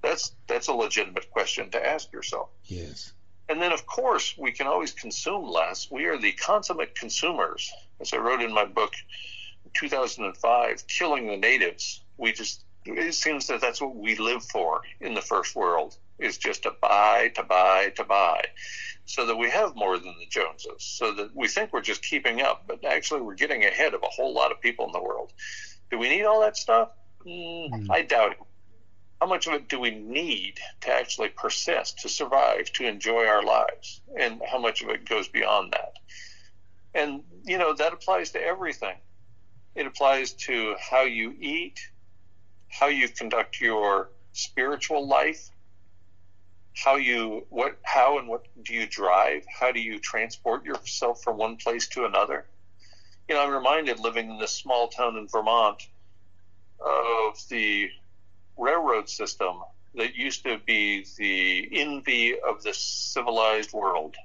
That's 0.03 0.33
that's 0.47 0.69
a 0.69 0.73
legitimate 0.73 1.31
question 1.31 1.71
to 1.71 1.85
ask 1.87 2.13
yourself. 2.13 2.49
Yes. 2.65 3.13
And 3.49 3.61
then, 3.61 3.73
of 3.73 3.85
course, 3.87 4.35
we 4.39 4.53
can 4.53 4.67
always 4.67 4.93
consume 4.93 5.45
less. 5.45 5.91
We 5.91 6.07
are 6.07 6.17
the 6.17 6.33
consummate 6.33 6.95
consumers. 6.95 7.71
As 8.01 8.13
I 8.15 8.17
wrote 8.19 8.41
in 8.41 8.53
my 8.53 8.65
book, 8.65 8.93
2005, 9.75 10.87
Killing 10.87 11.27
the 11.27 11.37
Natives, 11.37 12.03
we 12.17 12.33
just, 12.33 12.65
it 12.85 13.15
seems 13.15 13.47
that 13.47 13.61
that's 13.61 13.81
what 13.81 13.97
we 13.97 14.17
live 14.17 14.45
for 14.45 14.83
in 15.01 15.15
the 15.15 15.21
first 15.21 15.55
world, 15.55 15.97
is 16.19 16.39
just 16.39 16.65
to 16.65 16.73
buy, 16.81 17.33
to 17.35 17.43
buy, 17.43 17.93
to 17.97 18.05
buy, 18.05 18.45
so 19.05 19.27
that 19.27 19.37
we 19.37 19.51
have 19.51 19.75
more 19.75 19.99
than 19.99 20.15
the 20.19 20.27
Joneses, 20.29 20.83
so 20.83 21.13
that 21.15 21.35
we 21.35 21.49
think 21.49 21.73
we're 21.73 21.81
just 21.81 22.03
keeping 22.03 22.41
up, 22.41 22.65
but 22.67 22.85
actually 22.85 23.21
we're 23.21 23.35
getting 23.35 23.65
ahead 23.65 23.95
of 23.95 24.03
a 24.03 24.07
whole 24.07 24.35
lot 24.35 24.53
of 24.53 24.61
people 24.61 24.87
in 24.87 24.93
the 24.93 25.03
world. 25.03 25.33
Do 25.91 25.99
we 25.99 26.09
need 26.09 26.25
all 26.25 26.41
that 26.41 26.57
stuff? 26.57 26.91
Mm, 27.27 27.89
I 27.91 28.03
doubt 28.03 28.33
it 28.33 28.39
how 29.23 29.29
much 29.29 29.47
of 29.47 29.53
it 29.53 29.69
do 29.69 29.79
we 29.79 29.93
need 29.93 30.59
to 30.81 30.93
actually 30.93 31.29
persist, 31.29 32.01
to 32.01 32.09
survive, 32.09 32.73
to 32.73 32.85
enjoy 32.85 33.25
our 33.25 33.45
lives? 33.45 34.01
And 34.19 34.43
how 34.51 34.59
much 34.59 34.83
of 34.83 34.89
it 34.89 35.09
goes 35.09 35.29
beyond 35.29 35.73
that? 35.75 35.93
And, 36.93 37.23
you 37.45 37.57
know, 37.57 37.73
that 37.73 37.93
applies 37.93 38.33
to 38.33 38.43
everything. 38.43 38.97
It 39.75 39.87
applies 39.87 40.33
to 40.33 40.77
how 40.79 41.03
you 41.03 41.35
eat, 41.41 41.81
how 42.69 42.89
you 42.89 43.09
conduct 43.09 43.61
your 43.61 44.11
spiritual 44.33 45.07
life, 45.07 45.49
how 46.75 46.97
you, 46.97 47.47
what, 47.51 47.79
how 47.83 48.19
and 48.19 48.29
what 48.29 48.47
do 48.63 48.75
you 48.75 48.87
drive? 48.87 49.45
How 49.47 49.73
do 49.73 49.81
you 49.81 49.99
transport 49.99 50.65
yourself 50.65 51.23
from 51.23 51.37
one 51.37 51.57
place 51.57 51.89
to 51.89 52.05
another? 52.05 52.47
You 53.29 53.35
know, 53.35 53.43
I'm 53.43 53.53
reminded 53.53 54.01
living 54.01 54.31
in 54.31 54.39
this 54.39 54.53
small 54.53 54.89
town 54.89 55.17
in 55.17 55.29
Vermont 55.29 55.83
of 56.81 57.39
the 57.49 57.91
railroad 58.59 59.09
system 59.09 59.61
that 59.95 60.15
used 60.15 60.45
to 60.45 60.59
be 60.59 61.07
the 61.17 61.69
envy 61.73 62.39
of 62.41 62.63
the 62.63 62.73
civilized 62.75 63.73
world. 63.73 64.17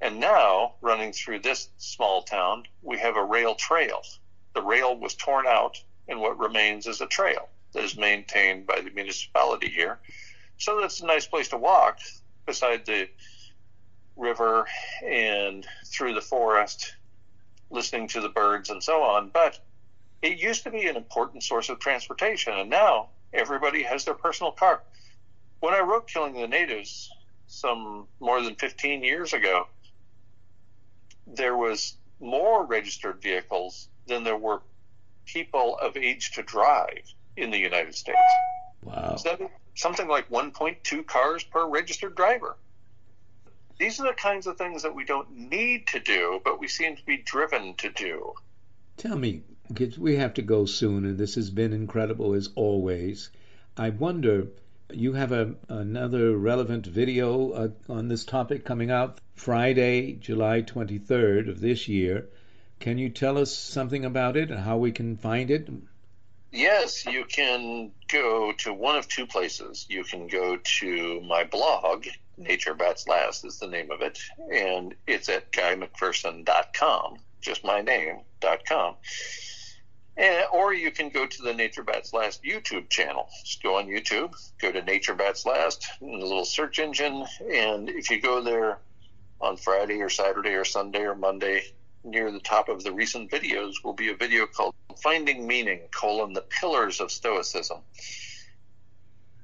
And 0.00 0.18
now, 0.18 0.74
running 0.80 1.12
through 1.12 1.40
this 1.40 1.68
small 1.76 2.22
town, 2.22 2.64
we 2.82 2.98
have 2.98 3.16
a 3.16 3.24
rail 3.24 3.54
trail. 3.54 4.02
The 4.54 4.62
rail 4.62 4.96
was 4.96 5.14
torn 5.14 5.46
out, 5.46 5.82
and 6.08 6.20
what 6.20 6.38
remains 6.38 6.86
is 6.86 7.00
a 7.00 7.06
trail 7.06 7.48
that 7.72 7.84
is 7.84 7.96
maintained 7.96 8.66
by 8.66 8.80
the 8.80 8.90
municipality 8.90 9.68
here. 9.68 9.98
So 10.58 10.80
that's 10.80 11.00
a 11.00 11.06
nice 11.06 11.26
place 11.26 11.48
to 11.48 11.56
walk 11.56 12.00
beside 12.46 12.84
the 12.84 13.08
river 14.16 14.66
and 15.04 15.66
through 15.86 16.14
the 16.14 16.20
forest, 16.20 16.96
listening 17.70 18.08
to 18.08 18.20
the 18.20 18.28
birds 18.28 18.70
and 18.70 18.82
so 18.82 19.02
on. 19.02 19.30
But 19.32 19.58
it 20.22 20.38
used 20.38 20.64
to 20.64 20.70
be 20.70 20.86
an 20.86 20.96
important 20.96 21.42
source 21.42 21.68
of 21.68 21.78
transportation, 21.78 22.52
and 22.52 22.68
now 22.68 23.08
everybody 23.32 23.82
has 23.84 24.04
their 24.04 24.14
personal 24.14 24.52
car. 24.52 24.82
When 25.60 25.74
I 25.74 25.80
wrote 25.80 26.08
Killing 26.08 26.34
the 26.34 26.48
Natives 26.48 27.10
some 27.46 28.06
more 28.18 28.42
than 28.42 28.54
15 28.56 29.02
years 29.02 29.32
ago, 29.32 29.66
there 31.26 31.56
was 31.56 31.96
more 32.20 32.66
registered 32.66 33.22
vehicles 33.22 33.88
than 34.10 34.24
there 34.24 34.36
were 34.36 34.60
people 35.24 35.78
of 35.78 35.96
age 35.96 36.32
to 36.32 36.42
drive 36.42 37.04
in 37.36 37.50
the 37.50 37.58
United 37.58 37.94
States. 37.94 38.18
Wow. 38.82 39.16
So 39.16 39.50
something 39.74 40.08
like 40.08 40.28
1.2 40.28 41.06
cars 41.06 41.44
per 41.44 41.66
registered 41.66 42.14
driver. 42.14 42.56
These 43.78 43.98
are 44.00 44.08
the 44.08 44.12
kinds 44.12 44.46
of 44.46 44.58
things 44.58 44.82
that 44.82 44.94
we 44.94 45.04
don't 45.04 45.30
need 45.34 45.86
to 45.88 46.00
do, 46.00 46.40
but 46.44 46.60
we 46.60 46.68
seem 46.68 46.96
to 46.96 47.06
be 47.06 47.16
driven 47.16 47.74
to 47.76 47.90
do. 47.90 48.34
Tell 48.98 49.16
me, 49.16 49.42
because 49.68 49.98
we 49.98 50.16
have 50.16 50.34
to 50.34 50.42
go 50.42 50.66
soon, 50.66 51.06
and 51.06 51.16
this 51.16 51.36
has 51.36 51.48
been 51.48 51.72
incredible 51.72 52.34
as 52.34 52.50
always. 52.56 53.30
I 53.78 53.88
wonder, 53.88 54.48
you 54.92 55.14
have 55.14 55.32
a, 55.32 55.54
another 55.68 56.36
relevant 56.36 56.84
video 56.84 57.52
uh, 57.52 57.68
on 57.88 58.08
this 58.08 58.26
topic 58.26 58.66
coming 58.66 58.90
out 58.90 59.18
Friday, 59.34 60.12
July 60.12 60.60
23rd 60.60 61.48
of 61.48 61.60
this 61.60 61.88
year, 61.88 62.28
Can 62.80 62.96
you 62.96 63.10
tell 63.10 63.36
us 63.36 63.54
something 63.54 64.06
about 64.06 64.36
it 64.38 64.50
and 64.50 64.58
how 64.58 64.78
we 64.78 64.90
can 64.90 65.18
find 65.18 65.50
it? 65.50 65.68
Yes, 66.50 67.04
you 67.06 67.24
can 67.26 67.92
go 68.08 68.52
to 68.52 68.72
one 68.72 68.96
of 68.96 69.06
two 69.06 69.26
places. 69.26 69.86
You 69.88 70.02
can 70.02 70.26
go 70.26 70.56
to 70.56 71.20
my 71.20 71.44
blog, 71.44 72.06
Nature 72.38 72.74
Bats 72.74 73.06
Last 73.06 73.44
is 73.44 73.58
the 73.58 73.66
name 73.66 73.90
of 73.90 74.00
it, 74.00 74.18
and 74.50 74.94
it's 75.06 75.28
at 75.28 75.52
guymcpherson.com, 75.52 77.18
just 77.42 77.64
my 77.64 77.82
name.com. 77.82 78.94
And, 80.16 80.34
eh, 80.34 80.44
or 80.52 80.72
you 80.72 80.90
can 80.90 81.10
go 81.10 81.26
to 81.26 81.42
the 81.42 81.54
Nature 81.54 81.82
Bats 81.82 82.14
Last 82.14 82.42
YouTube 82.42 82.88
channel. 82.88 83.28
Just 83.44 83.62
go 83.62 83.76
on 83.76 83.86
YouTube, 83.86 84.34
go 84.58 84.72
to 84.72 84.82
Nature 84.82 85.14
Bats 85.14 85.44
Last, 85.44 85.86
the 86.00 86.06
little 86.06 86.46
search 86.46 86.78
engine, 86.78 87.26
and 87.52 87.90
if 87.90 88.10
you 88.10 88.20
go 88.20 88.42
there 88.42 88.78
on 89.40 89.58
Friday 89.58 90.00
or 90.00 90.08
Saturday 90.08 90.54
or 90.54 90.64
Sunday 90.64 91.02
or 91.02 91.14
Monday, 91.14 91.62
near 92.04 92.30
the 92.30 92.40
top 92.40 92.68
of 92.68 92.82
the 92.82 92.92
recent 92.92 93.30
videos 93.30 93.84
will 93.84 93.92
be 93.92 94.10
a 94.10 94.16
video 94.16 94.46
called 94.46 94.74
Finding 95.02 95.46
Meaning, 95.46 95.80
colon, 95.94 96.32
the 96.32 96.42
Pillars 96.42 97.00
of 97.00 97.10
Stoicism. 97.10 97.78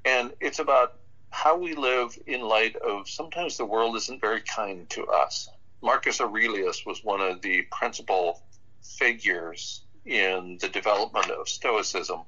And 0.04 0.32
it's 0.40 0.58
about 0.58 0.94
how 1.30 1.56
we 1.56 1.74
live 1.74 2.16
in 2.26 2.40
light 2.40 2.76
of 2.76 3.08
sometimes 3.08 3.56
the 3.56 3.64
world 3.64 3.96
isn't 3.96 4.20
very 4.20 4.40
kind 4.40 4.88
to 4.90 5.06
us. 5.06 5.48
Marcus 5.82 6.20
Aurelius 6.20 6.86
was 6.86 7.04
one 7.04 7.20
of 7.20 7.42
the 7.42 7.62
principal 7.70 8.42
figures 8.82 9.82
in 10.04 10.58
the 10.60 10.68
development 10.68 11.30
of 11.30 11.48
Stoicism. 11.48 12.20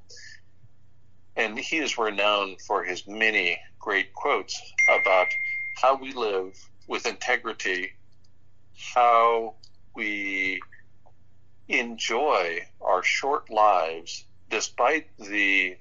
And 1.37 1.59
he 1.59 1.79
is 1.79 1.97
renowned 1.97 2.61
for 2.61 2.83
his 2.83 3.07
many 3.07 3.59
great 3.79 4.13
quotes 4.13 4.61
about 5.01 5.29
how 5.81 5.97
we 5.97 6.13
live 6.13 6.59
with 6.89 7.07
integrity, 7.07 7.93
how 8.95 9.55
we 9.99 10.61
enjoy 11.69 12.61
our 12.81 13.03
short 13.03 13.51
lives 13.51 14.25
despite 14.49 15.09
the 15.19 15.77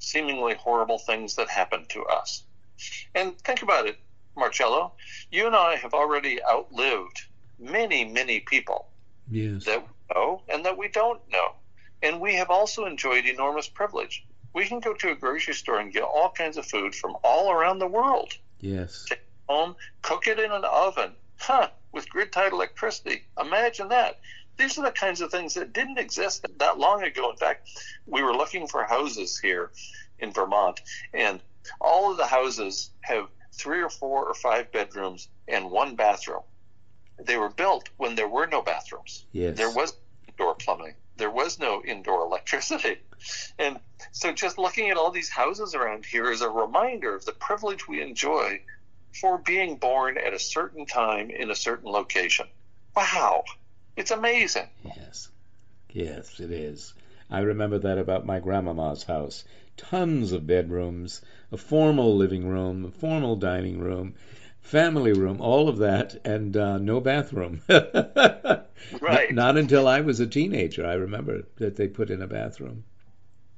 seemingly 0.00 0.54
horrible 0.54 0.98
things 0.98 1.36
that 1.36 1.48
happen 1.48 1.84
to 1.90 2.02
us. 2.04 2.42
And 3.14 3.38
think 3.42 3.62
about 3.62 3.86
it, 3.86 3.98
Marcello. 4.36 4.92
You 5.30 5.46
and 5.46 5.54
I 5.54 5.76
have 5.76 5.94
already 5.94 6.42
outlived 6.42 7.24
many, 7.60 8.04
many 8.04 8.40
people 8.40 8.88
yes. 9.30 9.64
that 9.66 9.82
we 9.82 10.14
know 10.14 10.42
and 10.48 10.64
that 10.64 10.76
we 10.76 10.88
don't 10.88 11.20
know. 11.30 11.52
And 12.02 12.20
we 12.20 12.34
have 12.36 12.50
also 12.50 12.86
enjoyed 12.86 13.26
enormous 13.26 13.68
privilege. 13.68 14.24
We 14.54 14.64
can 14.64 14.80
go 14.80 14.94
to 14.94 15.12
a 15.12 15.14
grocery 15.14 15.54
store 15.54 15.78
and 15.78 15.92
get 15.92 16.02
all 16.02 16.30
kinds 16.30 16.56
of 16.56 16.66
food 16.66 16.94
from 16.94 17.16
all 17.22 17.52
around 17.52 17.78
the 17.78 17.86
world. 17.86 18.32
Yes. 18.60 19.06
Take 19.08 19.20
home, 19.48 19.76
cook 20.00 20.26
it 20.26 20.40
in 20.40 20.50
an 20.50 20.64
oven. 20.64 21.12
Huh, 21.42 21.70
with 21.90 22.08
grid 22.08 22.30
tied 22.30 22.52
electricity. 22.52 23.24
Imagine 23.40 23.88
that. 23.88 24.20
These 24.58 24.78
are 24.78 24.84
the 24.84 24.92
kinds 24.92 25.20
of 25.20 25.32
things 25.32 25.54
that 25.54 25.72
didn't 25.72 25.98
exist 25.98 26.46
that 26.58 26.78
long 26.78 27.02
ago. 27.02 27.30
In 27.30 27.36
fact, 27.36 27.68
we 28.06 28.22
were 28.22 28.32
looking 28.32 28.68
for 28.68 28.84
houses 28.84 29.40
here 29.40 29.72
in 30.20 30.32
Vermont, 30.32 30.80
and 31.12 31.40
all 31.80 32.12
of 32.12 32.16
the 32.16 32.26
houses 32.26 32.90
have 33.00 33.28
three 33.52 33.82
or 33.82 33.90
four 33.90 34.24
or 34.24 34.34
five 34.34 34.70
bedrooms 34.70 35.28
and 35.48 35.68
one 35.68 35.96
bathroom. 35.96 36.42
They 37.18 37.36
were 37.36 37.50
built 37.50 37.88
when 37.96 38.14
there 38.14 38.28
were 38.28 38.46
no 38.46 38.62
bathrooms. 38.62 39.26
Yes. 39.32 39.56
There 39.56 39.70
was 39.70 39.94
indoor 40.28 40.54
plumbing. 40.54 40.94
There 41.16 41.30
was 41.30 41.58
no 41.58 41.82
indoor 41.82 42.20
electricity. 42.26 42.98
And 43.58 43.80
so 44.12 44.32
just 44.32 44.58
looking 44.58 44.90
at 44.90 44.96
all 44.96 45.10
these 45.10 45.30
houses 45.30 45.74
around 45.74 46.06
here 46.06 46.30
is 46.30 46.40
a 46.40 46.48
reminder 46.48 47.16
of 47.16 47.24
the 47.24 47.32
privilege 47.32 47.88
we 47.88 48.00
enjoy 48.00 48.60
for 49.12 49.38
being 49.38 49.76
born 49.76 50.18
at 50.18 50.34
a 50.34 50.38
certain 50.38 50.86
time 50.86 51.30
in 51.30 51.50
a 51.50 51.54
certain 51.54 51.90
location. 51.90 52.46
Wow. 52.96 53.44
It's 53.96 54.10
amazing. 54.10 54.68
Yes. 54.84 55.28
Yes, 55.90 56.40
it 56.40 56.50
is. 56.50 56.94
I 57.30 57.40
remember 57.40 57.78
that 57.78 57.98
about 57.98 58.26
my 58.26 58.40
grandmama's 58.40 59.04
house. 59.04 59.44
Tons 59.76 60.32
of 60.32 60.46
bedrooms, 60.46 61.22
a 61.50 61.56
formal 61.56 62.16
living 62.16 62.46
room, 62.46 62.84
a 62.84 62.90
formal 62.90 63.36
dining 63.36 63.78
room, 63.78 64.14
family 64.60 65.12
room, 65.12 65.40
all 65.40 65.68
of 65.68 65.78
that, 65.78 66.14
and 66.24 66.56
uh, 66.56 66.78
no 66.78 67.00
bathroom. 67.00 67.62
right. 67.68 68.66
Not, 69.00 69.32
not, 69.32 69.56
until 69.58 69.88
I 69.88 70.00
was 70.00 70.20
a 70.20 70.26
teenager, 70.26 70.86
I 70.86 70.94
remember 70.94 71.42
that 71.56 71.76
they 71.76 71.88
put 71.88 72.10
in 72.10 72.22
a 72.22 72.26
bathroom. 72.26 72.84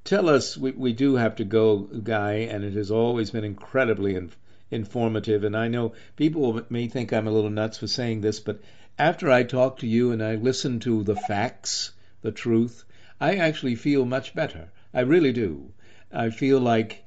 Tell 0.04 0.28
us, 0.28 0.56
we, 0.56 0.72
we 0.72 0.92
do 0.92 1.14
have 1.16 1.36
to 1.36 1.44
go, 1.44 1.78
Guy, 1.78 2.48
and 2.50 2.64
it 2.64 2.74
has 2.74 2.90
always 2.90 3.30
been 3.30 3.44
incredibly 3.44 4.14
in, 4.16 4.30
informative. 4.70 5.44
And 5.44 5.56
I 5.56 5.68
know 5.68 5.92
people 6.16 6.62
may 6.68 6.88
think 6.88 7.12
I'm 7.12 7.26
a 7.26 7.32
little 7.32 7.50
nuts 7.50 7.78
for 7.78 7.86
saying 7.86 8.20
this, 8.20 8.40
but 8.40 8.60
after 8.98 9.30
I 9.30 9.42
talk 9.42 9.78
to 9.78 9.86
you 9.86 10.12
and 10.12 10.22
I 10.22 10.36
listen 10.36 10.80
to 10.80 11.02
the 11.02 11.16
facts, 11.16 11.90
the 12.22 12.32
truth, 12.32 12.84
I 13.20 13.36
actually 13.36 13.74
feel 13.74 14.04
much 14.04 14.34
better. 14.34 14.70
I 14.92 15.00
really 15.00 15.32
do. 15.32 15.72
I 16.12 16.30
feel 16.30 16.60
like 16.60 17.04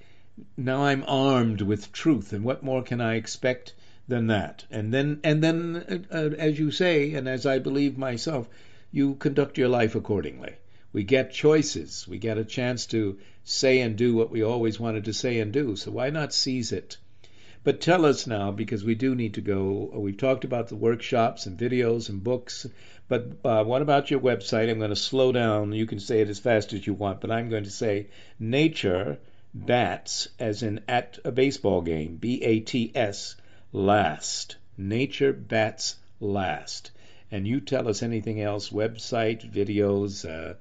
now 0.55 0.83
I'm 0.83 1.03
armed 1.07 1.61
with 1.61 1.91
truth, 1.91 2.33
and 2.33 2.43
what 2.43 2.61
more 2.61 2.83
can 2.83 3.01
I 3.01 3.15
expect 3.15 3.73
than 4.07 4.27
that? 4.27 4.65
And 4.69 4.93
then, 4.93 5.19
and 5.23 5.43
then, 5.43 6.05
uh, 6.11 6.15
uh, 6.15 6.29
as 6.37 6.59
you 6.59 6.71
say, 6.71 7.13
and 7.13 7.27
as 7.27 7.45
I 7.45 7.59
believe 7.59 7.97
myself, 7.97 8.47
you 8.91 9.15
conduct 9.15 9.57
your 9.57 9.69
life 9.69 9.95
accordingly. 9.95 10.53
We 10.93 11.03
get 11.03 11.31
choices. 11.31 12.07
We 12.07 12.17
get 12.17 12.37
a 12.37 12.45
chance 12.45 12.85
to 12.87 13.17
say 13.43 13.81
and 13.81 13.95
do 13.95 14.15
what 14.15 14.29
we 14.29 14.43
always 14.43 14.79
wanted 14.79 15.05
to 15.05 15.13
say 15.13 15.39
and 15.39 15.51
do. 15.51 15.75
So 15.75 15.91
why 15.91 16.09
not 16.09 16.33
seize 16.33 16.71
it? 16.71 16.97
But 17.68 17.82
tell 17.82 18.05
us 18.05 18.26
now, 18.26 18.51
because 18.51 18.86
we 18.86 18.95
do 18.95 19.13
need 19.13 19.34
to 19.34 19.41
go. 19.41 19.91
We've 19.93 20.15
talked 20.15 20.45
about 20.45 20.70
the 20.70 20.78
workshops 20.78 21.47
and 21.47 21.59
videos 21.59 22.07
and 22.07 22.24
books, 22.24 22.65
but 23.09 23.34
uh, 23.43 23.65
what 23.65 23.82
about 23.82 24.09
your 24.09 24.22
website? 24.22 24.70
I'm 24.70 24.78
going 24.78 24.91
to 24.91 24.95
slow 24.95 25.34
down. 25.34 25.74
You 25.74 25.86
can 25.86 25.99
say 25.99 26.22
it 26.22 26.30
as 26.30 26.39
fast 26.39 26.72
as 26.72 26.88
you 26.88 26.93
want, 26.93 27.20
but 27.20 27.30
I'm 27.30 27.49
going 27.49 27.65
to 27.65 27.70
say 27.70 28.07
Nature 28.39 29.18
Bats, 29.53 30.30
as 30.39 30.63
in 30.63 30.80
at 30.88 31.20
a 31.26 31.32
baseball 31.34 31.82
game, 31.82 32.15
B 32.15 32.41
A 32.41 32.61
T 32.61 32.89
S, 32.95 33.36
last. 33.74 34.55
Nature 34.78 35.34
Bats 35.34 35.97
last. 36.22 36.91
And 37.32 37.45
you 37.45 37.59
tell 37.59 37.89
us 37.89 38.01
anything 38.01 38.39
else 38.39 38.70
website, 38.70 39.43
videos, 39.51 40.24
uh, 40.24 40.53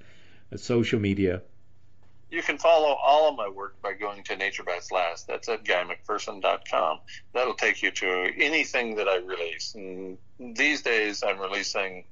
social 0.56 0.98
media. 0.98 1.42
You 2.30 2.42
can 2.42 2.58
follow 2.58 2.94
all 3.02 3.28
of 3.30 3.36
my 3.36 3.48
work 3.48 3.80
by 3.80 3.92
going 3.92 4.24
to 4.24 4.36
Nature 4.36 4.64
Bats 4.64 4.90
Last. 4.90 5.26
That's 5.28 5.48
at 5.48 5.64
guymcpherson.com. 5.64 6.98
That'll 7.32 7.54
take 7.54 7.82
you 7.82 7.90
to 7.92 8.32
anything 8.36 8.96
that 8.96 9.08
I 9.08 9.18
release. 9.18 9.74
And 9.74 10.18
these 10.38 10.82
days, 10.82 11.22
I'm 11.22 11.38
releasing 11.38 12.04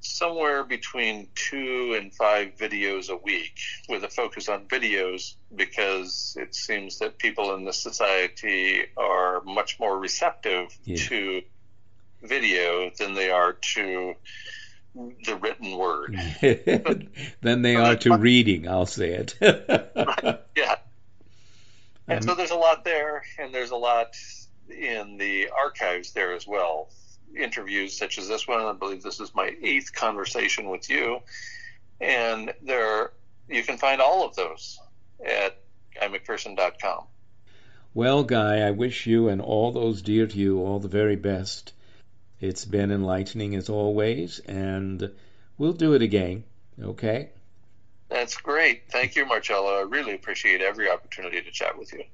somewhere 0.00 0.64
between 0.64 1.28
two 1.34 1.96
and 1.98 2.12
five 2.14 2.56
videos 2.56 3.08
a 3.08 3.16
week 3.16 3.56
with 3.88 4.04
a 4.04 4.08
focus 4.08 4.48
on 4.48 4.66
videos 4.66 5.34
because 5.54 6.36
it 6.40 6.54
seems 6.54 6.98
that 6.98 7.18
people 7.18 7.54
in 7.54 7.64
the 7.64 7.72
society 7.72 8.82
are 8.96 9.40
much 9.44 9.78
more 9.80 9.98
receptive 9.98 10.76
Yeah. 10.84 10.96
to 11.08 11.42
video 12.22 12.90
than 12.98 13.14
they 13.14 13.30
are 13.30 13.52
to 13.52 14.14
the 15.24 15.36
written 15.36 15.76
word. 15.76 16.18
than 17.42 17.62
they 17.62 17.76
are 17.76 17.96
to 17.96 18.16
reading, 18.16 18.68
I'll 18.68 18.86
say 18.86 19.12
it. 19.12 19.34
Yeah. 20.56 20.76
And 22.08 22.22
so 22.22 22.30
um, 22.30 22.36
there's 22.36 22.52
a 22.52 22.56
lot 22.56 22.84
there, 22.84 23.24
and 23.36 23.52
there's 23.52 23.72
a 23.72 23.76
lot 23.76 24.14
in 24.70 25.16
the 25.18 25.48
archives 25.48 26.12
there 26.12 26.34
as 26.34 26.46
well. 26.46 26.88
Interviews 27.36 27.98
such 27.98 28.18
as 28.18 28.28
this 28.28 28.46
one, 28.46 28.60
I 28.60 28.72
believe 28.74 29.02
this 29.02 29.18
is 29.18 29.34
my 29.34 29.56
eighth 29.60 29.92
conversation 29.92 30.68
with 30.68 30.88
you, 30.88 31.18
and 32.00 32.54
there 32.62 33.10
you 33.48 33.64
can 33.64 33.76
find 33.76 34.00
all 34.00 34.24
of 34.24 34.36
those 34.36 34.78
at 35.24 35.58
guymcpherson.com. 36.00 37.06
Well, 37.92 38.22
Guy, 38.22 38.58
I 38.60 38.70
wish 38.70 39.08
you 39.08 39.28
and 39.28 39.40
all 39.40 39.72
those 39.72 40.00
dear 40.00 40.28
to 40.28 40.38
you 40.38 40.60
all 40.60 40.78
the 40.78 40.86
very 40.86 41.16
best. 41.16 41.72
It's 42.40 42.64
been 42.64 42.90
enlightening 42.90 43.54
as 43.54 43.68
always, 43.70 44.40
and 44.40 45.10
we'll 45.56 45.72
do 45.72 45.94
it 45.94 46.02
again, 46.02 46.44
okay? 46.80 47.30
That's 48.08 48.36
great. 48.36 48.90
Thank 48.90 49.16
you, 49.16 49.24
Marcello. 49.24 49.78
I 49.78 49.82
really 49.82 50.14
appreciate 50.14 50.60
every 50.60 50.90
opportunity 50.90 51.40
to 51.42 51.50
chat 51.50 51.78
with 51.78 51.92
you. 51.92 52.04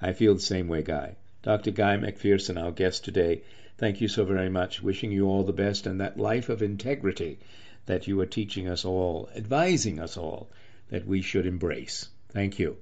I 0.00 0.12
feel 0.12 0.34
the 0.34 0.40
same 0.40 0.68
way, 0.68 0.82
Guy. 0.82 1.16
Dr. 1.42 1.70
Guy 1.70 1.96
McPherson, 1.96 2.62
our 2.62 2.72
guest 2.72 3.04
today, 3.04 3.42
thank 3.78 4.00
you 4.00 4.08
so 4.08 4.24
very 4.24 4.50
much. 4.50 4.82
Wishing 4.82 5.12
you 5.12 5.28
all 5.28 5.42
the 5.44 5.52
best 5.52 5.86
and 5.86 6.00
that 6.00 6.18
life 6.18 6.48
of 6.48 6.62
integrity 6.62 7.38
that 7.86 8.06
you 8.06 8.20
are 8.20 8.26
teaching 8.26 8.68
us 8.68 8.84
all, 8.84 9.28
advising 9.34 9.98
us 9.98 10.16
all 10.16 10.48
that 10.90 11.06
we 11.06 11.22
should 11.22 11.46
embrace. 11.46 12.08
Thank 12.30 12.58
you. 12.58 12.76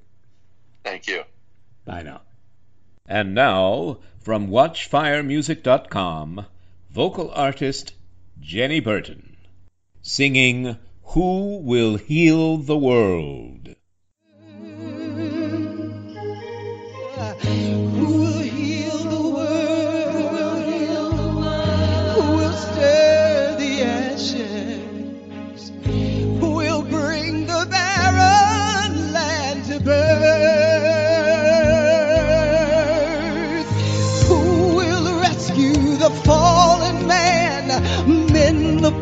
Thank 0.84 1.06
you. 1.06 1.22
Bye 1.84 2.02
now. 2.02 2.22
And 3.08 3.34
now, 3.34 3.98
from 4.20 4.48
WatchFireMusic.com, 4.48 6.46
vocal 6.92 7.30
artist 7.30 7.94
Jenny 8.38 8.78
Burton, 8.78 9.38
singing 10.02 10.76
Who 11.14 11.56
Will 11.62 11.96
Heal 11.96 12.58
the 12.58 12.76
World? 12.76 13.74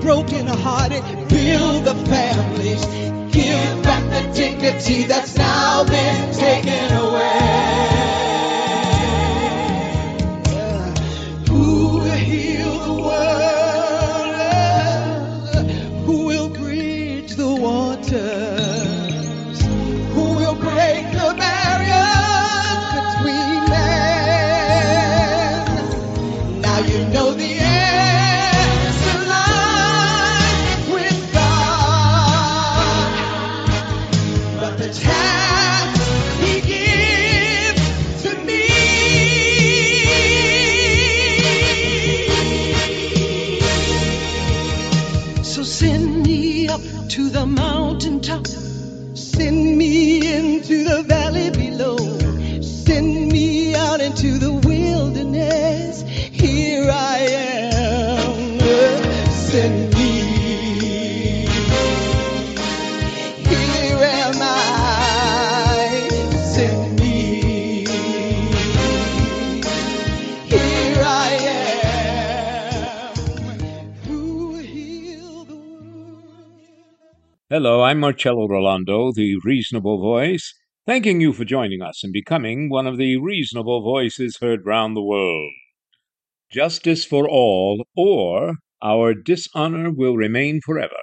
Broken 0.01 0.46
hearted, 0.46 1.03
build 1.28 1.84
the 1.84 1.94
families, 1.94 2.84
give 3.32 3.82
back 3.82 4.03
the 4.11 4.32
dignity 4.34 5.05
that's 5.05 5.36
now 5.36 5.84
been 5.84 6.34
taken 6.34 6.92
away. 6.96 8.01
Who 11.48 11.98
will 11.98 12.11
heal 12.11 12.78
the 12.78 13.03
world? 13.03 13.30
Send 49.14 49.76
me 49.76 50.36
into 50.36 50.84
the 50.84 51.02
valley 51.02 51.50
Hello, 77.53 77.82
I'm 77.82 77.98
Marcello 77.98 78.46
Rollando, 78.46 79.12
the 79.12 79.34
Reasonable 79.42 80.01
Voice, 80.01 80.55
thanking 80.86 81.20
you 81.20 81.32
for 81.32 81.44
joining 81.44 81.82
us 81.82 82.05
and 82.05 82.12
becoming 82.12 82.68
one 82.70 82.86
of 82.86 82.96
the 82.96 83.16
reasonable 83.16 83.82
voices 83.82 84.38
heard 84.40 84.64
round 84.64 84.96
the 84.96 85.03
world. 85.03 85.51
Justice 86.53 87.05
for 87.05 87.28
all, 87.28 87.84
or 87.96 88.55
our 88.80 89.14
dishonor 89.14 89.90
will 89.90 90.16
remain 90.16 90.61
forever. 90.64 91.01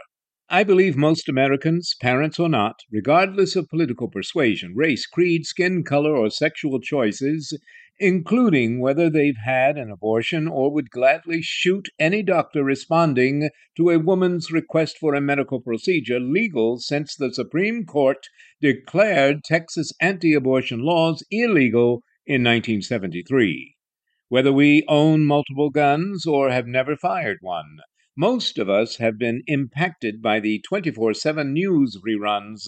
I 0.48 0.64
believe 0.64 0.96
most 0.96 1.28
Americans, 1.28 1.94
parents 2.00 2.40
or 2.40 2.48
not, 2.48 2.76
regardless 2.94 3.58
of 3.58 3.68
political 3.68 4.08
persuasion, 4.08 4.72
race, 4.74 5.06
creed, 5.06 5.46
skin 5.46 5.84
color, 5.84 6.16
or 6.16 6.30
sexual 6.30 6.80
choices, 6.80 7.60
including 8.00 8.80
whether 8.80 9.10
they've 9.10 9.38
had 9.44 9.78
an 9.78 9.90
abortion 9.90 10.48
or 10.48 10.72
would 10.72 10.90
gladly 10.92 11.42
shoot 11.42 11.90
any 11.98 12.22
doctor 12.22 12.64
responding 12.64 13.50
to 13.76 13.90
a 13.90 13.98
woman's 13.98 14.52
request 14.52 14.98
for 15.00 15.16
a 15.16 15.22
medical 15.22 15.60
procedure 15.62 16.20
legal 16.20 16.78
since 16.78 17.16
the 17.16 17.34
Supreme 17.34 17.86
Court 17.86 18.28
declared 18.62 19.44
Texas 19.44 19.92
anti 20.00 20.34
abortion 20.34 20.80
laws 20.80 21.24
illegal 21.32 22.04
in 22.26 22.44
1973. 22.44 23.76
Whether 24.30 24.52
we 24.52 24.84
own 24.88 25.26
multiple 25.26 25.70
guns 25.70 26.26
or 26.26 26.50
have 26.50 26.68
never 26.68 26.98
fired 26.98 27.38
one, 27.42 27.78
most 28.18 28.60
of 28.60 28.70
us 28.70 28.98
have 28.98 29.18
been 29.18 29.42
impacted 29.48 30.22
by 30.22 30.40
the 30.40 30.62
24 30.68 31.14
7 31.14 31.54
news 31.54 31.98
reruns 32.06 32.68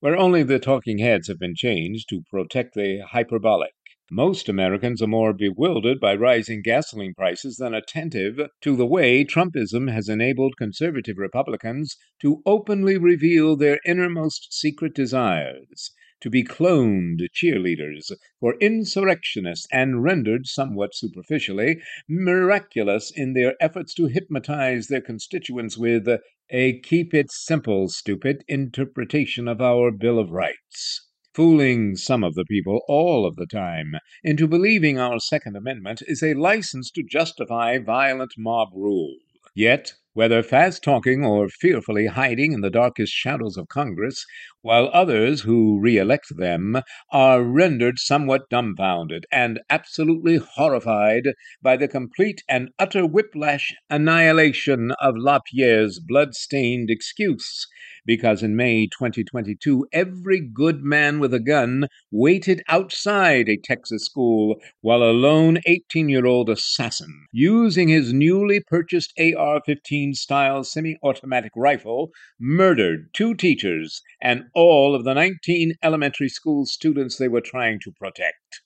where 0.00 0.16
only 0.16 0.42
the 0.42 0.58
talking 0.58 0.98
heads 0.98 1.28
have 1.28 1.38
been 1.38 1.54
changed 1.54 2.08
to 2.08 2.22
protect 2.30 2.74
the 2.74 3.00
hyperbolic. 3.12 3.75
Most 4.12 4.48
Americans 4.48 5.02
are 5.02 5.08
more 5.08 5.32
bewildered 5.32 5.98
by 5.98 6.14
rising 6.14 6.62
gasoline 6.62 7.12
prices 7.14 7.56
than 7.56 7.74
attentive 7.74 8.38
to 8.60 8.76
the 8.76 8.86
way 8.86 9.24
Trumpism 9.24 9.90
has 9.90 10.08
enabled 10.08 10.56
conservative 10.56 11.18
Republicans 11.18 11.96
to 12.20 12.40
openly 12.46 12.98
reveal 12.98 13.56
their 13.56 13.80
innermost 13.84 14.52
secret 14.52 14.94
desires 14.94 15.90
to 16.20 16.30
be 16.30 16.44
cloned 16.44 17.26
cheerleaders 17.34 18.12
for 18.38 18.54
insurrectionists 18.60 19.66
and 19.72 20.04
rendered 20.04 20.46
somewhat 20.46 20.94
superficially 20.94 21.80
miraculous 22.08 23.10
in 23.10 23.32
their 23.32 23.54
efforts 23.60 23.92
to 23.94 24.06
hypnotize 24.06 24.86
their 24.86 25.00
constituents 25.00 25.76
with 25.76 26.06
a 26.50 26.78
keep 26.80 27.12
it 27.12 27.32
simple, 27.32 27.88
stupid 27.88 28.44
interpretation 28.46 29.48
of 29.48 29.60
our 29.60 29.90
Bill 29.90 30.20
of 30.20 30.30
Rights. 30.30 31.05
Fooling 31.36 31.96
some 31.96 32.24
of 32.24 32.34
the 32.34 32.46
people 32.46 32.80
all 32.88 33.26
of 33.26 33.36
the 33.36 33.44
time 33.44 33.96
into 34.24 34.48
believing 34.48 34.98
our 34.98 35.20
Second 35.20 35.54
Amendment 35.54 36.00
is 36.06 36.22
a 36.22 36.32
license 36.32 36.90
to 36.92 37.02
justify 37.02 37.76
violent 37.76 38.32
mob 38.38 38.68
rule. 38.72 39.16
Yet, 39.54 39.92
whether 40.16 40.42
fast 40.42 40.82
talking 40.82 41.22
or 41.26 41.46
fearfully 41.46 42.06
hiding 42.06 42.52
in 42.52 42.62
the 42.62 42.70
darkest 42.70 43.12
shadows 43.12 43.58
of 43.58 43.68
Congress, 43.68 44.24
while 44.62 44.88
others 44.94 45.42
who 45.42 45.78
re 45.78 45.98
elect 45.98 46.34
them 46.38 46.74
are 47.12 47.42
rendered 47.42 47.98
somewhat 47.98 48.48
dumbfounded 48.48 49.26
and 49.30 49.60
absolutely 49.68 50.36
horrified 50.36 51.24
by 51.60 51.76
the 51.76 51.86
complete 51.86 52.42
and 52.48 52.70
utter 52.78 53.06
whiplash 53.06 53.74
annihilation 53.90 54.90
of 55.02 55.14
LaPierre's 55.18 56.00
blood 56.00 56.34
stained 56.34 56.88
excuse. 56.88 57.66
Because 58.06 58.42
in 58.42 58.54
May 58.54 58.86
2022, 58.86 59.88
every 59.92 60.40
good 60.40 60.82
man 60.82 61.18
with 61.18 61.34
a 61.34 61.40
gun 61.40 61.88
waited 62.12 62.62
outside 62.68 63.48
a 63.48 63.56
Texas 63.56 64.04
school 64.04 64.56
while 64.80 65.02
a 65.02 65.10
lone 65.10 65.58
18 65.66 66.08
year 66.08 66.24
old 66.24 66.48
assassin, 66.48 67.26
using 67.32 67.88
his 67.88 68.12
newly 68.12 68.60
purchased 68.60 69.12
AR 69.18 69.60
15 69.66 70.05
style 70.14 70.64
semi 70.64 70.96
automatic 71.02 71.52
rifle, 71.56 72.10
murdered 72.38 73.12
two 73.12 73.34
teachers 73.34 74.02
and 74.20 74.44
all 74.54 74.94
of 74.94 75.04
the 75.04 75.14
19 75.14 75.74
elementary 75.82 76.28
school 76.28 76.66
students 76.66 77.16
they 77.16 77.28
were 77.28 77.40
trying 77.40 77.80
to 77.80 77.92
protect. 77.92 78.62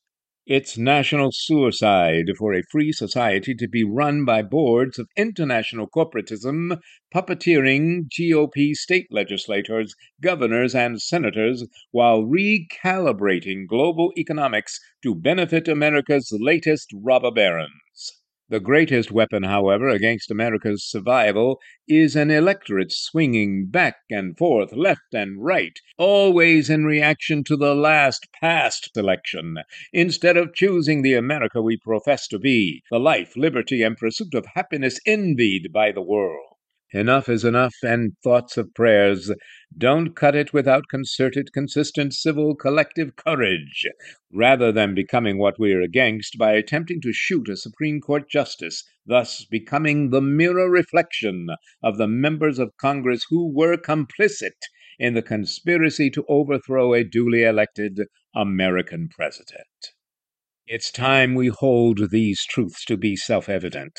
It's 0.47 0.77
national 0.77 1.31
suicide 1.33 2.27
for 2.37 2.53
a 2.53 2.65
free 2.73 2.91
society 2.91 3.55
to 3.55 3.69
be 3.69 3.85
run 3.85 4.25
by 4.25 4.43
boards 4.43 4.99
of 4.99 5.09
international 5.17 5.87
corporatism, 5.89 6.81
puppeteering 7.15 8.09
GOP 8.09 8.75
state 8.75 9.07
legislators, 9.13 9.95
governors, 10.21 10.75
and 10.75 11.01
senators 11.01 11.69
while 11.93 12.23
recalibrating 12.23 13.69
global 13.69 14.13
economics 14.17 14.81
to 15.05 15.15
benefit 15.15 15.69
America's 15.69 16.33
latest 16.33 16.91
robber 16.95 17.31
barons. 17.31 18.20
The 18.51 18.59
greatest 18.59 19.13
weapon, 19.13 19.45
however, 19.45 19.89
against 19.89 20.29
America's 20.29 20.83
survival 20.83 21.61
is 21.87 22.17
an 22.17 22.33
electorate 22.33 22.91
swinging 22.91 23.67
back 23.67 23.99
and 24.11 24.37
forth, 24.37 24.73
left 24.73 25.15
and 25.15 25.41
right, 25.41 25.79
always 25.97 26.69
in 26.69 26.85
reaction 26.85 27.45
to 27.45 27.57
the 27.57 27.77
last 27.77 28.27
past 28.41 28.91
election, 28.97 29.59
instead 29.93 30.37
of 30.37 30.53
choosing 30.53 31.03
the 31.03 31.15
America 31.15 31.63
we 31.63 31.77
profess 31.77 32.27
to 32.27 32.41
be, 32.41 32.83
the 32.91 32.99
life, 32.99 33.37
liberty, 33.37 33.83
and 33.83 33.97
pursuit 33.97 34.35
of 34.35 34.47
happiness 34.55 34.99
envied 35.07 35.73
by 35.73 35.93
the 35.93 36.03
world. 36.03 36.50
Enough 36.93 37.29
is 37.29 37.45
enough, 37.45 37.75
and 37.85 38.17
thoughts 38.25 38.57
of 38.57 38.75
prayers. 38.75 39.31
Don't 39.79 40.17
cut 40.17 40.35
it 40.35 40.53
without 40.53 40.89
concerted, 40.89 41.53
consistent, 41.53 42.13
civil, 42.15 42.57
collective 42.57 43.15
courage, 43.15 43.87
rather 44.33 44.73
than 44.73 44.93
becoming 44.93 45.39
what 45.39 45.57
we 45.57 45.73
are 45.73 45.81
against 45.81 46.37
by 46.37 46.55
attempting 46.55 47.01
to 47.03 47.13
shoot 47.13 47.49
a 47.49 47.57
Supreme 47.57 48.01
Court 48.01 48.29
justice, 48.29 48.83
thus 49.07 49.45
becoming 49.45 50.11
the 50.11 50.21
mirror 50.21 50.69
reflection 50.69 51.51
of 51.81 51.97
the 51.97 52.09
members 52.09 52.59
of 52.59 52.77
Congress 52.77 53.25
who 53.31 53.49
were 53.55 53.77
complicit 53.77 54.59
in 54.99 55.15
the 55.15 55.23
conspiracy 55.23 56.11
to 56.11 56.25
overthrow 56.29 56.93
a 56.93 57.05
duly 57.05 57.45
elected 57.45 58.01
American 58.35 59.09
president. 59.09 59.93
It's 60.67 60.91
time 60.91 61.35
we 61.37 61.49
hold 61.49 62.11
these 62.11 62.45
truths 62.45 62.85
to 62.87 62.97
be 62.97 63.15
self 63.15 63.49
evident. 63.49 63.93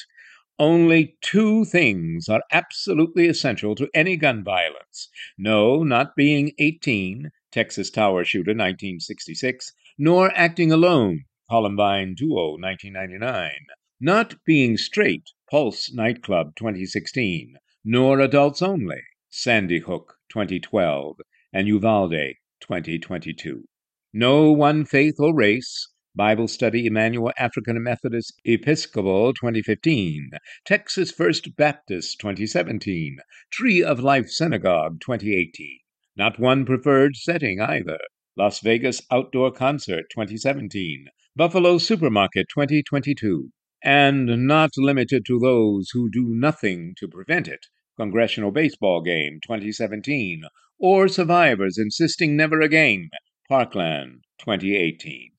Only 0.61 1.17
two 1.21 1.65
things 1.65 2.29
are 2.29 2.43
absolutely 2.51 3.27
essential 3.27 3.73
to 3.73 3.89
any 3.95 4.15
gun 4.15 4.43
violence. 4.43 5.09
No, 5.35 5.81
not 5.81 6.15
being 6.15 6.51
18, 6.59 7.31
Texas 7.51 7.89
Tower 7.89 8.23
Shooter 8.23 8.51
1966, 8.51 9.73
nor 9.97 10.31
acting 10.35 10.71
alone, 10.71 11.23
Columbine 11.49 12.13
Duo 12.13 12.59
1999. 12.59 13.53
Not 13.99 14.35
being 14.45 14.77
straight, 14.77 15.31
Pulse 15.49 15.91
Nightclub 15.91 16.55
2016, 16.55 17.57
nor 17.83 18.19
adults 18.19 18.61
only, 18.61 19.01
Sandy 19.31 19.79
Hook 19.79 20.17
2012, 20.29 21.21
and 21.51 21.67
Uvalde 21.67 22.35
2022. 22.59 23.67
No 24.13 24.51
one 24.51 24.85
faith 24.85 25.15
or 25.17 25.33
race, 25.33 25.87
Bible 26.13 26.49
Study 26.49 26.85
Emanuel 26.85 27.31
African 27.37 27.81
Methodist 27.81 28.33
Episcopal 28.43 29.33
2015, 29.33 30.31
Texas 30.65 31.09
First 31.09 31.55
Baptist 31.55 32.19
2017, 32.19 33.15
Tree 33.49 33.81
of 33.81 34.01
Life 34.01 34.27
Synagogue 34.27 34.99
2018. 34.99 35.79
Not 36.17 36.37
one 36.37 36.65
preferred 36.65 37.15
setting 37.15 37.61
either. 37.61 37.97
Las 38.35 38.59
Vegas 38.59 39.01
Outdoor 39.09 39.53
Concert 39.53 40.03
2017, 40.13 41.05
Buffalo 41.33 41.77
Supermarket 41.77 42.47
2022, 42.53 43.49
and 43.81 44.45
not 44.45 44.71
limited 44.75 45.23
to 45.25 45.39
those 45.39 45.91
who 45.93 46.09
do 46.11 46.25
nothing 46.27 46.93
to 46.97 47.07
prevent 47.07 47.47
it. 47.47 47.67
Congressional 47.95 48.51
Baseball 48.51 49.01
Game 49.01 49.39
2017, 49.41 50.41
or 50.77 51.07
Survivors 51.07 51.77
Insisting 51.77 52.35
Never 52.35 52.59
Again, 52.59 53.09
Parkland 53.47 54.25
2018. 54.39 55.30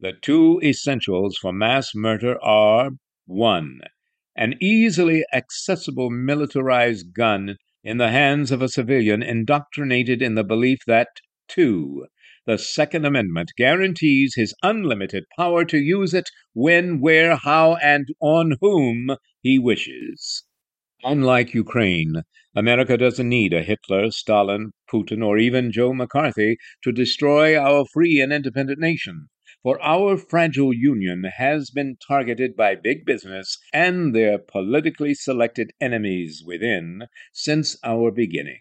The 0.00 0.12
two 0.12 0.60
essentials 0.62 1.36
for 1.38 1.52
mass 1.52 1.92
murder 1.92 2.40
are 2.40 2.92
1. 3.26 3.80
An 4.36 4.54
easily 4.60 5.24
accessible 5.32 6.08
militarized 6.08 7.12
gun 7.12 7.56
in 7.82 7.96
the 7.96 8.10
hands 8.10 8.52
of 8.52 8.62
a 8.62 8.68
civilian 8.68 9.24
indoctrinated 9.24 10.22
in 10.22 10.36
the 10.36 10.44
belief 10.44 10.78
that 10.86 11.08
2. 11.48 12.06
The 12.46 12.58
Second 12.58 13.06
Amendment 13.06 13.50
guarantees 13.56 14.36
his 14.36 14.54
unlimited 14.62 15.24
power 15.36 15.64
to 15.64 15.78
use 15.78 16.14
it 16.14 16.30
when, 16.52 17.00
where, 17.00 17.34
how, 17.34 17.74
and 17.82 18.06
on 18.20 18.56
whom 18.60 19.16
he 19.40 19.58
wishes. 19.58 20.44
Unlike 21.02 21.54
Ukraine, 21.54 22.22
America 22.54 22.96
doesn't 22.96 23.28
need 23.28 23.52
a 23.52 23.64
Hitler, 23.64 24.12
Stalin, 24.12 24.70
Putin, 24.88 25.26
or 25.26 25.38
even 25.38 25.72
Joe 25.72 25.92
McCarthy 25.92 26.56
to 26.84 26.92
destroy 26.92 27.58
our 27.58 27.84
free 27.92 28.20
and 28.20 28.32
independent 28.32 28.78
nation 28.78 29.28
for 29.62 29.82
our 29.82 30.16
fragile 30.16 30.72
union 30.72 31.24
has 31.24 31.70
been 31.70 31.96
targeted 32.06 32.56
by 32.56 32.74
big 32.74 33.04
business 33.04 33.58
and 33.72 34.14
their 34.14 34.38
politically 34.38 35.14
selected 35.14 35.72
enemies 35.80 36.42
within 36.46 37.02
since 37.32 37.76
our 37.82 38.10
beginning. 38.10 38.60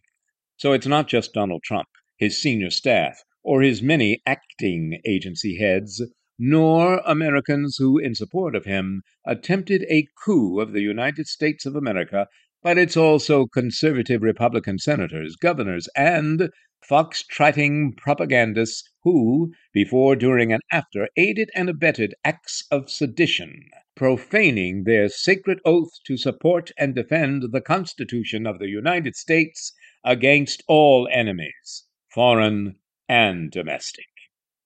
So 0.57 0.73
it's 0.73 0.87
not 0.87 1.07
just 1.07 1.33
Donald 1.33 1.63
Trump, 1.63 1.87
his 2.17 2.41
senior 2.41 2.71
staff, 2.71 3.23
or 3.43 3.61
his 3.61 3.81
many 3.81 4.21
acting 4.25 4.99
agency 5.05 5.57
heads, 5.57 6.01
nor 6.39 6.97
Americans 7.05 7.77
who, 7.77 7.97
in 7.97 8.15
support 8.15 8.55
of 8.55 8.65
him, 8.65 9.03
attempted 9.25 9.85
a 9.89 10.07
coup 10.23 10.59
of 10.59 10.73
the 10.73 10.81
United 10.81 11.27
States 11.27 11.65
of 11.65 11.75
America, 11.75 12.27
but 12.63 12.77
it's 12.77 12.97
also 12.97 13.45
conservative 13.45 14.23
Republican 14.23 14.79
senators, 14.79 15.35
governors, 15.35 15.87
and 15.95 16.49
fox-trotting 16.83 17.93
propagandists 17.95 18.83
who, 19.07 19.53
before, 19.71 20.17
during, 20.17 20.51
and 20.51 20.61
after, 20.69 21.07
aided 21.15 21.49
and 21.55 21.69
abetted 21.69 22.13
acts 22.25 22.65
of 22.69 22.91
sedition, 22.91 23.69
profaning 23.95 24.83
their 24.83 25.07
sacred 25.07 25.61
oath 25.63 25.93
to 26.05 26.17
support 26.17 26.71
and 26.77 26.93
defend 26.93 27.53
the 27.53 27.61
Constitution 27.61 28.45
of 28.45 28.59
the 28.59 28.67
United 28.67 29.15
States 29.15 29.71
against 30.03 30.61
all 30.67 31.07
enemies, 31.09 31.85
foreign 32.13 32.75
and 33.07 33.49
domestic. 33.49 34.09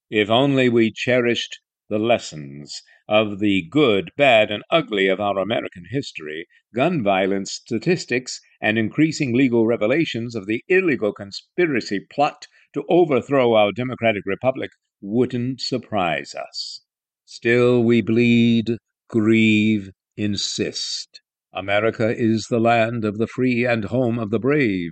If 0.10 0.32
only 0.32 0.70
we 0.70 0.92
cherished 0.92 1.60
the 1.88 2.00
lessons 2.00 2.82
of 3.08 3.38
the 3.38 3.68
good, 3.70 4.10
bad, 4.18 4.50
and 4.50 4.64
ugly 4.72 5.08
of 5.08 5.22
our 5.22 5.38
American 5.38 5.86
history, 5.92 6.48
gun 6.74 7.04
violence 7.04 7.52
statistics, 7.52 8.42
and 8.60 8.80
increasing 8.80 9.36
legal 9.36 9.68
revelations 9.68 10.34
of 10.34 10.48
the 10.48 10.64
illegal 10.68 11.14
conspiracy 11.14 12.00
plot 12.12 12.48
to 12.74 12.84
overthrow 12.90 13.54
our 13.54 13.72
democratic 13.72 14.24
republic 14.26 14.72
wouldn't 15.02 15.60
surprise 15.62 16.36
us. 16.36 16.82
Still, 17.26 17.84
we 17.84 18.02
bleed, 18.02 18.78
grieve, 19.10 19.92
insist. 20.18 21.22
America 21.54 22.16
is 22.16 22.48
the 22.50 22.60
land 22.60 23.04
of 23.04 23.18
the 23.18 23.28
free 23.28 23.66
and 23.66 23.86
home 23.86 24.18
of 24.20 24.30
the 24.30 24.40
brave, 24.40 24.92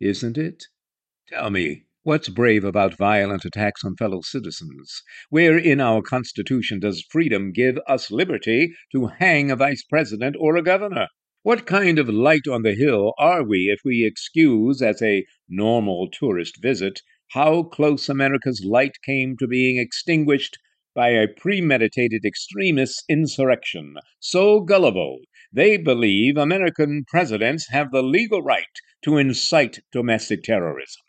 isn't 0.00 0.38
it? 0.38 0.64
Tell 1.28 1.50
me, 1.50 1.84
what's 2.02 2.28
brave 2.28 2.64
about 2.64 2.96
violent 2.96 3.44
attacks 3.44 3.84
on 3.84 3.96
fellow 3.96 4.20
citizens? 4.22 5.02
Where 5.30 5.58
in 5.58 5.80
our 5.80 6.02
Constitution 6.02 6.80
does 6.80 7.04
freedom 7.10 7.52
give 7.52 7.78
us 7.86 8.10
liberty 8.10 8.74
to 8.92 9.06
hang 9.06 9.50
a 9.50 9.56
vice 9.56 9.84
president 9.84 10.36
or 10.38 10.56
a 10.56 10.62
governor? 10.62 11.08
What 11.44 11.66
kind 11.66 11.98
of 11.98 12.08
light 12.08 12.46
on 12.46 12.62
the 12.62 12.76
hill 12.76 13.14
are 13.18 13.42
we 13.42 13.68
if 13.68 13.80
we 13.84 14.04
excuse, 14.04 14.80
as 14.80 15.02
a 15.02 15.26
normal 15.48 16.08
tourist 16.08 16.62
visit, 16.62 17.02
how 17.32 17.64
close 17.64 18.08
America's 18.08 18.64
light 18.64 19.02
came 19.04 19.36
to 19.38 19.48
being 19.48 19.76
extinguished 19.76 20.56
by 20.94 21.08
a 21.08 21.26
premeditated 21.26 22.24
extremist 22.24 23.02
insurrection 23.08 23.96
so 24.20 24.60
gullible 24.60 25.18
they 25.52 25.76
believe 25.76 26.36
American 26.36 27.04
presidents 27.08 27.70
have 27.70 27.90
the 27.90 28.04
legal 28.04 28.40
right 28.40 28.78
to 29.02 29.18
incite 29.18 29.80
domestic 29.90 30.44
terrorism? 30.44 31.02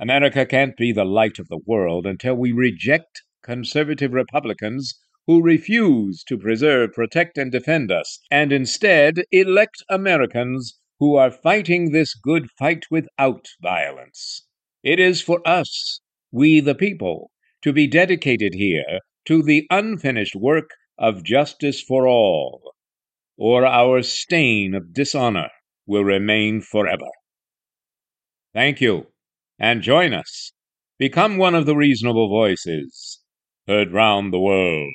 America 0.00 0.44
can't 0.44 0.76
be 0.76 0.90
the 0.90 1.04
light 1.04 1.38
of 1.38 1.46
the 1.46 1.60
world 1.64 2.06
until 2.06 2.34
we 2.34 2.50
reject 2.50 3.22
conservative 3.44 4.12
Republicans 4.12 4.98
who 5.26 5.42
refuse 5.42 6.22
to 6.24 6.38
preserve, 6.38 6.92
protect, 6.92 7.36
and 7.36 7.50
defend 7.50 7.90
us, 7.90 8.20
and 8.30 8.52
instead 8.52 9.24
elect 9.32 9.82
Americans 9.90 10.78
who 10.98 11.16
are 11.16 11.30
fighting 11.30 11.90
this 11.90 12.14
good 12.14 12.48
fight 12.58 12.84
without 12.90 13.46
violence. 13.60 14.46
It 14.82 15.00
is 15.00 15.20
for 15.20 15.46
us, 15.46 16.00
we 16.30 16.60
the 16.60 16.74
people, 16.74 17.30
to 17.62 17.72
be 17.72 17.86
dedicated 17.86 18.54
here 18.54 19.00
to 19.24 19.42
the 19.42 19.66
unfinished 19.70 20.36
work 20.36 20.70
of 20.96 21.24
justice 21.24 21.82
for 21.82 22.06
all, 22.06 22.74
or 23.36 23.66
our 23.66 24.02
stain 24.02 24.74
of 24.74 24.94
dishonor 24.94 25.50
will 25.86 26.04
remain 26.04 26.60
forever. 26.60 27.10
Thank 28.54 28.80
you, 28.80 29.08
and 29.58 29.82
join 29.82 30.14
us. 30.14 30.52
Become 30.98 31.36
one 31.36 31.54
of 31.54 31.66
the 31.66 31.76
reasonable 31.76 32.28
voices 32.28 33.20
heard 33.66 33.92
round 33.92 34.32
the 34.32 34.38
world. 34.38 34.94